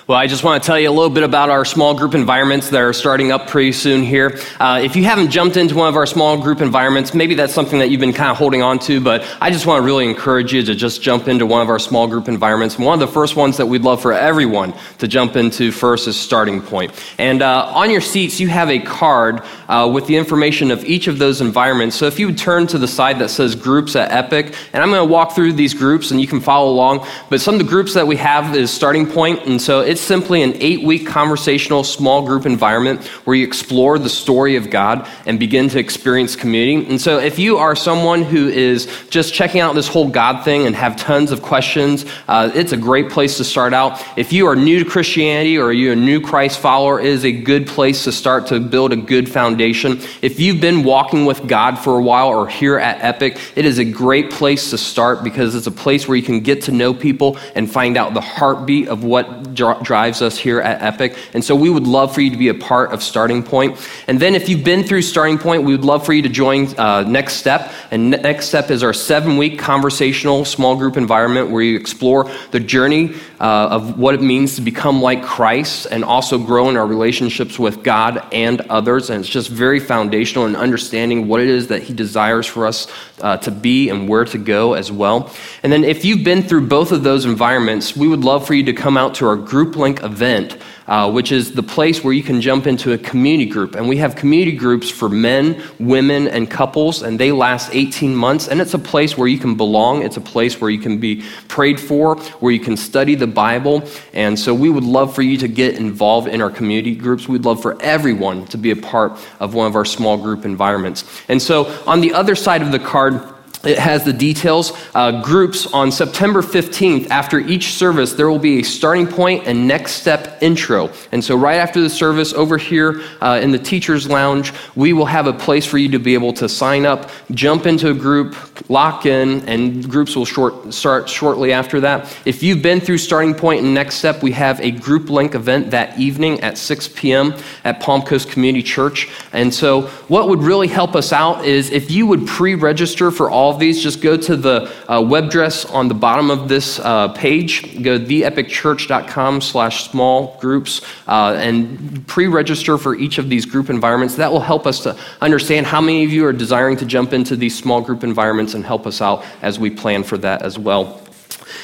Well, 0.07 0.19
I 0.19 0.27
just 0.27 0.45
want 0.45 0.63
to 0.63 0.67
tell 0.67 0.79
you 0.79 0.91
a 0.91 0.93
little 0.93 1.09
bit 1.09 1.23
about 1.23 1.49
our 1.49 1.65
small 1.65 1.95
group 1.95 2.15
environments 2.15 2.69
that 2.69 2.83
are 2.83 2.93
starting 2.93 3.33
up 3.33 3.49
pretty 3.49 3.73
soon 3.73 4.03
here. 4.03 4.39
Uh, 4.61 4.83
if 4.85 4.97
you 4.97 5.05
haven't 5.05 5.31
jumped 5.31 5.57
into 5.57 5.77
one 5.77 5.89
of 5.89 5.97
our 5.97 6.05
small 6.05 6.37
group 6.37 6.61
environments, 6.61 7.15
maybe 7.15 7.35
that's 7.35 7.55
something 7.55 7.79
that 7.79 7.89
you've 7.89 8.03
been 8.03 8.13
kind 8.13 8.31
of 8.31 8.37
holding 8.37 8.61
on 8.61 8.79
to, 8.81 9.01
but 9.01 9.25
I 9.41 9.49
just 9.49 9.65
want 9.65 9.81
to 9.81 9.87
really 9.87 10.07
encourage 10.07 10.53
you 10.53 10.63
to 10.63 10.75
just 10.75 11.01
jump 11.01 11.27
into 11.27 11.47
one 11.47 11.63
of 11.63 11.71
our 11.71 11.79
small 11.79 12.07
group 12.07 12.29
environments. 12.29 12.79
One 12.79 12.93
of 12.93 13.01
the 13.01 13.11
first 13.11 13.35
ones 13.35 13.57
that 13.57 13.65
we'd 13.65 13.81
love 13.81 14.03
for 14.03 14.13
everyone 14.13 14.75
to 14.99 15.09
jump 15.09 15.37
into 15.37 15.73
first 15.73 16.07
is 16.07 16.21
Starting 16.21 16.61
Point. 16.61 16.93
And 17.17 17.41
uh, 17.41 17.73
on 17.75 17.91
your 17.91 18.03
seats, 18.03 18.39
you 18.39 18.49
have 18.49 18.69
a 18.69 18.81
card 18.81 19.41
uh, 19.69 19.91
with 19.91 20.07
the 20.07 20.19
information 20.19 20.71
of 20.71 20.85
each 20.85 21.07
of 21.07 21.19
those 21.19 21.41
environments. 21.41 21.97
So 21.97 22.05
if 22.05 22.19
you 22.19 22.27
would 22.27 22.37
turn 22.37 22.67
to 22.67 22.77
the 22.77 22.89
side 22.89 23.21
that 23.21 23.31
says 23.31 23.57
Groups 23.57 23.97
at 23.97 24.13
Epic, 24.13 24.55
and 24.75 24.83
I'm 24.83 24.91
going 24.91 25.01
to 25.01 25.11
walk 25.11 25.33
through 25.33 25.55
these 25.55 25.73
groups 25.73 26.11
and 26.11 26.21
you 26.21 26.27
can 26.27 26.43
follow 26.43 26.71
along, 26.71 27.07
but 27.31 27.41
some 27.41 27.55
of 27.55 27.59
the 27.59 27.67
groups 27.67 27.95
that 27.95 28.07
we 28.07 28.17
have 28.17 28.55
is 28.55 28.71
Starting 28.71 29.07
Point, 29.07 29.47
and 29.47 29.59
so 29.59 29.94
it's 29.95 30.03
simply 30.03 30.43
an 30.43 30.55
eight 30.57 30.83
week 30.83 31.07
conversational 31.07 31.85
small 31.85 32.27
group 32.27 32.47
environment 32.47 33.07
where 33.27 33.37
you 33.37 33.47
explore 33.47 33.97
the 33.97 34.09
story 34.09 34.57
of 34.57 34.69
God 34.69 35.09
and 35.25 35.39
begin 35.39 35.69
to 35.69 35.79
experience 35.79 36.35
community. 36.35 36.85
And 36.91 37.01
so, 37.01 37.21
if 37.21 37.39
you 37.39 37.59
are 37.59 37.77
someone 37.77 38.25
who 38.25 38.49
is 38.49 38.89
just 39.09 39.33
checking 39.33 39.61
out 39.61 39.77
this 39.77 39.87
whole 39.87 40.09
God 40.09 40.45
thing 40.45 40.67
and 40.67 40.75
have 40.75 40.97
tons 40.97 41.31
of 41.31 41.43
questions, 41.43 42.05
uh, 42.27 42.51
it's 42.57 42.73
a 42.73 42.77
great 42.77 43.09
place 43.09 43.37
to 43.37 43.45
start 43.45 43.73
out. 43.73 44.03
If 44.19 44.33
you 44.33 44.49
are 44.49 44.57
new 44.57 44.83
to 44.83 44.85
Christianity 44.85 45.59
or 45.59 45.73
you're 45.73 45.93
a 45.93 45.97
new 45.97 46.21
Christ 46.21 46.59
follower, 46.59 46.99
it 46.99 47.07
is 47.07 47.25
a 47.25 47.31
good 47.31 47.69
place 47.69 48.03
to 48.03 48.11
start 48.11 48.49
to 48.49 48.59
build 48.59 48.93
a 48.93 48.97
good 48.97 49.29
foundation. 49.29 50.01
If 50.23 50.41
you've 50.41 50.61
been 50.61 50.83
walking 50.83 51.25
with 51.25 51.47
God 51.47 51.79
for 51.79 51.97
a 51.97 52.03
while 52.03 52.31
or 52.31 52.49
here 52.49 52.79
at 52.79 53.01
Epic, 53.01 53.39
it 53.55 53.65
is 53.65 53.79
a 53.79 53.85
great 53.85 54.33
place 54.33 54.71
to 54.71 54.79
start 54.79 55.23
because 55.23 55.55
it's 55.55 55.69
a 55.69 55.71
place 55.71 56.09
where 56.09 56.17
you 56.17 56.25
can 56.25 56.41
get 56.41 56.63
to 56.63 56.73
know 56.73 56.93
people 56.93 57.39
and 57.55 57.71
find 57.71 57.97
out 57.97 58.13
the 58.13 58.21
heartbeat 58.21 58.89
of 58.89 59.05
what 59.05 59.55
drives 59.85 60.22
us 60.22 60.37
here 60.37 60.61
at 60.61 60.82
Epic. 60.82 61.16
And 61.35 61.45
so 61.45 61.55
we 61.55 61.70
would 61.70 61.87
love 61.87 62.14
for 62.14 62.20
you 62.20 62.30
to 62.30 62.37
be 62.37 62.49
a 62.49 62.55
part 62.55 62.93
of 62.93 63.03
Starting 63.03 63.43
Point. 63.43 63.78
And 64.09 64.18
then 64.18 64.35
if 64.35 64.49
you've 64.49 64.64
been 64.64 64.82
through 64.82 65.03
Starting 65.03 65.39
Point, 65.39 65.62
we 65.62 65.72
would 65.72 65.85
love 65.85 66.05
for 66.05 66.12
you 66.12 66.22
to 66.22 66.28
join 66.28 66.66
uh, 66.78 67.03
Next 67.03 67.35
Step. 67.35 67.72
And 67.91 68.11
Next 68.11 68.49
Step 68.49 68.70
is 68.70 68.82
our 68.82 68.93
seven 68.93 69.37
week 69.37 69.59
conversational 69.59 70.45
small 70.45 70.76
group 70.76 70.97
environment 70.97 71.51
where 71.51 71.62
you 71.62 71.76
explore 71.76 72.30
the 72.51 72.61
journey 72.61 73.14
uh, 73.41 73.68
of 73.70 73.99
what 73.99 74.14
it 74.14 74.22
means 74.22 74.57
to 74.57 74.62
become 74.62 75.03
like 75.03 75.22
Christ 75.22 75.87
and 75.91 76.05
also 76.05 76.39
grow 76.39 76.68
in 76.68 76.76
our 76.76 76.87
relationships 76.87 77.59
with 77.59 77.82
God 77.82 78.26
and 78.32 78.61
others. 78.62 79.11
And 79.11 79.20
it's 79.20 79.28
just 79.28 79.49
very 79.49 79.80
foundational 79.80 80.47
in 80.47 80.57
understanding 80.57 81.28
what 81.28 81.41
it 81.41 81.49
is 81.49 81.68
that 81.68 81.82
He 81.82 81.95
desires 81.95 82.47
for 82.47 82.66
us 82.66 82.87
uh, 83.20 83.37
to 83.39 83.51
be 83.51 83.91
and 83.91 84.09
where 84.09 84.24
to 84.24 84.39
go 84.39 84.74
as 84.74 84.91
well. 84.93 85.30
And 85.62 85.72
then 85.72 85.85
if 85.85 86.05
you've 86.05 86.24
been 86.24 86.43
through 86.43 86.66
both 86.68 86.93
of 86.93 87.03
those 87.03 87.24
environments, 87.24 87.97
we 87.97 88.09
would 88.09 88.24
love 88.24 88.47
for 88.47 88.55
you 88.55 88.64
to 88.64 88.72
come 88.72 88.97
out 88.97 89.16
to 89.16 89.26
our 89.26 89.37
group 89.37 89.76
link 89.76 90.03
event 90.03 90.57
uh, 90.87 91.11
which 91.11 91.32
is 91.32 91.53
the 91.53 91.62
place 91.62 92.05
where 92.05 92.12
you 92.12 92.22
can 92.22 92.41
jump 92.41 92.66
into 92.66 92.93
a 92.93 92.99
community 92.99 93.49
group. 93.49 93.74
And 93.74 93.89
we 93.89 93.97
have 93.99 94.16
community 94.16 94.57
groups 94.57 94.91
for 94.91 95.09
men, 95.09 95.62
women, 95.78 96.28
and 96.28 96.51
couples, 96.51 97.03
and 97.03 97.18
they 97.18 97.32
last 97.32 97.70
18 97.72 98.14
months. 98.14 98.49
And 98.49 98.61
it's 98.61 98.74
a 98.74 98.78
place 98.78 99.16
where 99.16 99.28
you 99.28 99.39
can 99.39 99.57
belong, 99.57 100.03
it's 100.03 100.16
a 100.16 100.20
place 100.20 100.61
where 100.61 100.70
you 100.70 100.78
can 100.78 100.99
be 100.99 101.22
prayed 101.49 101.80
for, 101.80 102.16
where 102.16 102.53
you 102.53 102.61
can 102.61 102.76
study 102.76 103.14
the 103.14 103.26
Bible. 103.26 103.89
And 104.12 104.39
so 104.39 104.55
we 104.55 104.70
would 104.70 104.85
love 104.85 105.14
for 105.14 105.22
you 105.22 105.39
to 105.39 105.49
get 105.49 105.76
involved 105.76 106.28
in 106.28 106.41
our 106.41 106.51
community 106.51 106.95
groups. 106.95 107.28
We'd 107.28 107.45
love 107.45 107.62
for 107.62 107.80
everyone 107.82 108.47
to 108.47 108.59
be 108.59 108.70
a 108.70 108.76
part 108.76 109.12
of 109.41 109.55
one 109.55 109.66
of 109.66 109.76
our 109.76 109.85
small 109.85 110.16
group 110.16 110.45
environments. 110.45 111.05
And 111.28 111.41
so 111.41 111.66
on 111.87 112.01
the 112.01 112.12
other 112.14 112.35
side 112.35 112.62
of 112.62 112.72
the 112.72 112.78
card, 112.78 113.34
it 113.67 113.79
has 113.79 114.05
the 114.05 114.12
details. 114.12 114.73
Uh, 114.95 115.23
groups 115.23 115.67
on 115.73 115.91
September 115.91 116.43
15th, 116.43 117.09
after 117.11 117.39
each 117.39 117.75
service, 117.75 118.12
there 118.12 118.29
will 118.29 118.39
be 118.39 118.61
a 118.61 118.62
starting 118.62 119.07
point 119.07 119.47
and 119.47 119.67
next 119.67 119.93
step 119.93 120.39
intro. 120.43 120.91
And 121.12 121.23
so, 121.25 121.37
right 121.37 121.57
after 121.57 121.81
the 121.81 121.91
service, 121.91 122.33
over 122.33 122.59
here 122.59 123.03
uh, 123.21 123.41
in 123.43 123.51
the 123.51 123.59
teacher's 123.59 124.09
lounge, 124.09 124.53
we 124.75 124.93
will 124.93 125.07
have 125.07 125.27
a 125.27 125.33
place 125.33 125.65
for 125.65 125.79
you 125.79 125.89
to 125.91 125.99
be 125.99 126.15
able 126.15 126.33
to 126.35 126.49
sign 126.49 126.85
up, 126.85 127.11
jump 127.31 127.67
into 127.67 127.91
a 127.91 127.95
group, 127.95 128.37
lock 128.69 129.07
in, 129.07 129.47
and 129.49 129.89
groups 129.89 130.17
will 130.17 130.25
short, 130.25 130.75
start 130.75 131.09
shortly 131.09 131.53
after 131.53 131.81
that. 131.81 132.15
If 132.25 132.43
you've 132.43 132.62
been 132.62 132.81
through 132.81 132.99
starting 132.99 133.35
point 133.35 133.65
and 133.65 133.75
next 133.75 133.97
step, 133.97 134.23
we 134.23 134.33
have 134.33 134.61
a 134.61 134.71
group 134.71 135.09
link 135.09 135.35
event 135.35 135.71
that 135.71 135.99
evening 135.99 136.41
at 136.41 136.59
6 136.59 136.89
p.m. 136.89 137.35
at 137.65 137.81
Palm 137.81 138.03
Coast 138.03 138.31
Community 138.31 138.62
Church. 138.62 139.09
And 139.33 139.53
so, 139.53 139.83
what 140.09 140.29
would 140.29 140.41
really 140.41 140.69
help 140.69 140.95
us 140.95 141.12
out 141.12 141.45
is 141.45 141.71
if 141.71 141.91
you 141.91 142.07
would 142.07 142.27
pre 142.27 142.55
register 142.55 143.11
for 143.11 143.31
all 143.31 143.54
these, 143.59 143.83
just 143.83 144.01
go 144.01 144.17
to 144.17 144.37
the 144.37 144.73
uh, 144.89 145.01
web 145.01 145.25
address 145.25 145.65
on 145.65 145.89
the 145.89 145.95
bottom 145.95 146.31
of 146.31 146.49
this 146.49 146.79
uh, 146.79 147.09
page. 147.09 147.83
Go 147.83 147.99
to 147.99 148.05
theepicchurch.com 148.05 149.41
slash 149.41 149.91
small 149.91 150.39
groups 150.41 150.81
uh, 151.07 151.37
and 151.39 152.07
pre-register 152.07 152.79
for 152.79 152.95
each 152.95 153.19
of 153.19 153.29
these 153.29 153.47
group 153.47 153.71
environments. 153.71 154.17
That 154.17 154.31
will 154.31 154.41
help 154.41 154.67
us 154.67 154.81
to 154.85 154.97
understand 155.21 155.67
how 155.67 155.81
many 155.81 156.05
of 156.05 156.13
you 156.13 156.27
are 156.27 156.33
desiring 156.33 156.77
to 156.79 156.87
jump 156.87 157.13
into 157.13 157.37
these 157.37 157.57
small 157.57 157.81
group 157.81 158.05
environments 158.05 158.55
and 158.55 158.65
help 158.65 158.87
us 158.87 159.01
out 159.01 159.25
as 159.43 159.59
we 159.59 159.71
plan 159.71 160.05
for 160.05 160.19
that 160.19 160.43
as 160.43 160.59
well. 160.59 161.01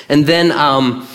And 0.09 0.27
then... 0.27 0.53
Um, 0.53 1.07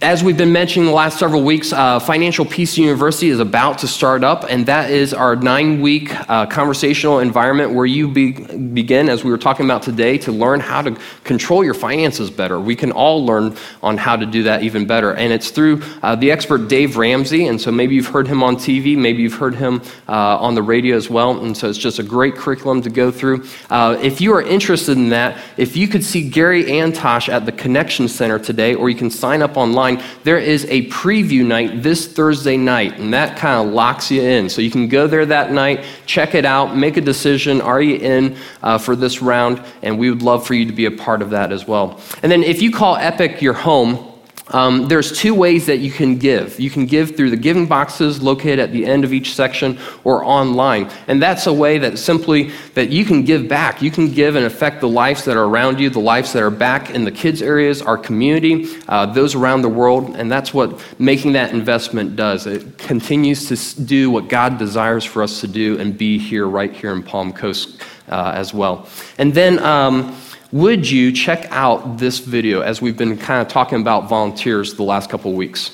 as 0.00 0.22
we've 0.22 0.36
been 0.36 0.52
mentioning 0.52 0.86
the 0.86 0.94
last 0.94 1.18
several 1.18 1.42
weeks, 1.42 1.72
uh, 1.72 1.98
Financial 1.98 2.44
Peace 2.44 2.78
University 2.78 3.28
is 3.28 3.40
about 3.40 3.78
to 3.78 3.88
start 3.88 4.22
up, 4.22 4.44
and 4.48 4.66
that 4.66 4.92
is 4.92 5.12
our 5.12 5.34
nine 5.34 5.80
week 5.80 6.12
uh, 6.30 6.46
conversational 6.46 7.18
environment 7.18 7.74
where 7.74 7.84
you 7.84 8.06
be, 8.06 8.30
begin, 8.32 9.08
as 9.08 9.24
we 9.24 9.32
were 9.32 9.38
talking 9.38 9.64
about 9.64 9.82
today, 9.82 10.16
to 10.18 10.30
learn 10.30 10.60
how 10.60 10.80
to 10.80 10.96
control 11.24 11.64
your 11.64 11.74
finances 11.74 12.30
better. 12.30 12.60
We 12.60 12.76
can 12.76 12.92
all 12.92 13.26
learn 13.26 13.56
on 13.82 13.96
how 13.96 14.14
to 14.14 14.26
do 14.26 14.44
that 14.44 14.62
even 14.62 14.86
better. 14.86 15.12
And 15.12 15.32
it's 15.32 15.50
through 15.50 15.82
uh, 16.04 16.14
the 16.14 16.30
expert 16.30 16.68
Dave 16.68 16.96
Ramsey, 16.96 17.48
and 17.48 17.60
so 17.60 17.72
maybe 17.72 17.96
you've 17.96 18.06
heard 18.06 18.28
him 18.28 18.44
on 18.44 18.54
TV, 18.54 18.96
maybe 18.96 19.22
you've 19.22 19.34
heard 19.34 19.56
him 19.56 19.82
uh, 20.08 20.38
on 20.38 20.54
the 20.54 20.62
radio 20.62 20.94
as 20.94 21.10
well, 21.10 21.44
and 21.44 21.56
so 21.56 21.68
it's 21.68 21.78
just 21.78 21.98
a 21.98 22.04
great 22.04 22.36
curriculum 22.36 22.80
to 22.82 22.90
go 22.90 23.10
through. 23.10 23.44
Uh, 23.70 23.98
if 24.00 24.20
you 24.20 24.32
are 24.34 24.42
interested 24.42 24.96
in 24.96 25.08
that, 25.08 25.36
if 25.56 25.76
you 25.76 25.88
could 25.88 26.04
see 26.04 26.30
Gary 26.30 26.62
Antosh 26.62 27.28
at 27.28 27.44
the 27.44 27.50
Connection 27.52 28.06
Center 28.06 28.38
today, 28.38 28.76
or 28.76 28.88
you 28.88 28.96
can 28.96 29.10
sign 29.10 29.42
up 29.42 29.56
on 29.56 29.63
online, 29.64 30.02
there 30.22 30.38
is 30.38 30.64
a 30.66 30.86
preview 30.88 31.44
night 31.44 31.82
this 31.82 32.06
Thursday 32.06 32.56
night, 32.56 32.98
and 32.98 33.12
that 33.12 33.36
kind 33.36 33.66
of 33.66 33.74
locks 33.74 34.10
you 34.10 34.22
in. 34.22 34.48
So 34.48 34.60
you 34.60 34.70
can 34.70 34.88
go 34.88 35.06
there 35.06 35.26
that 35.26 35.50
night, 35.50 35.84
check 36.06 36.34
it 36.34 36.44
out, 36.44 36.76
make 36.76 36.96
a 36.96 37.00
decision. 37.00 37.60
Are 37.60 37.82
you 37.82 37.96
in 37.96 38.36
uh, 38.62 38.78
for 38.78 38.94
this 38.94 39.22
round? 39.22 39.62
And 39.82 39.98
we 39.98 40.10
would 40.10 40.22
love 40.22 40.46
for 40.46 40.54
you 40.54 40.66
to 40.66 40.72
be 40.72 40.86
a 40.86 40.90
part 40.90 41.22
of 41.22 41.30
that 41.30 41.52
as 41.52 41.66
well. 41.66 42.00
And 42.22 42.30
then 42.30 42.42
if 42.42 42.62
you 42.62 42.70
call 42.70 42.96
Epic 42.96 43.42
your 43.42 43.54
home, 43.54 44.13
Um, 44.48 44.88
there's 44.88 45.16
two 45.16 45.34
ways 45.34 45.66
that 45.66 45.78
you 45.78 45.90
can 45.90 46.18
give. 46.18 46.60
You 46.60 46.68
can 46.68 46.84
give 46.84 47.16
through 47.16 47.30
the 47.30 47.36
giving 47.36 47.66
boxes 47.66 48.22
located 48.22 48.58
at 48.58 48.72
the 48.72 48.84
end 48.84 49.02
of 49.02 49.12
each 49.12 49.34
section 49.34 49.78
or 50.04 50.22
online. 50.22 50.90
And 51.08 51.22
that's 51.22 51.46
a 51.46 51.52
way 51.52 51.78
that 51.78 51.98
simply 51.98 52.50
that 52.74 52.90
you 52.90 53.06
can 53.06 53.24
give 53.24 53.48
back. 53.48 53.80
You 53.80 53.90
can 53.90 54.12
give 54.12 54.36
and 54.36 54.44
affect 54.44 54.82
the 54.82 54.88
lives 54.88 55.24
that 55.24 55.38
are 55.38 55.44
around 55.44 55.80
you, 55.80 55.88
the 55.88 55.98
lives 55.98 56.34
that 56.34 56.42
are 56.42 56.50
back 56.50 56.90
in 56.90 57.04
the 57.04 57.10
kids 57.10 57.40
areas, 57.40 57.80
our 57.80 57.96
community, 57.96 58.66
uh, 58.86 59.06
those 59.06 59.34
around 59.34 59.62
the 59.62 59.68
world. 59.70 60.14
And 60.14 60.30
that's 60.30 60.52
what 60.52 60.78
making 61.00 61.32
that 61.32 61.52
investment 61.52 62.14
does. 62.14 62.46
It 62.46 62.76
continues 62.76 63.48
to 63.48 63.82
do 63.82 64.10
what 64.10 64.28
God 64.28 64.58
desires 64.58 65.04
for 65.04 65.22
us 65.22 65.40
to 65.40 65.48
do 65.48 65.80
and 65.80 65.96
be 65.96 66.18
here, 66.18 66.46
right 66.46 66.72
here 66.72 66.92
in 66.92 67.02
Palm 67.02 67.32
Coast 67.32 67.80
uh, 68.08 68.32
as 68.34 68.52
well. 68.52 68.86
And 69.16 69.32
then, 69.32 69.58
um, 69.60 70.14
would 70.54 70.88
you 70.88 71.10
check 71.10 71.48
out 71.50 71.98
this 71.98 72.20
video 72.20 72.60
as 72.60 72.80
we've 72.80 72.96
been 72.96 73.18
kind 73.18 73.42
of 73.42 73.48
talking 73.48 73.80
about 73.80 74.08
volunteers 74.08 74.74
the 74.74 74.84
last 74.84 75.10
couple 75.10 75.32
of 75.32 75.36
weeks? 75.36 75.72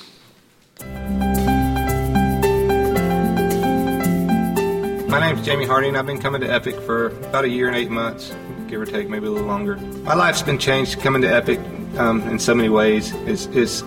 My 5.07 5.19
name's 5.19 5.45
Jamie 5.45 5.67
Harding. 5.67 5.95
I've 5.95 6.07
been 6.07 6.19
coming 6.19 6.41
to 6.41 6.51
Epic 6.51 6.79
for 6.79 7.09
about 7.27 7.45
a 7.45 7.49
year 7.49 7.67
and 7.67 7.77
eight 7.77 7.91
months, 7.91 8.33
give 8.67 8.81
or 8.81 8.87
take, 8.87 9.07
maybe 9.07 9.27
a 9.27 9.29
little 9.29 9.47
longer. 9.47 9.77
My 9.77 10.15
life's 10.15 10.41
been 10.41 10.57
changed 10.57 10.99
coming 10.99 11.21
to 11.21 11.27
Epic 11.27 11.59
um, 11.99 12.27
in 12.27 12.39
so 12.39 12.55
many 12.55 12.69
ways. 12.69 13.13
It's, 13.27 13.45
it's, 13.51 13.83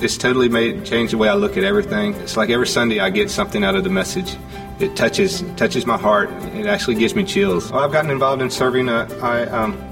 it's 0.00 0.16
totally 0.16 0.48
made 0.48 0.84
changed 0.84 1.14
the 1.14 1.18
way 1.18 1.28
I 1.28 1.34
look 1.34 1.56
at 1.56 1.64
everything. 1.64 2.14
It's 2.14 2.36
like 2.36 2.50
every 2.50 2.68
Sunday 2.68 3.00
I 3.00 3.10
get 3.10 3.28
something 3.28 3.64
out 3.64 3.74
of 3.74 3.82
the 3.82 3.90
message. 3.90 4.36
It 4.78 4.94
touches 4.94 5.42
touches 5.56 5.84
my 5.84 5.96
heart. 5.98 6.30
It 6.54 6.66
actually 6.66 6.94
gives 6.94 7.16
me 7.16 7.24
chills. 7.24 7.72
Well, 7.72 7.82
I've 7.82 7.92
gotten 7.92 8.10
involved 8.10 8.42
in 8.42 8.50
serving. 8.50 8.90
Uh, 8.90 9.08
I 9.22 9.44
um, 9.46 9.85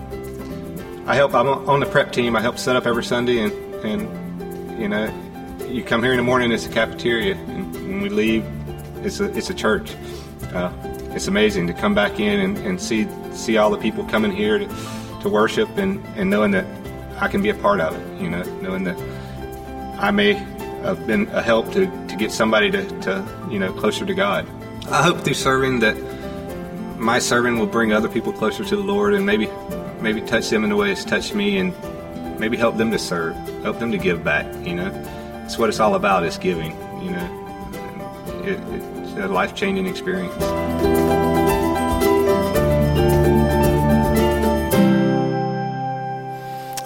I 1.07 1.15
help. 1.15 1.35
I'm 1.35 1.47
on 1.47 1.81
the 1.81 1.87
prep 1.87 2.13
team. 2.13 2.35
I 2.35 2.41
help 2.41 2.59
set 2.59 2.77
up 2.77 2.87
every 2.87 3.05
Sunday, 3.05 3.41
and 3.41 3.53
and 3.85 4.81
you 4.81 4.89
know, 4.89 5.13
you 5.69 5.85
come 5.85 6.03
here 6.03 6.13
in 6.13 6.17
the 6.17 6.23
morning. 6.23 6.51
It's 6.51 6.65
a 6.65 6.71
cafeteria, 6.71 7.35
and 7.35 7.75
when 7.75 8.01
we 8.01 8.09
leave, 8.09 8.45
it's 9.05 9.21
a 9.21 9.25
it's 9.37 9.51
a 9.51 9.55
church. 9.55 9.95
Uh, 10.55 10.73
it's 11.11 11.27
amazing 11.27 11.67
to 11.67 11.75
come 11.75 11.95
back 11.95 12.19
in 12.21 12.41
and, 12.41 12.59
and 12.59 12.81
see 12.81 13.07
see 13.33 13.59
all 13.59 13.71
the 13.71 13.77
people 13.79 14.05
coming 14.05 14.33
here 14.33 14.59
to, 14.59 14.67
to 15.21 15.29
worship, 15.29 15.69
and, 15.77 16.05
and 16.17 16.31
knowing 16.31 16.53
that 16.53 16.65
I 17.21 17.29
can 17.29 17.43
be 17.43 17.51
a 17.51 17.55
part 17.55 17.81
of 17.81 17.95
it. 17.95 18.23
You 18.23 18.31
know, 18.31 18.43
knowing 18.63 18.85
that 18.85 18.99
I 20.01 20.11
may 20.11 20.33
have 20.33 21.07
been 21.07 21.29
a 21.29 21.43
help 21.43 21.71
to, 21.73 21.87
to 22.09 22.17
get 22.17 22.33
somebody 22.33 22.71
to, 22.71 23.01
to 23.03 23.49
you 23.51 23.59
know 23.59 23.75
closer 23.75 24.07
to 24.07 24.15
God. 24.15 24.49
I 24.89 25.03
hope 25.03 25.21
through 25.21 25.35
serving 25.35 25.81
that 25.81 25.97
my 26.99 27.19
serving 27.19 27.59
will 27.59 27.67
bring 27.67 27.93
other 27.93 28.09
people 28.09 28.33
closer 28.33 28.65
to 28.65 28.77
the 28.77 28.83
Lord, 28.83 29.13
and 29.13 29.27
maybe 29.27 29.51
maybe 30.05 30.21
touch 30.21 30.51
them 30.51 30.63
in 30.63 30.71
the 30.71 30.77
way 30.77 30.93
it's 30.93 31.05
touched 31.05 31.35
me 31.35 31.57
and 31.57 31.75
maybe 32.39 32.59
help 32.59 32.77
them 32.77 32.91
to 32.91 32.99
serve, 32.99 33.35
help 33.63 33.79
them 33.79 33.91
to 33.91 33.97
give 33.97 34.23
back, 34.23 34.45
you 34.65 34.75
know. 34.75 34.93
It's 35.45 35.57
what 35.57 35.71
it's 35.71 35.81
all 35.81 35.95
about 35.95 36.25
is 36.25 36.37
giving, 36.37 36.73
you 37.03 37.11
know. 37.11 37.41
It, 38.45 38.61
it's 39.03 39.13
a 39.19 39.29
life-changing 39.29 39.87
experience. 39.87 41.24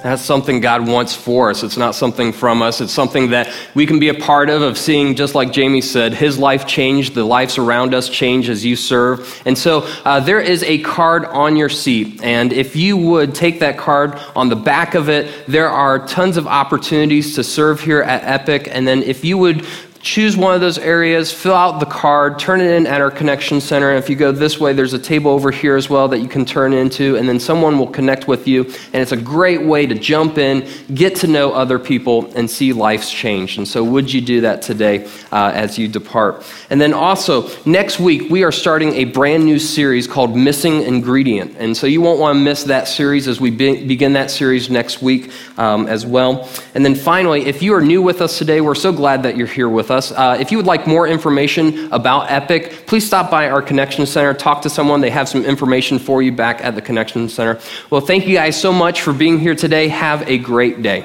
That's 0.09 0.23
something 0.23 0.61
God 0.61 0.89
wants 0.89 1.15
for 1.15 1.51
us. 1.51 1.63
It's 1.63 1.77
not 1.77 1.95
something 1.95 2.33
from 2.33 2.63
us. 2.63 2.81
It's 2.81 2.95
something 2.95 3.29
that 3.29 3.55
we 3.75 3.85
can 3.85 3.99
be 3.99 4.09
a 4.09 4.15
part 4.15 4.49
of, 4.49 4.63
of 4.63 4.79
seeing, 4.79 5.15
just 5.15 5.35
like 5.35 5.53
Jamie 5.53 5.83
said, 5.83 6.15
his 6.15 6.39
life 6.39 6.67
change, 6.67 7.11
the 7.11 7.25
lives 7.25 7.59
around 7.59 7.93
us 7.93 8.09
change 8.09 8.49
as 8.49 8.65
you 8.65 8.75
serve. 8.75 9.43
And 9.45 9.59
so 9.59 9.83
uh, 10.07 10.21
there 10.21 10.41
is 10.41 10.63
a 10.63 10.79
card 10.79 11.27
on 11.27 11.57
your 11.57 11.69
seat. 11.69 12.23
And 12.23 12.55
if 12.55 12.75
you 12.75 12.97
would 12.97 13.35
take 13.35 13.61
that 13.61 13.77
card 13.77 14.19
on 14.35 14.49
the 14.49 14.57
back 14.57 14.95
of 14.95 15.11
it, 15.11 15.47
there 15.47 15.69
are 15.69 16.07
tons 16.07 16.39
of 16.39 16.47
opportunities 16.47 17.35
to 17.35 17.45
serve 17.45 17.83
here 17.83 18.01
at 18.01 18.25
Epic. 18.25 18.67
And 18.71 18.89
then 18.89 19.03
if 19.03 19.27
you 19.27 19.37
would 19.37 19.67
choose 20.09 20.39
one 20.39 20.55
of 20.55 20.61
those 20.61 20.79
areas, 20.79 21.31
fill 21.31 21.55
out 21.55 21.81
the 21.81 21.87
card, 21.87 22.39
turn 22.39 22.61
it 22.61 22.71
in 22.71 22.87
at 22.87 23.01
our 23.01 23.11
connection 23.11 23.61
center. 23.61 23.91
And 23.91 23.99
if 23.99 24.09
you 24.09 24.17
go 24.17 24.33
this 24.33 24.59
way, 24.59 24.73
there's 24.73 24.95
a 24.95 24.99
table 24.99 25.31
over 25.31 25.51
here 25.51 25.77
as 25.77 25.91
well 25.91 26.09
that 26.09 26.21
you 26.21 26.29
can 26.29 26.45
turn 26.47 26.73
into, 26.73 27.17
and 27.17 27.29
then 27.29 27.39
someone 27.39 27.79
will 27.79 27.89
connect 27.89 28.27
with 28.27 28.49
you. 28.49 28.65
And 28.65 29.03
it's 29.03 29.13
a 29.13 29.19
great 29.19 29.63
way 29.63 29.87
to 29.87 29.95
jump 29.95 30.39
in, 30.39 30.67
get 30.95 31.17
to 31.17 31.27
know 31.27 31.53
other 31.53 31.79
people, 31.79 32.33
and 32.35 32.51
see 32.51 32.73
life's 32.73 33.11
change. 33.11 33.59
And 33.59 33.69
so, 33.69 33.85
would 33.85 34.11
you 34.11 34.21
do 34.21 34.41
that 34.43 34.63
today 34.63 35.05
uh, 35.31 35.51
as 35.53 35.79
you 35.79 35.89
depart? 35.89 36.43
And 36.71 36.81
then 36.81 36.95
also, 36.95 37.51
next 37.67 38.01
week, 38.01 38.31
we 38.31 38.45
are 38.45 38.53
starting 38.53 38.95
a 38.95 39.05
brand 39.05 39.45
new 39.45 39.59
series 39.59 40.07
called 40.07 40.35
Missing 40.35 40.85
Ingredient. 40.85 41.57
And 41.59 41.77
so, 41.77 41.87
you 41.87 42.01
won't 42.01 42.19
want 42.19 42.37
to 42.37 42.41
miss 42.41 42.65
that 42.65 42.89
series 42.89 43.29
as 43.29 43.43
we 43.43 43.51
be- 43.51 43.87
begin 43.87 44.15
that 44.15 44.31
series 44.31 44.71
next 44.71 45.03
week 45.03 45.33
um, 45.59 45.87
as 45.87 46.07
well. 46.07 46.49
And 46.75 46.83
then 46.83 46.95
finally, 46.95 47.45
if 47.45 47.63
you 47.63 47.75
are 47.75 47.83
new 47.83 48.01
with 48.01 48.23
us 48.23 48.39
today, 48.39 48.63
we're 48.63 48.75
so 48.75 48.91
glad 48.91 49.25
that 49.25 49.37
you're 49.37 49.47
here 49.47 49.69
with 49.69 49.89
with 49.89 49.97
us. 49.99 50.13
Uh, 50.13 50.39
if 50.41 50.51
you 50.51 50.57
would 50.57 50.67
like 50.67 50.87
more 50.87 51.07
information 51.07 51.93
about 51.93 52.31
Epic, 52.31 52.87
please 52.87 53.07
stop 53.07 53.31
by 53.31 53.51
our 53.51 53.61
Connection 53.61 54.07
Center, 54.07 54.33
talk 54.33 54.63
to 54.63 54.71
someone. 54.71 55.03
They 55.03 55.11
have 55.11 55.29
some 55.29 55.45
information 55.45 55.99
for 55.99 56.23
you 56.23 56.33
back 56.33 56.65
at 56.65 56.75
the 56.75 56.81
Connection 56.81 57.29
Center. 57.29 57.61
Well, 57.91 58.01
thank 58.01 58.27
you 58.27 58.35
guys 58.35 58.59
so 58.59 58.73
much 58.73 59.03
for 59.03 59.13
being 59.13 59.39
here 59.39 59.55
today. 59.55 59.89
Have 59.89 60.27
a 60.27 60.39
great 60.39 60.81
day. 60.81 61.05